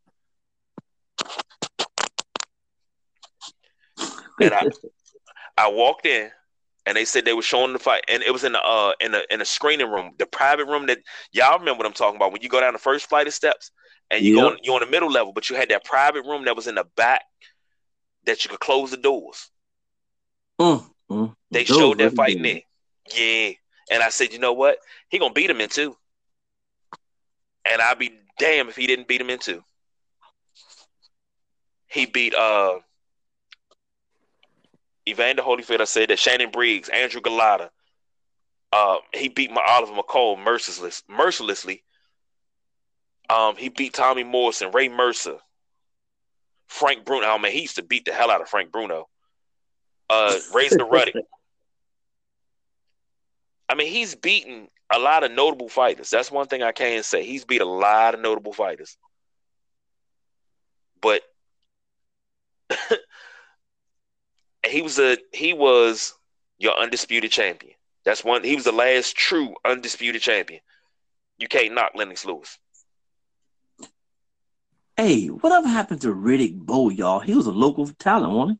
And 4.42 4.54
I, 4.54 4.66
I 5.58 5.70
walked 5.70 6.06
in, 6.06 6.30
and 6.86 6.96
they 6.96 7.06
said 7.06 7.26
they 7.26 7.34
were 7.34 7.42
showing 7.42 7.74
the 7.74 7.80
fight, 7.80 8.04
and 8.08 8.22
it 8.24 8.32
was 8.32 8.44
in 8.44 8.54
the 8.54 8.62
uh 8.64 8.94
in 9.00 9.12
the 9.12 9.26
in 9.34 9.40
the 9.40 9.46
screening 9.46 9.90
room, 9.90 10.12
the 10.18 10.26
private 10.26 10.66
room 10.66 10.88
that 10.88 11.00
y'all 11.32 11.58
remember 11.60 11.80
what 11.80 11.88
I'm 11.88 11.94
talking 11.94 12.16
about 12.18 12.32
when 12.32 12.42
you 12.42 12.50
go 12.50 12.60
down 12.62 12.74
the 12.74 12.80
first 12.80 13.08
flight 13.10 13.28
of 13.28 13.34
steps, 13.34 13.72
and 14.12 14.24
you 14.24 14.32
go 14.32 14.42
Yep. 14.42 14.52
on, 14.52 14.58
you 14.64 14.74
on 14.74 14.82
the 14.82 14.88
middle 14.88 15.12
level, 15.12 15.34
but 15.34 15.50
you 15.50 15.56
had 15.56 15.70
that 15.70 15.84
private 15.86 16.26
room 16.26 16.46
that 16.46 16.56
was 16.56 16.68
in 16.68 16.76
the 16.76 16.86
back 16.96 17.22
that 18.26 18.44
you 18.44 18.50
could 18.50 18.60
close 18.60 18.92
the 18.92 18.98
doors. 18.98 19.50
Mm, 20.60 20.84
mm. 21.10 21.36
They 21.52 21.64
Those 21.68 21.78
showed 21.78 21.98
that 22.00 22.14
fight 22.14 22.42
there. 22.42 22.62
Yeah. 23.14 23.52
And 23.92 24.04
I 24.04 24.10
said, 24.10 24.34
you 24.34 24.40
know 24.40 24.54
what? 24.54 24.78
He 25.10 25.20
gonna 25.20 25.34
beat 25.34 25.50
him 25.50 25.62
in 25.62 25.70
two. 25.70 25.96
And 27.70 27.82
I'd 27.82 28.00
be 28.00 28.12
damn 28.40 28.70
if 28.70 28.76
he 28.76 28.88
didn't 28.88 29.08
beat 29.08 29.22
him 29.22 29.30
in 29.30 29.40
two. 29.40 29.64
He 31.88 32.06
beat 32.06 32.34
uh 32.36 32.80
Evander 35.08 35.44
Holyfield, 35.44 35.82
I 35.82 35.86
said 35.86 36.10
that 36.10 36.20
Shannon 36.20 36.52
Briggs, 36.52 36.90
Andrew 36.90 37.22
Golota. 37.22 37.70
Uh, 38.72 38.98
he 39.14 39.30
beat 39.30 39.52
my 39.52 39.64
Oliver 39.66 39.94
McCall 39.94 40.38
merciless, 40.38 41.04
mercilessly. 41.08 41.84
Um, 43.30 43.56
he 43.56 43.70
beat 43.70 43.94
Tommy 43.94 44.24
Morrison, 44.24 44.72
Ray 44.72 44.90
Mercer, 44.90 45.38
Frank 46.68 47.06
Bruno. 47.06 47.28
Oh 47.28 47.38
man, 47.38 47.52
he 47.52 47.62
used 47.62 47.78
to 47.78 47.84
beat 47.84 48.06
the 48.06 48.14
hell 48.14 48.32
out 48.32 48.42
of 48.42 48.50
Frank 48.50 48.72
Bruno. 48.72 49.08
Uh, 50.10 50.38
Razor 50.54 50.86
Ruddock. 50.86 51.16
I 53.70 53.74
mean, 53.76 53.92
he's 53.92 54.14
beaten 54.14 54.68
a 54.94 55.00
lot 55.00 55.24
of 55.24 55.32
notable 55.32 55.70
fighters. 55.70 56.10
That's 56.10 56.30
one 56.30 56.48
thing 56.48 56.62
I 56.62 56.72
can 56.72 57.02
say. 57.04 57.24
He's 57.26 57.46
beat 57.46 57.62
a 57.62 57.66
lot 57.66 58.14
of 58.14 58.20
notable 58.20 58.54
fighters. 58.54 58.98
But 61.02 61.24
he 64.68 64.82
was 64.82 65.00
a 65.00 65.18
he 65.34 65.54
was 65.54 66.14
your 66.58 66.78
undisputed 66.78 67.32
champion. 67.32 67.74
That's 68.04 68.24
one. 68.24 68.44
He 68.44 68.56
was 68.56 68.66
the 68.66 68.72
last 68.72 69.16
true 69.16 69.56
undisputed 69.66 70.22
champion. 70.22 70.62
You 71.38 71.48
can't 71.48 71.74
knock 71.74 71.92
Lennox 71.96 72.26
Lewis. 72.26 72.58
Hey, 74.96 75.28
whatever 75.28 75.68
happened 75.68 76.02
to 76.02 76.14
Riddick 76.14 76.56
Bowe, 76.56 76.90
y'all? 76.90 77.20
He 77.20 77.34
was 77.34 77.48
a 77.48 77.52
local 77.52 77.88
talent, 78.00 78.32
wasn't 78.32 78.60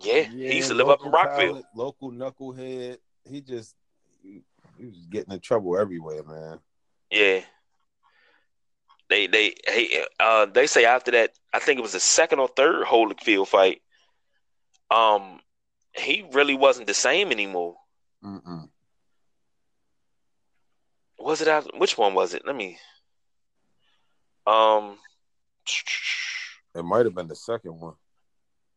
he? 0.00 0.10
Yeah, 0.10 0.22
he 0.22 0.56
used 0.56 0.68
to 0.68 0.74
live 0.74 0.88
up 0.88 1.04
in 1.04 1.10
Rockville. 1.10 1.48
talent, 1.48 1.66
local 1.74 2.10
knucklehead. 2.10 2.98
He 3.24 3.40
just 3.40 3.74
he, 4.22 4.42
he 4.76 4.86
was 4.86 5.06
getting 5.10 5.32
in 5.32 5.40
trouble 5.40 5.78
everywhere, 5.78 6.22
man. 6.24 6.58
Yeah. 7.10 7.40
They 9.08 9.26
they 9.26 9.54
hey 9.66 10.04
uh 10.20 10.46
they 10.46 10.66
say 10.66 10.84
after 10.84 11.12
that 11.12 11.32
I 11.52 11.60
think 11.60 11.78
it 11.78 11.82
was 11.82 11.92
the 11.92 12.00
second 12.00 12.40
or 12.40 12.48
third 12.48 12.84
Holyfield 12.84 13.48
fight. 13.48 13.80
Um, 14.90 15.40
he 15.92 16.26
really 16.32 16.54
wasn't 16.54 16.86
the 16.86 16.94
same 16.94 17.30
anymore. 17.30 17.76
Mm-mm. 18.24 18.68
Was 21.18 21.40
it 21.40 21.48
after 21.48 21.70
which 21.76 21.98
one 21.98 22.14
was 22.14 22.34
it? 22.34 22.42
Let 22.46 22.56
me. 22.56 22.78
Um. 24.46 24.98
It 26.74 26.82
might 26.82 27.04
have 27.04 27.14
been 27.14 27.28
the 27.28 27.36
second 27.36 27.78
one. 27.78 27.94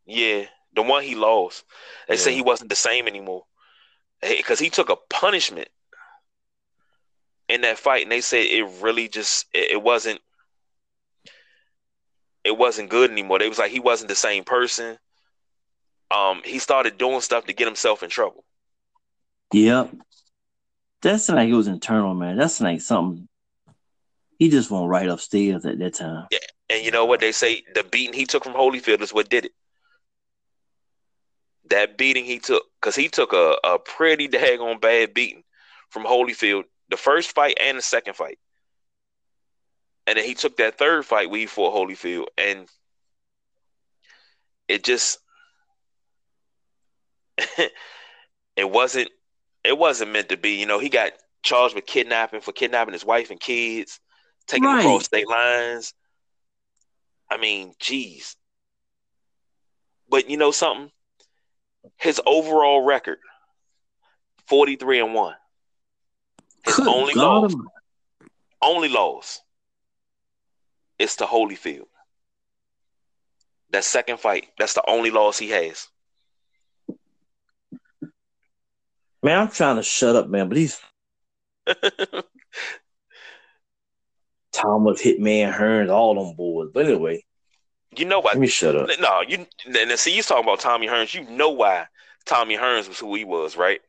Yeah, 0.06 0.46
the 0.76 0.82
one 0.82 1.04
he 1.04 1.16
lost. 1.16 1.64
They 2.08 2.18
say 2.18 2.34
he 2.34 2.42
wasn't 2.42 2.70
the 2.70 2.76
same 2.76 3.08
anymore 3.08 3.46
because 4.22 4.60
he 4.60 4.70
took 4.70 4.90
a 4.90 4.98
punishment 5.10 5.70
in 7.48 7.62
that 7.62 7.78
fight, 7.78 8.04
and 8.04 8.12
they 8.12 8.22
said 8.22 8.46
it 8.46 8.66
really 8.82 9.08
just 9.08 9.46
it, 9.54 9.72
it 9.72 9.82
wasn't. 9.82 10.20
it 12.44 12.58
wasn't 12.58 12.90
good 12.90 13.12
anymore. 13.12 13.40
They 13.40 13.48
was 13.50 13.60
like 13.60 13.72
he 13.72 13.80
wasn't 13.80 14.10
the 14.10 14.16
same 14.16 14.44
person. 14.44 14.98
Um, 16.14 16.42
he 16.44 16.60
started 16.60 16.98
doing 16.98 17.22
stuff 17.22 17.46
to 17.46 17.54
get 17.54 17.68
himself 17.68 18.04
in 18.04 18.10
trouble. 18.10 18.44
Yep. 19.54 19.96
That's 21.02 21.30
like 21.30 21.50
it 21.50 21.54
was 21.54 21.68
internal, 21.68 22.14
man. 22.14 22.38
That's 22.38 22.62
like 22.62 22.82
something 22.82 23.28
he 24.38 24.50
just 24.50 24.72
went 24.72 24.88
right 24.88 25.08
upstairs 25.08 25.66
at 25.66 25.78
that 25.80 25.94
time. 25.94 26.28
Yeah. 26.32 26.40
And 26.70 26.84
you 26.84 26.92
know 26.92 27.06
what 27.06 27.20
they 27.20 27.32
say? 27.32 27.64
The 27.76 27.84
beating 27.84 28.14
he 28.14 28.26
took 28.26 28.44
from 28.44 28.54
Holyfield 28.54 29.02
is 29.02 29.14
what 29.14 29.30
did 29.30 29.46
it. 29.46 29.52
That 31.70 31.98
beating 31.98 32.26
he 32.26 32.40
took, 32.40 32.64
because 32.80 32.96
he 32.96 33.08
took 33.08 33.34
a, 33.34 33.56
a 33.64 33.78
pretty 33.80 34.28
daggone 34.28 34.82
bad 34.82 35.14
beating 35.14 35.44
from 35.90 36.06
Holyfield, 36.06 36.64
the 36.90 36.98
first 36.98 37.34
fight 37.34 37.58
and 37.62 37.78
the 37.78 37.82
second 37.82 38.16
fight. 38.16 38.40
And 40.08 40.18
then 40.18 40.26
he 40.26 40.34
took 40.34 40.58
that 40.58 40.78
third 40.78 41.06
fight 41.06 41.30
where 41.30 41.40
he 41.40 41.46
fought 41.46 41.76
Holyfield, 41.76 42.26
and 42.38 42.68
it 44.68 44.84
just 44.84 45.20
it 48.56 48.70
wasn't 48.70 49.10
it 49.64 49.78
wasn't 49.78 50.12
meant 50.12 50.30
to 50.30 50.38
be. 50.38 50.52
You 50.60 50.66
know, 50.66 50.80
he 50.80 50.90
got 50.90 51.14
charged 51.44 51.76
with 51.76 51.86
kidnapping 51.86 52.42
for 52.42 52.52
kidnapping 52.52 52.94
his 52.94 53.06
wife 53.06 53.30
and 53.32 53.40
kids, 53.40 54.00
taking 54.48 54.66
Right. 54.66 54.78
them 54.78 54.86
across 54.86 55.06
state 55.06 55.28
lines. 55.28 55.94
I 57.30 57.38
mean, 57.38 57.74
geez. 57.80 58.36
But 60.10 60.30
you 60.30 60.38
know 60.38 60.52
something? 60.52 60.92
His 61.98 62.22
overall 62.26 62.84
record, 62.84 63.20
43 64.48 65.00
and 65.00 65.14
1. 65.14 65.36
His 66.64 66.76
Good 66.76 66.88
only 66.88 67.14
God 67.14 67.44
loss, 67.44 67.56
only 68.62 68.90
loss 68.90 69.42
is 71.00 71.16
to 71.18 71.26
Holyfield. 71.26 71.88
That 73.72 73.84
second 73.84 74.20
fight, 74.20 74.50
that's 74.60 74.74
the 74.74 74.84
only 74.88 75.10
loss 75.12 75.40
he 75.40 75.50
has. 75.50 75.88
Man, 79.24 79.40
I'm 79.40 79.50
trying 79.50 79.76
to 79.76 79.84
shut 79.84 80.16
up, 80.16 80.30
man, 80.30 80.48
but 80.50 80.58
he's 80.58 80.80
Thomas 84.52 85.02
Hitman 85.02 85.54
Hearns, 85.54 85.92
all 85.92 86.16
them 86.16 86.36
boys. 86.36 86.70
But 86.74 86.86
anyway, 86.86 87.24
You 87.96 88.06
know 88.06 88.20
why? 88.20 88.32
let 88.32 88.40
me 88.40 88.48
shut 88.48 88.76
up. 88.76 88.90
No, 89.00 89.22
you 89.22 89.46
and 89.66 90.00
see 90.00 90.16
you 90.16 90.24
talking 90.24 90.44
about 90.44 90.60
Tommy 90.60 90.88
Hearns. 90.88 91.14
You 91.14 91.24
know 91.30 91.52
why 91.52 91.86
Tommy 92.26 92.58
Hearns 92.58 92.88
was 92.88 93.00
who 93.00 93.14
he 93.16 93.24
was, 93.24 93.56
right? 93.56 93.82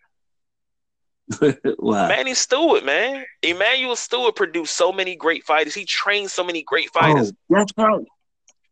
Why? 1.79 2.09
Manny 2.09 2.35
Steward, 2.35 2.85
man. 2.85 3.25
Emanuel 3.43 3.97
Steward 3.97 4.35
produced 4.35 4.75
so 4.77 4.93
many 4.93 5.17
great 5.17 5.45
fighters. 5.45 5.75
He 5.75 5.85
trained 5.87 6.31
so 6.31 6.45
many 6.45 6.63
great 6.63 6.91
oh, 6.95 7.01
fighters. 7.01 7.33
Oh, 7.33 7.37
that's 7.49 7.73
right. 7.79 8.05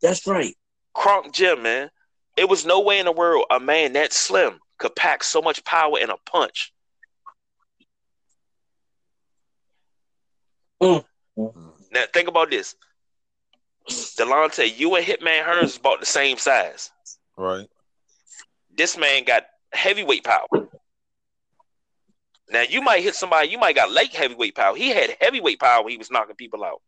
That's 0.02 0.26
right. 0.26 0.54
Kronk 0.92 1.32
Gym, 1.32 1.62
man. 1.62 1.90
It 2.36 2.48
was 2.48 2.66
no 2.66 2.80
way 2.80 2.98
in 2.98 3.06
the 3.06 3.12
world 3.12 3.46
a 3.50 3.60
man 3.60 3.94
that 3.94 4.12
slim 4.12 4.58
could 4.80 4.96
pack 4.96 5.22
so 5.22 5.40
much 5.40 5.62
power 5.64 5.98
in 6.00 6.10
a 6.10 6.16
punch. 6.26 6.72
Mm. 10.82 11.04
Now 11.36 12.04
think 12.12 12.28
about 12.28 12.50
this. 12.50 12.74
Delonte, 13.88 14.78
you 14.78 14.96
and 14.96 15.04
Hitman 15.04 15.44
Hearns 15.44 15.64
is 15.64 15.76
about 15.76 16.00
the 16.00 16.06
same 16.06 16.38
size. 16.38 16.90
Right. 17.36 17.68
This 18.74 18.96
man 18.96 19.24
got 19.24 19.44
heavyweight 19.72 20.24
power. 20.24 20.46
Now 22.50 22.62
you 22.62 22.80
might 22.80 23.02
hit 23.02 23.14
somebody, 23.14 23.48
you 23.48 23.58
might 23.58 23.76
got 23.76 23.90
late 23.90 24.14
heavyweight 24.14 24.54
power. 24.54 24.74
He 24.76 24.88
had 24.88 25.16
heavyweight 25.20 25.60
power 25.60 25.84
when 25.84 25.92
he 25.92 25.98
was 25.98 26.10
knocking 26.10 26.36
people 26.36 26.64
out. 26.64 26.80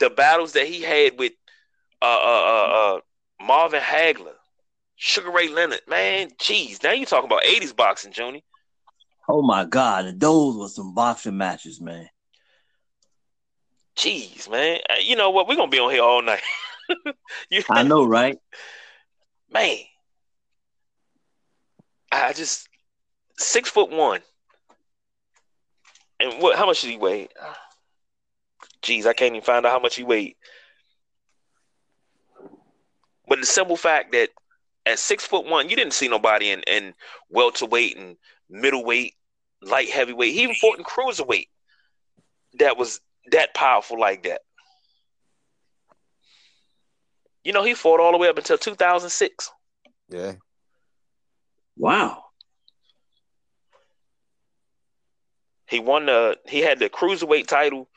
The 0.00 0.10
battles 0.10 0.52
that 0.52 0.66
he 0.66 0.80
had 0.80 1.18
with 1.18 1.32
uh 2.00 2.04
uh 2.04 2.44
uh, 2.46 2.96
uh 2.96 3.00
Marvin 3.44 3.80
Hagler, 3.80 4.37
Sugar 5.00 5.30
Ray 5.30 5.48
Leonard, 5.48 5.82
man, 5.88 6.30
jeez. 6.40 6.82
Now 6.82 6.90
you 6.92 7.06
talking 7.06 7.30
about 7.30 7.44
80s 7.44 7.74
boxing, 7.74 8.12
Joni. 8.12 8.42
Oh 9.28 9.42
my 9.42 9.64
God, 9.64 10.18
those 10.18 10.56
were 10.56 10.68
some 10.68 10.92
boxing 10.92 11.36
matches, 11.36 11.80
man. 11.80 12.08
Jeez, 13.96 14.50
man. 14.50 14.80
Uh, 14.90 14.94
You 15.00 15.14
know 15.16 15.30
what? 15.30 15.46
We're 15.46 15.56
gonna 15.56 15.70
be 15.70 15.78
on 15.78 15.92
here 15.92 16.02
all 16.02 16.20
night. 16.22 16.42
you, 17.50 17.62
I 17.70 17.84
know, 17.84 18.04
right? 18.04 18.38
man. 19.52 19.78
I 22.10 22.32
just 22.32 22.68
six 23.36 23.70
foot 23.70 23.90
one. 23.90 24.20
And 26.18 26.42
what 26.42 26.56
how 26.58 26.66
much 26.66 26.80
did 26.80 26.90
he 26.90 26.96
weigh? 26.96 27.28
Jeez, 28.82 29.06
I 29.06 29.12
can't 29.12 29.34
even 29.34 29.44
find 29.44 29.64
out 29.64 29.72
how 29.72 29.80
much 29.80 29.94
he 29.96 30.02
weighed. 30.02 30.34
But 33.28 33.40
the 33.40 33.46
simple 33.46 33.76
fact 33.76 34.12
that 34.12 34.30
at 34.88 34.98
six 34.98 35.24
foot 35.24 35.46
one, 35.46 35.68
you 35.68 35.76
didn't 35.76 35.92
see 35.92 36.08
nobody 36.08 36.50
in, 36.50 36.62
in 36.62 36.94
welterweight 37.28 37.96
and 37.96 38.16
middleweight, 38.48 39.14
light 39.62 39.90
heavyweight. 39.90 40.32
He 40.32 40.42
even 40.42 40.54
fought 40.54 40.78
in 40.78 40.84
cruiserweight 40.84 41.48
that 42.58 42.76
was 42.78 43.00
that 43.30 43.54
powerful 43.54 44.00
like 44.00 44.22
that. 44.24 44.40
You 47.44 47.52
know, 47.52 47.64
he 47.64 47.74
fought 47.74 48.00
all 48.00 48.12
the 48.12 48.18
way 48.18 48.28
up 48.28 48.38
until 48.38 48.58
2006. 48.58 49.50
Yeah. 50.08 50.32
Wow. 51.76 52.24
He 55.66 55.80
won 55.80 56.06
the 56.06 56.38
he 56.46 56.60
had 56.60 56.78
the 56.78 56.88
cruiserweight 56.88 57.46
title 57.46 57.88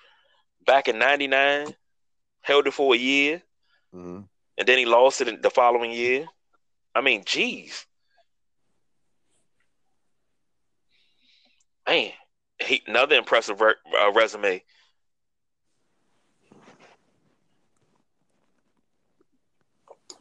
back 0.66 0.90
in 0.90 1.00
'99, 1.00 1.74
held 2.42 2.68
it 2.68 2.74
for 2.74 2.94
a 2.94 2.98
year, 2.98 3.42
hmm 3.94 4.22
and 4.58 4.68
then 4.68 4.78
he 4.78 4.86
lost 4.86 5.22
it 5.22 5.42
the 5.42 5.50
following 5.50 5.92
year. 5.92 6.28
I 6.94 7.02
mean, 7.02 7.24
geez, 7.26 7.86
man, 11.88 12.12
he 12.60 12.82
another 12.88 13.16
impressive 13.16 13.62
re- 13.62 13.74
uh, 14.00 14.12
resume. 14.12 14.64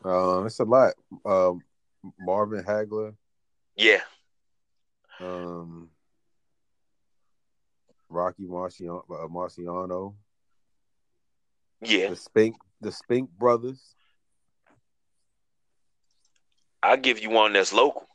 Um, 0.04 0.46
it's 0.46 0.60
a 0.60 0.64
lot. 0.64 0.94
Um, 1.26 1.62
Marvin 2.18 2.64
Hagler, 2.64 3.14
Yeah, 3.76 4.00
um, 5.20 5.90
Rocky 8.08 8.44
Marciano, 8.44 9.02
uh, 9.10 9.28
Marciano, 9.28 10.14
yeah, 11.82 12.08
the 12.08 12.16
Spink, 12.16 12.56
the 12.80 12.90
Spink 12.90 13.28
brothers. 13.38 13.94
I'll 16.82 16.96
give 16.96 17.20
you 17.20 17.30
one 17.30 17.52
that's 17.52 17.72
local. 17.72 18.06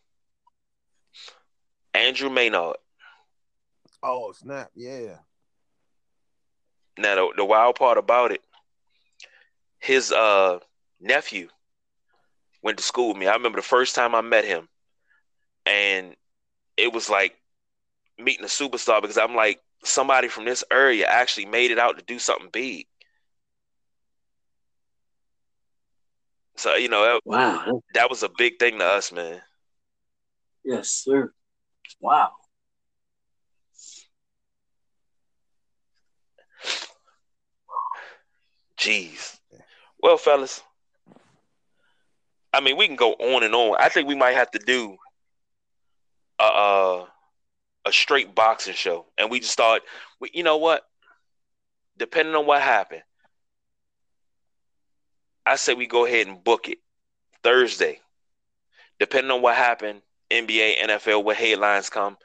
Andrew 1.94 2.30
Maynard. 2.30 2.78
Oh 4.04 4.32
snap! 4.34 4.70
Yeah. 4.76 5.18
Now 6.98 7.16
the, 7.16 7.34
the 7.38 7.46
wild 7.46 7.76
part 7.76 7.98
about 7.98 8.32
it, 8.32 8.42
his 9.80 10.12
uh 10.12 10.60
nephew 11.00 11.50
went 12.62 12.78
to 12.78 12.84
school 12.84 13.10
with 13.10 13.18
me. 13.18 13.28
I 13.28 13.34
remember 13.34 13.58
the 13.58 13.64
first 13.64 13.96
time 13.96 14.16
I 14.16 14.22
met 14.22 14.46
him, 14.46 14.68
and 15.66 16.16
it 16.78 16.92
was 16.94 17.10
like 17.10 17.36
meeting 18.18 18.46
a 18.46 18.50
superstar 18.50 19.02
because 19.02 19.18
I'm 19.18 19.36
like 19.36 19.62
somebody 19.84 20.28
from 20.28 20.46
this 20.46 20.64
area 20.72 21.06
actually 21.08 21.46
made 21.46 21.72
it 21.72 21.80
out 21.80 21.98
to 21.98 22.04
do 22.06 22.20
something 22.20 22.50
big. 22.52 22.88
So 26.58 26.76
you 26.76 26.88
know 26.90 27.04
that, 27.04 27.22
Wow. 27.26 27.82
that 27.94 28.10
was 28.10 28.24
a 28.24 28.30
big 28.30 28.60
thing 28.60 28.80
to 28.80 28.86
us, 28.86 29.12
man. 29.12 29.42
Yes, 30.64 30.90
sir. 30.90 31.32
Wow. 32.00 32.32
Jeez. 38.78 39.38
Well, 40.02 40.18
fellas, 40.18 40.62
I 42.54 42.62
mean, 42.62 42.78
we 42.78 42.88
can 42.88 42.96
go 42.96 43.14
on 43.14 43.44
and 43.44 43.54
on. 43.56 43.78
I 43.80 43.90
think 43.90 44.08
we 44.08 44.16
might 44.16 44.36
have 44.36 44.52
to 44.52 44.60
do 44.60 44.98
a 46.40 46.44
a, 46.44 47.08
a 47.86 47.92
straight 47.92 48.36
boxing 48.36 48.74
show, 48.74 49.06
and 49.18 49.30
we 49.30 49.40
just 49.40 49.52
start. 49.54 49.84
We, 50.20 50.32
you 50.34 50.44
know 50.44 50.58
what? 50.58 50.84
Depending 51.98 52.36
on 52.36 52.46
what 52.46 52.62
happened, 52.62 53.04
I 55.46 55.56
say 55.58 55.74
we 55.74 55.88
go 55.88 56.06
ahead 56.06 56.28
and 56.28 56.44
book 56.44 56.68
it 56.70 56.80
Thursday. 57.44 58.00
Depending 59.00 59.32
on 59.32 59.42
what 59.42 59.56
happened, 59.56 60.02
NBA, 60.32 60.78
NFL, 60.80 61.24
what 61.24 61.36
headlines 61.38 61.90
come. 61.90 62.18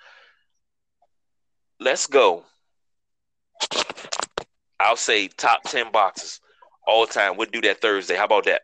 Let's 1.78 2.06
go. 2.06 2.44
I'll 4.78 4.96
say 4.96 5.28
top 5.28 5.62
ten 5.64 5.90
boxes 5.92 6.40
all 6.86 7.06
time. 7.06 7.36
We'll 7.36 7.50
do 7.50 7.60
that 7.62 7.80
Thursday. 7.80 8.16
How 8.16 8.24
about 8.24 8.44
that? 8.44 8.62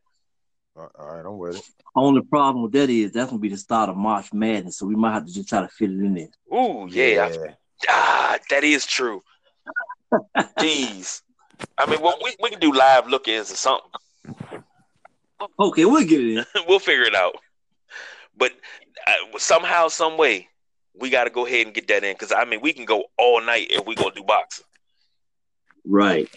All 0.77 0.91
all 0.99 1.07
right, 1.07 1.27
I'm 1.27 1.39
with 1.39 1.57
it. 1.57 1.63
Only 1.95 2.23
problem 2.23 2.63
with 2.63 2.73
that 2.73 2.91
is 2.91 3.13
that's 3.13 3.31
gonna 3.31 3.41
be 3.41 3.49
the 3.49 3.57
start 3.57 3.89
of 3.91 3.97
March 3.97 4.33
Madness, 4.33 4.79
so 4.79 4.87
we 4.87 4.95
might 4.97 5.13
have 5.13 5.27
to 5.27 5.33
just 5.33 5.49
try 5.49 5.61
to 5.61 5.69
fit 5.69 5.91
it 5.91 5.99
in 5.99 6.15
there. 6.15 6.29
Ooh, 6.59 6.87
yeah. 6.91 7.29
I- 7.31 7.55
ah, 7.89 8.39
that 8.51 8.65
is 8.65 8.87
true. 8.87 9.23
Jeez. 10.59 11.23
I 11.79 11.87
mean, 11.91 12.01
well, 12.03 12.19
we 12.23 12.35
we 12.43 12.51
can 12.51 12.61
do 12.61 12.73
live 12.73 13.09
look-ins 13.09 13.51
or 13.53 13.57
something. 13.57 13.91
Okay, 15.59 15.85
we'll 15.85 16.07
get 16.07 16.21
it 16.21 16.39
in. 16.39 16.45
we'll 16.69 16.79
figure 16.79 17.05
it 17.05 17.15
out. 17.15 17.37
But 18.37 18.53
uh, 19.07 19.39
somehow, 19.39 19.89
some 19.89 20.17
way, 20.17 20.49
we 20.95 21.11
got 21.11 21.25
to 21.25 21.31
go 21.31 21.47
ahead 21.47 21.67
and 21.67 21.75
get 21.75 21.89
that 21.89 22.05
in 22.05 22.15
because 22.15 22.33
I 22.33 22.45
mean, 22.45 22.61
we 22.61 22.73
can 22.73 22.85
go 22.85 23.05
all 23.19 23.41
night 23.43 23.69
if 23.71 23.87
we 23.87 23.95
gonna 23.95 24.15
do 24.15 24.25
boxing. 24.25 24.65
Right. 25.85 26.29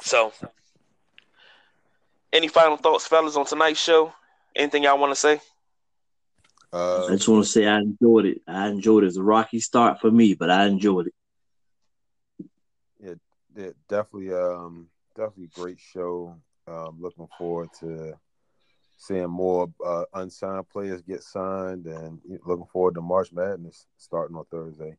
So, 0.00 0.32
any 2.32 2.48
final 2.48 2.76
thoughts, 2.76 3.06
fellas, 3.06 3.36
on 3.36 3.46
tonight's 3.46 3.80
show? 3.80 4.12
Anything 4.54 4.84
y'all 4.84 4.98
want 4.98 5.12
to 5.12 5.16
say? 5.20 5.40
Uh, 6.72 7.06
I 7.06 7.10
just 7.12 7.28
want 7.28 7.44
to 7.44 7.50
say 7.50 7.66
I 7.66 7.78
enjoyed 7.78 8.26
it. 8.26 8.42
I 8.46 8.68
enjoyed 8.68 9.04
it. 9.04 9.08
It's 9.08 9.16
a 9.16 9.22
rocky 9.22 9.60
start 9.60 10.00
for 10.00 10.10
me, 10.10 10.34
but 10.34 10.50
I 10.50 10.66
enjoyed 10.66 11.08
it. 11.08 11.14
yeah, 13.02 13.14
yeah, 13.56 13.70
definitely, 13.88 14.32
um, 14.34 14.88
definitely 15.18 15.50
a 15.54 15.60
great 15.60 15.78
show. 15.80 16.34
Um, 16.68 16.96
looking 17.00 17.28
forward 17.36 17.70
to 17.80 18.14
seeing 18.96 19.28
more 19.28 19.68
uh, 19.84 20.04
unsigned 20.14 20.68
players 20.68 21.02
get 21.02 21.22
signed, 21.22 21.86
and 21.86 22.20
looking 22.46 22.66
forward 22.66 22.94
to 22.94 23.00
March 23.00 23.32
Madness 23.32 23.86
starting 23.96 24.36
on 24.36 24.44
Thursday. 24.50 24.96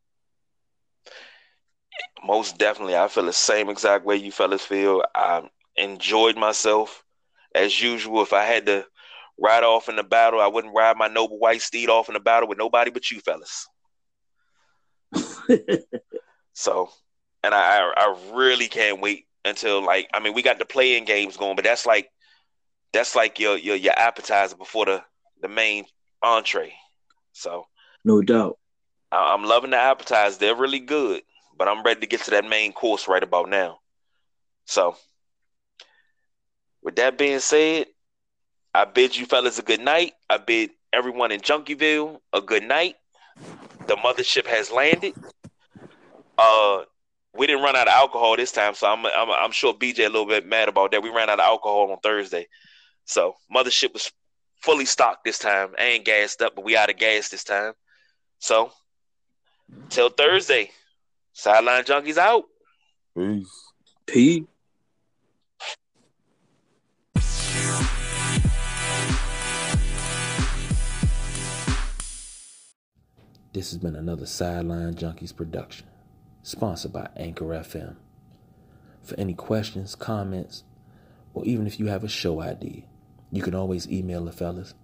Most 2.23 2.57
definitely, 2.57 2.97
I 2.97 3.07
feel 3.07 3.25
the 3.25 3.33
same 3.33 3.69
exact 3.69 4.05
way 4.05 4.17
you 4.17 4.31
fellas 4.31 4.65
feel. 4.65 5.03
I 5.15 5.49
enjoyed 5.77 6.37
myself 6.37 7.03
as 7.55 7.81
usual. 7.81 8.21
If 8.21 8.33
I 8.33 8.43
had 8.43 8.65
to 8.65 8.85
ride 9.39 9.63
off 9.63 9.87
in 9.87 9.95
the 9.95 10.03
battle, 10.03 10.41
I 10.41 10.47
wouldn't 10.47 10.75
ride 10.75 10.97
my 10.97 11.07
noble 11.07 11.39
white 11.39 11.61
steed 11.61 11.89
off 11.89 12.09
in 12.09 12.13
the 12.13 12.19
battle 12.19 12.49
with 12.49 12.57
nobody 12.57 12.91
but 12.91 13.09
you 13.09 13.21
fellas. 13.21 13.67
so, 16.53 16.89
and 17.43 17.53
I, 17.53 17.91
I 17.95 18.31
really 18.33 18.67
can't 18.67 19.01
wait 19.01 19.25
until 19.45 19.83
like 19.83 20.09
I 20.13 20.19
mean 20.19 20.33
we 20.33 20.41
got 20.41 20.59
the 20.59 20.65
playing 20.65 21.05
games 21.05 21.37
going, 21.37 21.55
but 21.55 21.65
that's 21.65 21.85
like 21.85 22.09
that's 22.93 23.15
like 23.15 23.39
your 23.39 23.57
your 23.57 23.75
your 23.75 23.97
appetizer 23.97 24.55
before 24.55 24.85
the 24.85 25.03
the 25.41 25.47
main 25.47 25.85
entree. 26.21 26.73
So 27.33 27.65
no 28.03 28.21
doubt, 28.21 28.57
I, 29.11 29.33
I'm 29.33 29.43
loving 29.43 29.71
the 29.71 29.77
appetizers. 29.77 30.37
They're 30.37 30.55
really 30.55 30.79
good, 30.79 31.21
but 31.57 31.67
I'm 31.67 31.83
ready 31.83 32.01
to 32.01 32.07
get 32.07 32.21
to 32.21 32.31
that 32.31 32.45
main 32.45 32.73
course 32.73 33.07
right 33.07 33.23
about 33.23 33.49
now. 33.49 33.79
So, 34.65 34.95
with 36.81 36.95
that 36.97 37.17
being 37.17 37.39
said, 37.39 37.87
I 38.73 38.85
bid 38.85 39.15
you 39.15 39.25
fellas 39.25 39.59
a 39.59 39.63
good 39.63 39.81
night. 39.81 40.13
I 40.29 40.37
bid 40.37 40.71
everyone 40.93 41.31
in 41.31 41.41
Junkieville 41.41 42.19
a 42.33 42.41
good 42.41 42.63
night. 42.63 42.95
The 43.87 43.95
mothership 43.95 44.45
has 44.45 44.71
landed. 44.71 45.13
Uh, 46.37 46.83
we 47.35 47.47
didn't 47.47 47.63
run 47.63 47.75
out 47.75 47.87
of 47.87 47.93
alcohol 47.93 48.35
this 48.35 48.51
time, 48.51 48.73
so 48.73 48.87
I'm 48.87 49.05
I'm, 49.05 49.29
I'm 49.29 49.51
sure 49.51 49.73
BJ 49.73 49.99
a 49.99 50.09
little 50.09 50.25
bit 50.25 50.45
mad 50.45 50.69
about 50.69 50.91
that. 50.91 51.03
We 51.03 51.09
ran 51.09 51.29
out 51.29 51.39
of 51.39 51.45
alcohol 51.45 51.91
on 51.91 51.99
Thursday, 51.99 52.47
so 53.05 53.35
mothership 53.53 53.93
was 53.93 54.11
fully 54.61 54.85
stocked 54.85 55.23
this 55.23 55.39
time. 55.39 55.73
I 55.77 55.83
ain't 55.83 56.05
gassed 56.05 56.41
up, 56.41 56.55
but 56.55 56.65
we 56.65 56.75
out 56.75 56.89
of 56.89 56.97
gas 56.97 57.29
this 57.29 57.43
time. 57.43 57.73
So 58.39 58.71
till 59.89 60.09
Thursday, 60.09 60.71
sideline 61.33 61.83
junkies 61.83 62.17
out. 62.17 62.45
Peace. 63.15 63.71
Peace. 64.05 64.43
This 73.51 73.71
has 73.71 73.79
been 73.79 73.95
another 73.95 74.27
Sideline 74.27 74.93
Junkies 74.93 75.35
production, 75.35 75.87
sponsored 76.43 76.93
by 76.93 77.09
Anchor 77.15 77.45
FM. 77.45 77.95
For 79.01 79.19
any 79.19 79.33
questions, 79.33 79.95
comments, 79.95 80.63
or 81.33 81.43
even 81.45 81.65
if 81.67 81.79
you 81.79 81.87
have 81.87 82.03
a 82.03 82.09
show 82.09 82.41
idea, 82.41 82.83
you 83.31 83.41
can 83.41 83.55
always 83.55 83.89
email 83.89 84.25
the 84.25 84.31
fellas 84.31 84.75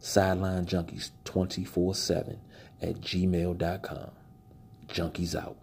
sidelinejunkies247 0.00 2.38
at 2.82 3.00
gmail.com. 3.00 4.10
Junkies 4.88 5.34
out. 5.34 5.56